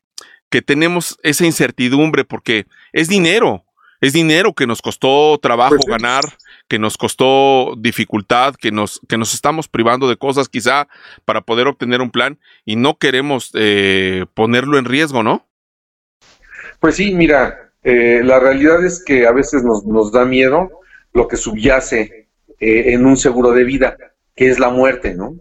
que 0.48 0.62
tenemos 0.62 1.18
esa 1.22 1.44
incertidumbre? 1.44 2.24
Porque 2.24 2.66
es 2.92 3.08
dinero, 3.08 3.65
es 4.00 4.12
dinero 4.12 4.54
que 4.54 4.66
nos 4.66 4.82
costó 4.82 5.38
trabajo 5.38 5.76
pues 5.76 5.86
ganar, 5.86 6.24
que 6.68 6.78
nos 6.78 6.96
costó 6.96 7.74
dificultad, 7.78 8.54
que 8.54 8.70
nos, 8.70 9.00
que 9.08 9.18
nos 9.18 9.34
estamos 9.34 9.68
privando 9.68 10.08
de 10.08 10.16
cosas 10.16 10.48
quizá 10.48 10.88
para 11.24 11.40
poder 11.40 11.66
obtener 11.66 12.00
un 12.00 12.10
plan 12.10 12.38
y 12.64 12.76
no 12.76 12.98
queremos 12.98 13.50
eh, 13.54 14.26
ponerlo 14.34 14.78
en 14.78 14.84
riesgo, 14.84 15.22
¿no? 15.22 15.46
Pues 16.80 16.96
sí, 16.96 17.14
mira, 17.14 17.72
eh, 17.82 18.20
la 18.22 18.38
realidad 18.38 18.84
es 18.84 19.02
que 19.04 19.26
a 19.26 19.32
veces 19.32 19.62
nos, 19.62 19.84
nos 19.86 20.12
da 20.12 20.24
miedo 20.24 20.70
lo 21.12 21.28
que 21.28 21.36
subyace 21.36 22.28
eh, 22.58 22.92
en 22.92 23.06
un 23.06 23.16
seguro 23.16 23.52
de 23.52 23.64
vida, 23.64 23.96
que 24.34 24.48
es 24.48 24.58
la 24.58 24.70
muerte, 24.70 25.14
¿no? 25.14 25.36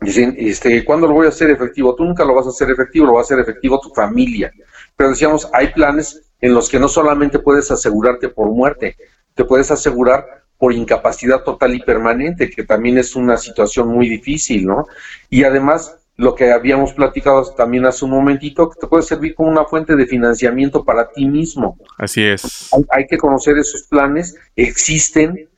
Dicen, 0.00 0.34
este, 0.36 0.84
¿cuándo 0.84 1.06
lo 1.06 1.14
voy 1.14 1.26
a 1.26 1.28
hacer 1.28 1.50
efectivo? 1.50 1.94
Tú 1.94 2.04
nunca 2.04 2.24
lo 2.24 2.34
vas 2.34 2.46
a 2.46 2.50
hacer 2.50 2.70
efectivo, 2.70 3.06
lo 3.06 3.12
va 3.12 3.20
a 3.20 3.22
hacer 3.22 3.38
efectivo 3.38 3.80
tu 3.80 3.90
familia. 3.90 4.52
Pero 4.96 5.10
decíamos, 5.10 5.48
hay 5.52 5.68
planes 5.68 6.31
en 6.42 6.52
los 6.52 6.68
que 6.68 6.78
no 6.78 6.88
solamente 6.88 7.38
puedes 7.38 7.70
asegurarte 7.70 8.28
por 8.28 8.50
muerte, 8.50 8.96
te 9.34 9.44
puedes 9.44 9.70
asegurar 9.70 10.42
por 10.58 10.72
incapacidad 10.72 11.42
total 11.42 11.74
y 11.74 11.80
permanente, 11.80 12.50
que 12.50 12.64
también 12.64 12.98
es 12.98 13.16
una 13.16 13.36
situación 13.36 13.88
muy 13.88 14.08
difícil, 14.08 14.66
¿no? 14.66 14.86
Y 15.30 15.44
además, 15.44 15.96
lo 16.16 16.34
que 16.34 16.52
habíamos 16.52 16.92
platicado 16.92 17.52
también 17.54 17.86
hace 17.86 18.04
un 18.04 18.10
momentito, 18.10 18.68
que 18.68 18.78
te 18.80 18.86
puede 18.86 19.02
servir 19.02 19.34
como 19.34 19.50
una 19.50 19.64
fuente 19.64 19.96
de 19.96 20.06
financiamiento 20.06 20.84
para 20.84 21.10
ti 21.10 21.26
mismo. 21.26 21.78
Así 21.98 22.22
es. 22.22 22.70
Hay, 22.90 23.06
que 23.06 23.18
conocer 23.18 23.56
esos 23.58 23.84
planes, 23.84 24.36
existen. 24.54 25.48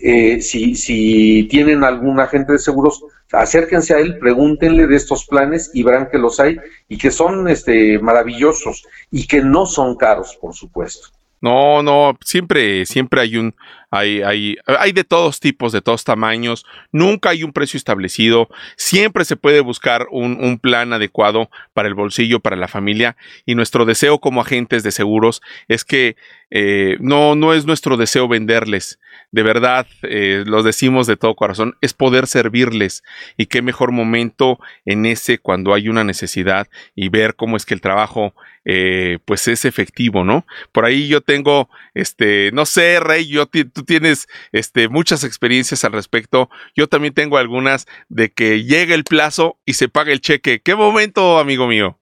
Eh, 0.00 0.40
si, 0.40 0.74
si 0.74 1.44
tienen 1.50 1.84
algún 1.84 2.20
agente 2.20 2.52
de 2.52 2.58
seguros, 2.58 3.04
acérquense 3.32 3.94
a 3.94 3.98
él, 3.98 4.18
pregúntenle 4.18 4.86
de 4.86 4.96
estos 4.96 5.26
planes 5.26 5.70
y 5.74 5.82
verán 5.82 6.08
que 6.10 6.18
los 6.18 6.38
hay 6.40 6.58
y 6.88 6.98
que 6.98 7.10
son 7.10 7.48
este, 7.48 7.98
maravillosos 7.98 8.84
y 9.10 9.26
que 9.26 9.42
no 9.42 9.66
son 9.66 9.96
caros, 9.96 10.38
por 10.40 10.54
supuesto. 10.54 11.08
No, 11.42 11.82
no, 11.82 12.16
siempre, 12.24 12.86
siempre 12.86 13.20
hay 13.20 13.36
un, 13.36 13.56
hay, 13.90 14.22
hay, 14.22 14.56
hay 14.64 14.92
de 14.92 15.02
todos 15.02 15.40
tipos, 15.40 15.72
de 15.72 15.82
todos 15.82 16.04
tamaños, 16.04 16.64
nunca 16.92 17.30
hay 17.30 17.42
un 17.42 17.52
precio 17.52 17.76
establecido, 17.76 18.48
siempre 18.76 19.24
se 19.24 19.34
puede 19.34 19.60
buscar 19.60 20.06
un, 20.12 20.38
un, 20.40 20.60
plan 20.60 20.92
adecuado 20.92 21.50
para 21.74 21.88
el 21.88 21.94
bolsillo, 21.94 22.38
para 22.38 22.54
la 22.54 22.68
familia, 22.68 23.16
y 23.44 23.56
nuestro 23.56 23.84
deseo 23.84 24.20
como 24.20 24.40
agentes 24.40 24.84
de 24.84 24.92
seguros 24.92 25.42
es 25.66 25.84
que 25.84 26.14
eh, 26.50 26.96
no, 27.00 27.34
no 27.34 27.52
es 27.52 27.66
nuestro 27.66 27.96
deseo 27.96 28.28
venderles, 28.28 29.00
de 29.32 29.42
verdad, 29.42 29.86
eh, 30.02 30.44
los 30.46 30.64
decimos 30.64 31.06
de 31.06 31.16
todo 31.16 31.34
corazón, 31.34 31.76
es 31.80 31.92
poder 31.92 32.28
servirles, 32.28 33.02
y 33.36 33.46
qué 33.46 33.62
mejor 33.62 33.90
momento 33.90 34.60
en 34.84 35.06
ese 35.06 35.38
cuando 35.38 35.74
hay 35.74 35.88
una 35.88 36.04
necesidad 36.04 36.68
y 36.94 37.08
ver 37.08 37.34
cómo 37.34 37.56
es 37.56 37.66
que 37.66 37.74
el 37.74 37.80
trabajo 37.80 38.32
eh, 38.64 39.18
pues 39.24 39.48
es 39.48 39.64
efectivo, 39.64 40.24
¿no? 40.24 40.46
Por 40.70 40.84
ahí 40.84 41.08
yo 41.08 41.20
tengo, 41.20 41.68
este, 41.94 42.50
no 42.52 42.64
sé, 42.66 43.00
Rey, 43.00 43.26
yo 43.26 43.46
tú 43.46 43.84
tienes 43.84 44.28
este, 44.52 44.88
muchas 44.88 45.24
experiencias 45.24 45.84
al 45.84 45.92
respecto. 45.92 46.48
Yo 46.76 46.88
también 46.88 47.14
tengo 47.14 47.38
algunas 47.38 47.86
de 48.08 48.30
que 48.30 48.64
llega 48.64 48.94
el 48.94 49.04
plazo 49.04 49.58
y 49.64 49.74
se 49.74 49.88
paga 49.88 50.12
el 50.12 50.20
cheque. 50.20 50.60
¿Qué 50.60 50.74
momento, 50.74 51.38
amigo 51.38 51.66
mío? 51.66 51.98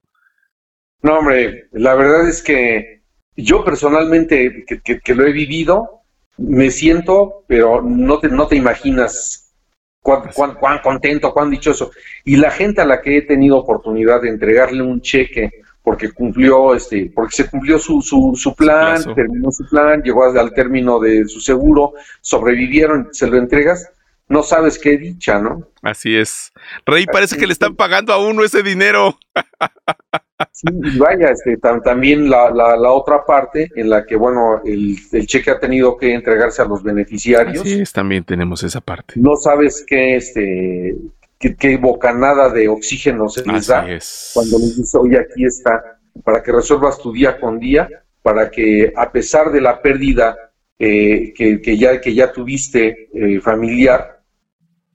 No, 1.02 1.18
hombre, 1.18 1.68
la 1.72 1.94
verdad 1.94 2.28
es 2.28 2.42
que 2.42 3.00
yo 3.36 3.64
personalmente, 3.64 4.66
que, 4.84 5.14
lo 5.14 5.26
he 5.26 5.32
vivido, 5.32 6.02
me 6.36 6.70
siento, 6.70 7.44
pero 7.46 7.80
no 7.80 8.18
te, 8.18 8.28
no 8.28 8.46
te 8.46 8.56
imaginas 8.56 9.54
cuán, 10.02 10.30
cuán, 10.34 10.54
cuán 10.56 10.78
contento, 10.80 11.32
cuán 11.32 11.50
dichoso. 11.50 11.90
Y 12.24 12.36
la 12.36 12.50
gente 12.50 12.82
a 12.82 12.86
la 12.86 13.00
que 13.00 13.16
he 13.16 13.22
tenido 13.22 13.56
oportunidad 13.56 14.20
de 14.20 14.28
entregarle 14.28 14.82
un 14.82 15.00
cheque 15.00 15.50
porque 15.82 16.10
cumplió, 16.10 16.74
este, 16.74 17.10
porque 17.14 17.36
se 17.36 17.48
cumplió 17.48 17.78
su, 17.78 18.02
su, 18.02 18.32
su 18.36 18.54
plan, 18.54 19.02
terminó 19.14 19.50
su 19.50 19.66
plan, 19.68 20.02
llegó 20.02 20.24
al 20.24 20.52
término 20.52 20.98
de 20.98 21.26
su 21.26 21.40
seguro, 21.40 21.94
sobrevivieron, 22.20 23.08
se 23.12 23.26
lo 23.26 23.38
entregas, 23.38 23.90
no 24.28 24.44
sabes 24.44 24.78
qué 24.78 24.96
dicha, 24.96 25.40
¿no? 25.40 25.66
Así 25.82 26.16
es. 26.16 26.52
Rey, 26.86 27.04
parece 27.06 27.36
que 27.36 27.46
le 27.46 27.52
están 27.52 27.74
pagando 27.74 28.12
a 28.12 28.24
uno 28.24 28.44
ese 28.44 28.62
dinero. 28.62 29.18
Sí, 30.52 30.64
vaya, 30.98 31.30
este, 31.30 31.58
también 31.58 32.30
la, 32.30 32.50
la, 32.50 32.76
la, 32.76 32.92
otra 32.92 33.26
parte 33.26 33.68
en 33.76 33.90
la 33.90 34.06
que, 34.06 34.16
bueno, 34.16 34.62
el, 34.64 34.96
el, 35.12 35.26
cheque 35.26 35.50
ha 35.50 35.58
tenido 35.58 35.98
que 35.98 36.14
entregarse 36.14 36.62
a 36.62 36.64
los 36.64 36.82
beneficiarios. 36.82 37.62
Sí, 37.62 37.82
también 37.92 38.24
tenemos 38.24 38.62
esa 38.62 38.80
parte. 38.80 39.14
No 39.16 39.36
sabes 39.36 39.84
qué, 39.86 40.16
este, 40.16 40.96
qué, 41.40 41.76
bocanada 41.78 42.50
de 42.50 42.68
oxígeno 42.68 43.28
se 43.28 43.44
les 43.44 43.66
da 43.66 43.86
cuando 44.34 44.58
les 44.58 44.76
dice, 44.76 44.98
oye, 44.98 45.18
aquí 45.18 45.44
está, 45.46 45.98
para 46.22 46.42
que 46.42 46.52
resuelvas 46.52 46.98
tu 46.98 47.12
día 47.12 47.40
con 47.40 47.58
día, 47.58 47.88
para 48.22 48.50
que 48.50 48.92
a 48.94 49.10
pesar 49.10 49.50
de 49.50 49.60
la 49.60 49.80
pérdida 49.80 50.36
eh, 50.78 51.32
que, 51.34 51.78
ya, 51.78 52.00
que 52.00 52.14
ya 52.14 52.32
tuviste 52.32 53.08
eh, 53.12 53.40
familiar, 53.40 54.22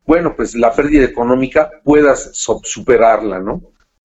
bueno, 0.05 0.35
pues 0.35 0.53
la 0.55 0.71
pérdida 0.71 1.03
económica 1.03 1.71
puedas 1.83 2.29
superarla, 2.33 3.39
¿no? 3.39 3.61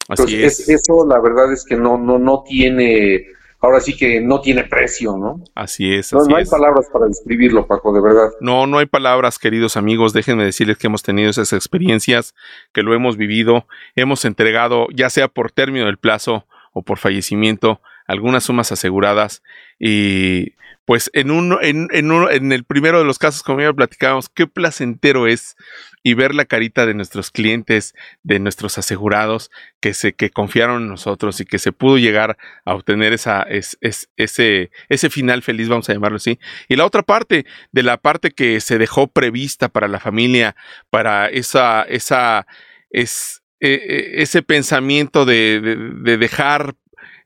Así 0.08 0.42
es. 0.42 0.68
eso 0.68 1.06
la 1.06 1.20
verdad 1.20 1.52
es 1.52 1.64
que 1.64 1.76
no, 1.76 1.98
no, 1.98 2.18
no 2.18 2.42
tiene 2.42 3.26
ahora 3.60 3.80
sí 3.80 3.96
que 3.96 4.20
no 4.20 4.40
tiene 4.40 4.64
precio, 4.64 5.16
¿no? 5.16 5.42
Así 5.54 5.94
es. 5.94 6.12
no, 6.12 6.36
hay 6.36 6.44
palabras 6.46 6.88
para 6.92 7.06
describirlo, 7.06 7.66
Paco, 7.66 7.92
de 7.92 8.00
verdad. 8.00 8.30
No, 8.40 8.66
no 8.66 8.78
hay 8.78 8.86
palabras, 8.86 9.38
queridos 9.38 9.76
amigos. 9.76 10.12
Déjenme 10.12 10.44
decirles 10.44 10.78
que 10.78 10.86
hemos 10.86 11.02
tenido 11.02 11.30
esas 11.30 11.52
experiencias, 11.52 12.34
que 12.72 12.82
lo 12.82 12.94
hemos 12.94 13.16
vivido, 13.16 13.66
hemos 13.96 14.24
entregado, 14.24 14.86
ya 14.94 15.10
sea 15.10 15.28
por 15.28 15.52
término 15.52 15.86
del 15.86 15.98
plazo 15.98 16.46
o 16.72 16.82
por 16.82 16.98
fallecimiento, 16.98 17.80
algunas 18.10 18.44
sumas 18.44 18.72
aseguradas 18.72 19.42
y 19.78 20.54
pues 20.84 21.08
en 21.14 21.30
uno, 21.30 21.60
en, 21.62 21.86
en, 21.92 22.10
uno, 22.10 22.28
en 22.30 22.50
el 22.50 22.64
primero 22.64 22.98
de 22.98 23.04
los 23.04 23.20
casos, 23.20 23.44
como 23.44 23.60
ya 23.60 23.72
platicábamos, 23.72 24.28
qué 24.28 24.48
placentero 24.48 25.28
es 25.28 25.56
y 26.02 26.14
ver 26.14 26.34
la 26.34 26.46
carita 26.46 26.84
de 26.84 26.94
nuestros 26.94 27.30
clientes, 27.30 27.94
de 28.24 28.40
nuestros 28.40 28.76
asegurados, 28.76 29.52
que 29.78 29.94
se, 29.94 30.14
que 30.14 30.30
confiaron 30.30 30.82
en 30.82 30.88
nosotros 30.88 31.40
y 31.40 31.44
que 31.44 31.60
se 31.60 31.70
pudo 31.70 31.96
llegar 31.98 32.36
a 32.64 32.74
obtener 32.74 33.12
esa, 33.12 33.42
es, 33.42 33.78
ese, 33.80 34.72
ese 34.88 35.10
final 35.10 35.42
feliz, 35.42 35.68
vamos 35.68 35.88
a 35.88 35.92
llamarlo 35.92 36.16
así. 36.16 36.40
Y 36.68 36.74
la 36.74 36.86
otra 36.86 37.04
parte, 37.04 37.46
de 37.70 37.82
la 37.84 37.98
parte 37.98 38.32
que 38.32 38.60
se 38.60 38.76
dejó 38.76 39.06
prevista 39.06 39.68
para 39.68 39.86
la 39.86 40.00
familia, 40.00 40.56
para 40.90 41.28
esa, 41.28 41.82
esa, 41.82 42.48
es, 42.90 43.42
e, 43.60 43.74
e, 43.74 44.22
ese 44.22 44.42
pensamiento 44.42 45.26
de, 45.26 45.60
de, 45.60 46.16
dejar 46.16 46.74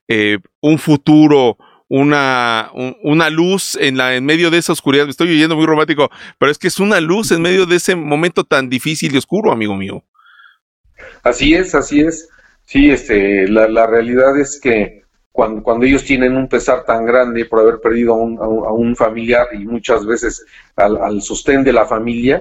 eh, 0.08 0.38
un 0.60 0.78
futuro, 0.78 1.56
una, 1.88 2.70
una 3.02 3.30
luz 3.30 3.76
en, 3.80 3.96
la, 3.96 4.14
en 4.14 4.24
medio 4.24 4.50
de 4.50 4.58
esa 4.58 4.72
oscuridad. 4.72 5.04
Me 5.04 5.10
estoy 5.10 5.30
oyendo 5.30 5.56
muy 5.56 5.66
romántico, 5.66 6.10
pero 6.38 6.50
es 6.50 6.58
que 6.58 6.68
es 6.68 6.80
una 6.80 7.00
luz 7.00 7.30
en 7.30 7.42
medio 7.42 7.66
de 7.66 7.76
ese 7.76 7.94
momento 7.94 8.44
tan 8.44 8.68
difícil 8.68 9.14
y 9.14 9.18
oscuro, 9.18 9.52
amigo 9.52 9.76
mío. 9.76 10.02
Así 11.22 11.54
es, 11.54 11.74
así 11.74 12.00
es. 12.00 12.28
Sí, 12.64 12.90
este, 12.90 13.46
la, 13.48 13.68
la 13.68 13.86
realidad 13.86 14.38
es 14.38 14.58
que 14.60 15.04
cuando, 15.32 15.62
cuando, 15.62 15.84
ellos 15.84 16.04
tienen 16.04 16.36
un 16.36 16.48
pesar 16.48 16.84
tan 16.84 17.04
grande 17.04 17.44
por 17.44 17.60
haber 17.60 17.80
perdido 17.80 18.14
a 18.14 18.16
un, 18.16 18.38
a 18.38 18.72
un 18.72 18.94
familiar 18.94 19.48
y 19.52 19.66
muchas 19.66 20.06
veces 20.06 20.44
al, 20.76 21.20
sostén 21.22 21.64
de 21.64 21.72
la 21.72 21.86
familia, 21.86 22.40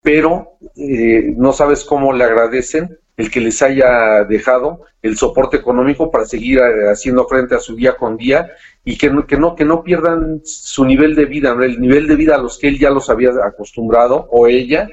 pero 0.00 0.58
eh, 0.76 1.34
no 1.36 1.52
sabes 1.52 1.84
cómo 1.84 2.12
le 2.12 2.24
agradecen 2.24 2.98
el 3.16 3.30
que 3.30 3.40
les 3.40 3.60
haya 3.62 4.24
dejado 4.24 4.84
el 5.02 5.16
soporte 5.16 5.56
económico 5.56 6.10
para 6.10 6.24
seguir 6.24 6.58
eh, 6.58 6.90
haciendo 6.90 7.26
frente 7.26 7.54
a 7.54 7.60
su 7.60 7.76
día 7.76 7.96
con 7.96 8.16
día 8.16 8.50
y 8.84 8.96
que 8.96 9.10
no, 9.10 9.26
que 9.26 9.36
no, 9.36 9.54
que 9.54 9.64
no 9.64 9.82
pierdan 9.82 10.40
su 10.44 10.84
nivel 10.84 11.14
de 11.14 11.26
vida, 11.26 11.56
el 11.60 11.80
nivel 11.80 12.06
de 12.06 12.16
vida 12.16 12.36
a 12.36 12.38
los 12.38 12.58
que 12.58 12.68
él 12.68 12.78
ya 12.78 12.90
los 12.90 13.10
había 13.10 13.30
acostumbrado 13.44 14.28
o 14.30 14.46
ella, 14.46 14.88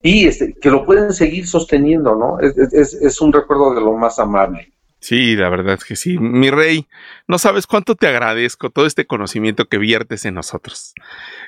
y 0.00 0.26
este, 0.26 0.54
que 0.54 0.70
lo 0.70 0.84
pueden 0.84 1.12
seguir 1.12 1.48
sosteniendo, 1.48 2.14
¿no? 2.14 2.38
Es, 2.38 2.56
es, 2.56 2.94
es 2.94 3.20
un 3.20 3.32
recuerdo 3.32 3.74
de 3.74 3.80
lo 3.80 3.96
más 3.96 4.18
amable. 4.20 4.72
Sí, 5.00 5.36
la 5.36 5.48
verdad 5.48 5.74
es 5.74 5.84
que 5.84 5.96
sí. 5.96 6.18
Mi 6.18 6.50
rey, 6.50 6.86
no 7.28 7.38
sabes 7.38 7.66
cuánto 7.66 7.94
te 7.94 8.08
agradezco 8.08 8.70
todo 8.70 8.86
este 8.86 9.06
conocimiento 9.06 9.68
que 9.68 9.78
viertes 9.78 10.24
en 10.24 10.34
nosotros, 10.34 10.94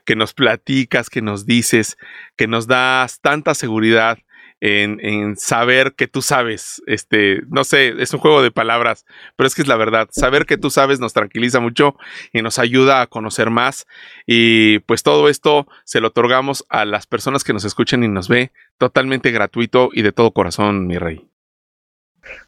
que 0.04 0.14
nos 0.14 0.34
platicas, 0.34 1.10
que 1.10 1.20
nos 1.20 1.46
dices, 1.46 1.96
que 2.36 2.46
nos 2.46 2.66
das 2.66 3.20
tanta 3.20 3.54
seguridad 3.54 4.18
en, 4.60 5.36
saber 5.36 5.94
que 5.94 6.06
tú 6.06 6.22
sabes. 6.22 6.82
Este, 6.86 7.40
no 7.48 7.64
sé, 7.64 7.94
es 7.98 8.12
un 8.12 8.20
juego 8.20 8.42
de 8.42 8.50
palabras, 8.50 9.06
pero 9.36 9.46
es 9.46 9.54
que 9.54 9.62
es 9.62 9.68
la 9.68 9.76
verdad. 9.76 10.08
Saber 10.10 10.46
que 10.46 10.58
tú 10.58 10.70
sabes 10.70 11.00
nos 11.00 11.12
tranquiliza 11.12 11.60
mucho 11.60 11.96
y 12.32 12.42
nos 12.42 12.58
ayuda 12.58 13.00
a 13.00 13.06
conocer 13.06 13.50
más. 13.50 13.86
Y 14.26 14.80
pues 14.80 15.02
todo 15.02 15.28
esto 15.28 15.66
se 15.84 16.00
lo 16.00 16.08
otorgamos 16.08 16.64
a 16.68 16.84
las 16.84 17.06
personas 17.06 17.44
que 17.44 17.52
nos 17.52 17.64
escuchan 17.64 18.04
y 18.04 18.08
nos 18.08 18.28
ve 18.28 18.52
totalmente 18.78 19.30
gratuito 19.30 19.90
y 19.92 20.02
de 20.02 20.12
todo 20.12 20.32
corazón, 20.32 20.86
mi 20.86 20.98
rey. 20.98 21.26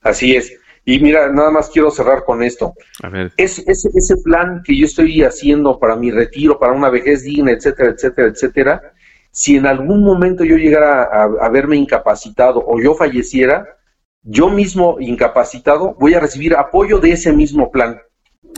Así 0.03 0.37
es. 0.37 0.59
Y 0.85 0.99
mira, 0.99 1.31
nada 1.31 1.51
más 1.51 1.71
quiero 1.71 1.91
cerrar 1.91 2.25
con 2.25 2.43
esto. 2.43 2.75
A 3.03 3.09
ver. 3.09 3.33
Es, 3.37 3.61
ese, 3.61 3.89
ese 3.95 4.17
plan 4.17 4.63
que 4.65 4.77
yo 4.77 4.87
estoy 4.87 5.23
haciendo 5.23 5.79
para 5.79 5.95
mi 5.95 6.11
retiro, 6.11 6.59
para 6.59 6.73
una 6.73 6.91
vejez 6.91 7.23
digna, 7.23 7.53
etcétera, 7.53 7.91
etcétera, 7.91 8.29
etcétera, 8.29 8.93
si 9.33 9.57
en 9.57 9.66
algún 9.66 10.05
momento 10.05 10.45
yo 10.45 10.57
llegara 10.57 11.03
a, 11.03 11.49
verme 11.49 11.76
incapacitado 11.76 12.62
o 12.64 12.80
yo 12.80 12.95
falleciera, 12.95 13.66
yo 14.22 14.51
mismo 14.51 14.99
incapacitado 15.01 15.97
voy 15.99 16.14
a 16.14 16.20
recibir 16.20 16.55
apoyo 16.55 16.99
de 16.99 17.12
ese 17.12 17.33
mismo 17.33 17.70
plan. 17.70 18.01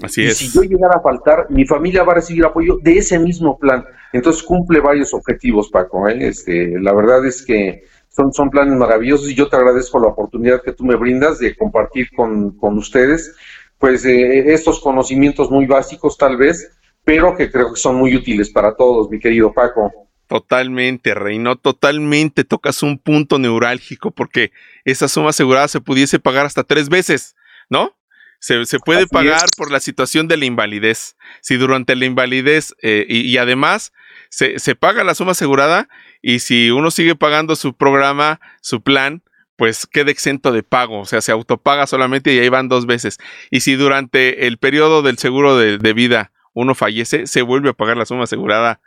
Así 0.02 0.22
y 0.22 0.26
es. 0.26 0.36
Si 0.36 0.50
yo 0.52 0.62
llegara 0.62 0.96
a 0.98 1.00
faltar, 1.00 1.46
mi 1.48 1.64
familia 1.64 2.02
va 2.02 2.12
a 2.12 2.16
recibir 2.16 2.44
apoyo 2.44 2.78
de 2.82 2.98
ese 2.98 3.18
mismo 3.18 3.58
plan. 3.58 3.84
Entonces 4.12 4.42
cumple 4.42 4.80
varios 4.80 5.14
objetivos, 5.14 5.70
Paco. 5.70 6.08
¿eh? 6.08 6.28
Este, 6.28 6.78
la 6.80 6.92
verdad 6.92 7.24
es 7.24 7.44
que 7.46 7.84
son, 8.08 8.32
son 8.32 8.50
planes 8.50 8.76
maravillosos 8.76 9.30
y 9.30 9.34
yo 9.34 9.48
te 9.48 9.56
agradezco 9.56 10.00
la 10.00 10.08
oportunidad 10.08 10.60
que 10.60 10.72
tú 10.72 10.84
me 10.84 10.96
brindas 10.96 11.38
de 11.38 11.56
compartir 11.56 12.08
con, 12.14 12.56
con 12.58 12.76
ustedes 12.76 13.34
pues 13.78 14.04
eh, 14.06 14.52
estos 14.52 14.80
conocimientos 14.80 15.50
muy 15.50 15.66
básicos 15.66 16.16
tal 16.16 16.36
vez, 16.36 16.72
pero 17.04 17.36
que 17.36 17.50
creo 17.50 17.74
que 17.74 17.80
son 17.80 17.96
muy 17.96 18.16
útiles 18.16 18.50
para 18.50 18.74
todos, 18.74 19.10
mi 19.10 19.18
querido 19.18 19.52
Paco. 19.52 19.92
Totalmente, 20.34 21.14
Reino, 21.14 21.54
totalmente 21.54 22.42
tocas 22.42 22.82
un 22.82 22.98
punto 22.98 23.38
neurálgico 23.38 24.10
porque 24.10 24.50
esa 24.84 25.06
suma 25.06 25.30
asegurada 25.30 25.68
se 25.68 25.80
pudiese 25.80 26.18
pagar 26.18 26.44
hasta 26.44 26.64
tres 26.64 26.88
veces, 26.88 27.36
¿no? 27.70 27.96
Se, 28.40 28.64
puede 28.84 29.06
pagar 29.06 29.44
por 29.56 29.70
la 29.70 29.78
situación 29.78 30.26
de 30.26 30.36
la 30.36 30.44
invalidez. 30.44 31.16
Si 31.40 31.54
durante 31.54 31.94
la 31.94 32.06
invalidez 32.06 32.74
eh, 32.82 33.06
y, 33.08 33.36
además 33.36 33.92
se, 34.28 34.58
se, 34.58 34.74
paga 34.74 35.04
la 35.04 35.14
suma 35.14 35.30
asegurada 35.30 35.88
y 36.20 36.40
si 36.40 36.72
uno 36.72 36.90
sigue 36.90 37.14
pagando 37.14 37.54
su 37.54 37.76
programa, 37.76 38.40
su 38.60 38.82
plan, 38.82 39.22
pues 39.54 39.86
queda 39.86 40.10
exento 40.10 40.50
de 40.50 40.64
pago, 40.64 40.98
o 40.98 41.06
sea, 41.06 41.20
se 41.20 41.30
autopaga 41.30 41.86
solamente 41.86 42.34
y 42.34 42.40
ahí 42.40 42.48
van 42.48 42.68
dos 42.68 42.86
veces. 42.86 43.18
Y 43.52 43.60
si 43.60 43.76
durante 43.76 44.48
el 44.48 44.58
periodo 44.58 45.02
del 45.02 45.16
seguro 45.16 45.56
de, 45.56 45.78
de 45.78 45.92
vida 45.92 46.32
uno 46.54 46.74
fallece, 46.74 47.28
se 47.28 47.42
vuelve 47.42 47.70
a 47.70 47.74
pagar 47.74 47.96
la 47.96 48.04
suma 48.04 48.24
asegurada, 48.24 48.80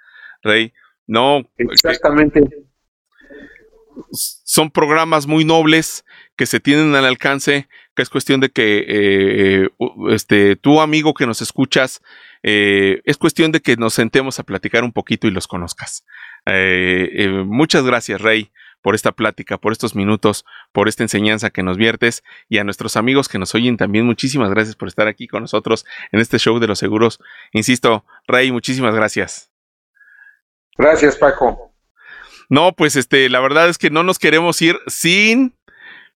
Rey. 0.43 0.73
No. 1.07 1.49
Exactamente. 1.57 2.41
Son 4.11 4.69
programas 4.69 5.25
muy 5.25 5.43
nobles 5.43 6.05
que 6.35 6.45
se 6.45 6.59
tienen 6.59 6.93
al 6.95 7.05
alcance, 7.05 7.67
que 7.95 8.03
es 8.03 8.09
cuestión 8.09 8.39
de 8.39 8.49
que 8.49 8.85
eh, 8.87 9.69
este, 10.09 10.55
tu 10.55 10.81
amigo 10.81 11.13
que 11.13 11.25
nos 11.25 11.41
escuchas, 11.41 12.01
eh, 12.43 13.01
es 13.05 13.17
cuestión 13.17 13.51
de 13.51 13.61
que 13.61 13.75
nos 13.75 13.95
sentemos 13.95 14.39
a 14.39 14.43
platicar 14.43 14.83
un 14.83 14.93
poquito 14.93 15.27
y 15.27 15.31
los 15.31 15.47
conozcas. 15.47 16.05
Eh, 16.45 17.43
muchas 17.45 17.83
gracias, 17.83 18.21
Rey, 18.21 18.51
por 18.81 18.93
esta 18.93 19.11
plática, 19.11 19.57
por 19.57 19.71
estos 19.71 19.95
minutos, 19.95 20.45
por 20.71 20.87
esta 20.87 21.03
enseñanza 21.03 21.49
que 21.49 21.63
nos 21.63 21.77
viertes 21.77 22.23
y 22.47 22.59
a 22.59 22.63
nuestros 22.63 22.95
amigos 22.97 23.27
que 23.27 23.39
nos 23.39 23.55
oyen 23.55 23.77
también, 23.77 24.05
muchísimas 24.05 24.51
gracias 24.51 24.75
por 24.75 24.87
estar 24.87 25.07
aquí 25.07 25.27
con 25.27 25.41
nosotros 25.41 25.85
en 26.11 26.19
este 26.19 26.37
show 26.37 26.59
de 26.59 26.67
los 26.67 26.79
seguros. 26.79 27.19
Insisto, 27.51 28.05
Rey, 28.27 28.51
muchísimas 28.51 28.93
gracias. 28.93 29.51
Gracias, 30.77 31.15
Paco. 31.15 31.71
No, 32.49 32.71
pues 32.73 32.95
este, 32.95 33.29
la 33.29 33.39
verdad 33.39 33.69
es 33.69 33.77
que 33.77 33.89
no 33.89 34.03
nos 34.03 34.19
queremos 34.19 34.61
ir 34.61 34.77
sin 34.87 35.53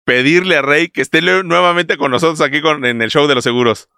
pedirle 0.05 0.57
a 0.57 0.63
Rey 0.63 0.89
que 0.89 1.03
esté 1.03 1.21
nuevamente 1.23 1.97
con 1.97 2.11
nosotros 2.11 2.41
aquí 2.41 2.61
con, 2.61 2.85
en 2.85 3.03
el 3.03 3.11
show 3.11 3.27
de 3.27 3.35
los 3.35 3.45
seguros. 3.45 3.89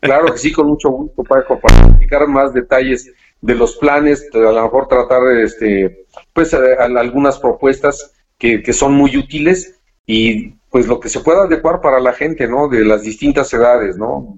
Claro 0.00 0.32
que 0.32 0.38
sí, 0.38 0.52
con 0.52 0.66
mucho 0.66 0.90
gusto, 0.90 1.22
Paco, 1.22 1.60
para 1.60 1.86
explicar 1.86 2.26
más 2.26 2.52
detalles 2.52 3.10
de 3.40 3.54
los 3.54 3.76
planes, 3.76 4.28
a 4.34 4.38
lo 4.38 4.62
mejor 4.62 4.88
tratar 4.88 5.20
este, 5.38 6.04
pues 6.32 6.54
algunas 6.54 7.38
propuestas 7.38 8.12
que, 8.38 8.62
que 8.62 8.72
son 8.72 8.94
muy 8.94 9.16
útiles 9.16 9.80
y 10.06 10.54
pues 10.70 10.86
lo 10.86 11.00
que 11.00 11.08
se 11.08 11.20
pueda 11.20 11.42
adecuar 11.44 11.80
para 11.80 12.00
la 12.00 12.12
gente, 12.12 12.48
¿no? 12.48 12.68
De 12.68 12.84
las 12.84 13.02
distintas 13.02 13.52
edades, 13.52 13.96
¿no? 13.96 14.36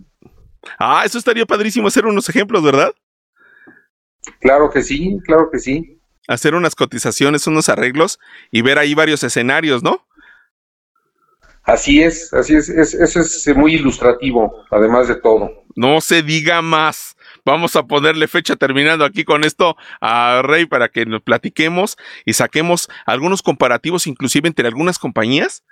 Ah, 0.79 1.03
eso 1.05 1.19
estaría 1.19 1.47
padrísimo 1.47 1.89
hacer 1.89 2.07
unos 2.07 2.29
ejemplos, 2.29 2.63
¿verdad? 2.63 2.93
Claro 4.41 4.71
que 4.71 4.83
sí, 4.83 5.19
claro 5.25 5.51
que 5.51 5.59
sí. 5.59 5.99
Hacer 6.29 6.55
unas 6.55 6.75
cotizaciones, 6.75 7.47
unos 7.47 7.69
arreglos 7.69 8.19
y 8.51 8.63
ver 8.63 8.79
ahí 8.79 8.95
varios 8.95 9.23
escenarios, 9.23 9.83
¿no? 9.83 10.07
Así 11.65 12.03
es, 12.03 12.33
así 12.35 12.55
es, 12.55 12.69
eso 12.69 13.21
es 13.21 13.57
muy 13.57 13.75
ilustrativo, 13.75 14.65
además 14.71 15.09
de 15.09 15.17
todo. 15.17 15.65
No 15.75 16.01
se 16.03 16.23
diga 16.23 16.61
más. 16.61 17.17
Vamos 17.47 17.75
a 17.75 17.87
ponerle 17.87 18.29
fecha 18.29 18.57
terminando 18.57 19.05
aquí 19.05 19.25
con 19.25 19.45
esto 19.45 19.77
a 20.01 20.43
Rey 20.43 20.67
para 20.67 20.91
que 20.91 21.07
nos 21.07 21.23
platiquemos 21.23 21.97
y 22.27 22.35
saquemos 22.35 22.89
algunos 23.07 23.43
comparativos, 23.43 24.07
inclusive 24.07 24.47
entre 24.49 24.69
algunas 24.69 24.99
compañías, 24.99 25.65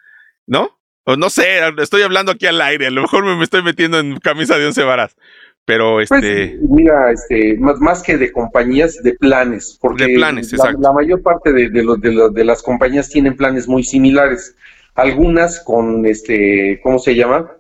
¿no? 0.47 0.79
O 1.05 1.17
no 1.17 1.31
sé, 1.31 1.61
estoy 1.79 2.03
hablando 2.03 2.33
aquí 2.33 2.47
al 2.47 2.61
aire, 2.61 2.87
a 2.87 2.91
lo 2.91 3.03
mejor 3.03 3.25
me, 3.25 3.43
estoy 3.43 3.63
metiendo 3.63 3.99
en 3.99 4.19
camisa 4.19 4.57
de 4.57 4.67
once 4.67 4.83
varas. 4.85 5.17
Pero 5.65 5.95
pues, 5.95 6.11
este. 6.11 6.59
mira, 6.69 7.13
este, 7.13 7.57
más, 7.59 7.79
más 7.79 8.03
que 8.03 8.19
de 8.19 8.33
compañías, 8.33 9.01
de 9.03 9.15
planes. 9.15 9.79
Porque 9.81 10.07
de 10.07 10.15
planes, 10.15 10.53
la, 10.53 10.75
la 10.79 10.93
mayor 10.93 11.23
parte 11.23 11.53
de, 11.53 11.71
de, 11.71 11.83
de, 11.99 12.31
de, 12.33 12.45
las 12.45 12.63
compañías 12.63 13.09
tienen 13.09 13.37
planes 13.37 13.69
muy 13.69 13.85
similares. 13.85 14.57
Algunas 14.95 15.61
con, 15.61 16.05
este, 16.05 16.81
¿cómo 16.83 16.99
se 16.99 17.15
llama? 17.15 17.53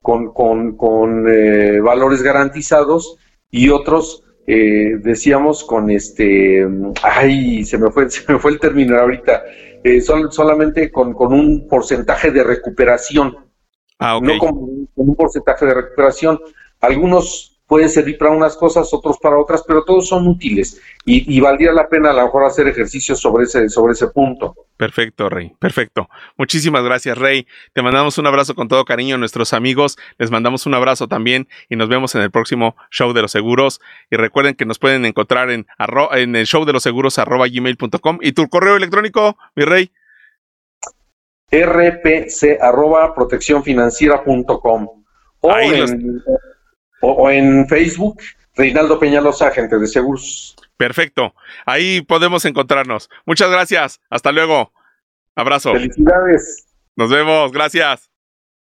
Con, 0.00 0.32
con, 0.32 0.76
con 0.76 1.26
eh, 1.28 1.80
valores 1.80 2.22
garantizados 2.22 3.16
y 3.50 3.68
otros, 3.68 4.22
eh, 4.46 4.98
decíamos, 5.00 5.64
con 5.64 5.90
este. 5.90 6.66
Ay, 7.02 7.64
se 7.64 7.78
me 7.78 7.90
fue, 7.90 8.08
se 8.10 8.32
me 8.32 8.38
fue 8.38 8.52
el 8.52 8.60
término 8.60 8.96
ahorita. 8.96 9.42
Eh, 9.82 10.00
solamente 10.00 10.90
con, 10.92 11.14
con 11.14 11.32
un 11.32 11.66
porcentaje 11.66 12.30
de 12.30 12.44
recuperación. 12.44 13.36
Ah, 13.98 14.16
okay. 14.16 14.34
No 14.34 14.38
con, 14.38 14.86
con 14.94 15.08
un 15.08 15.16
porcentaje 15.16 15.66
de 15.66 15.74
recuperación 15.74 16.38
algunos 16.80 17.50
pueden 17.70 17.88
servir 17.88 18.18
para 18.18 18.32
unas 18.32 18.56
cosas, 18.56 18.92
otros 18.92 19.16
para 19.18 19.38
otras, 19.38 19.62
pero 19.64 19.84
todos 19.84 20.08
son 20.08 20.26
útiles 20.26 20.80
y, 21.04 21.36
y, 21.36 21.38
valdría 21.38 21.72
la 21.72 21.88
pena 21.88 22.10
a 22.10 22.14
lo 22.14 22.24
mejor 22.24 22.44
hacer 22.44 22.66
ejercicios 22.66 23.20
sobre 23.20 23.44
ese, 23.44 23.68
sobre 23.68 23.92
ese 23.92 24.08
punto. 24.08 24.56
Perfecto, 24.76 25.28
Rey, 25.28 25.52
perfecto. 25.56 26.08
Muchísimas 26.36 26.82
gracias, 26.82 27.16
Rey. 27.16 27.46
Te 27.72 27.80
mandamos 27.80 28.18
un 28.18 28.26
abrazo 28.26 28.56
con 28.56 28.66
todo 28.66 28.84
cariño 28.84 29.14
a 29.14 29.18
nuestros 29.18 29.52
amigos, 29.52 29.98
les 30.18 30.32
mandamos 30.32 30.66
un 30.66 30.74
abrazo 30.74 31.06
también 31.06 31.46
y 31.68 31.76
nos 31.76 31.88
vemos 31.88 32.12
en 32.16 32.22
el 32.22 32.32
próximo 32.32 32.74
show 32.90 33.12
de 33.12 33.22
los 33.22 33.30
seguros. 33.30 33.80
Y 34.10 34.16
recuerden 34.16 34.56
que 34.56 34.66
nos 34.66 34.80
pueden 34.80 35.06
encontrar 35.06 35.48
en, 35.50 35.64
en 36.12 36.34
el 36.34 36.46
show 36.46 36.64
de 36.64 36.72
los 36.72 36.82
seguros 36.82 37.20
arroba 37.20 37.46
gmail.com 37.46 38.18
y 38.20 38.32
tu 38.32 38.48
correo 38.48 38.74
electrónico, 38.74 39.38
mi 39.54 39.64
Rey. 39.64 39.92
rpc 41.52 42.60
arroba 42.60 43.14
proteccionfinanciera.com 43.14 44.88
o 45.42 45.52
Ahí 45.52 45.68
en, 45.68 45.80
los 45.80 45.92
o, 47.00 47.30
en 47.30 47.66
Facebook, 47.68 48.20
Reinaldo 48.54 48.98
Peñalosa, 48.98 49.48
agente 49.48 49.78
de 49.78 49.86
seguros. 49.86 50.56
Perfecto. 50.76 51.34
Ahí 51.66 52.00
podemos 52.02 52.44
encontrarnos. 52.44 53.10
Muchas 53.26 53.50
gracias. 53.50 54.00
Hasta 54.08 54.32
luego. 54.32 54.72
Abrazo. 55.34 55.72
Felicidades. 55.72 56.66
Nos 56.96 57.10
vemos. 57.10 57.52
Gracias. 57.52 58.09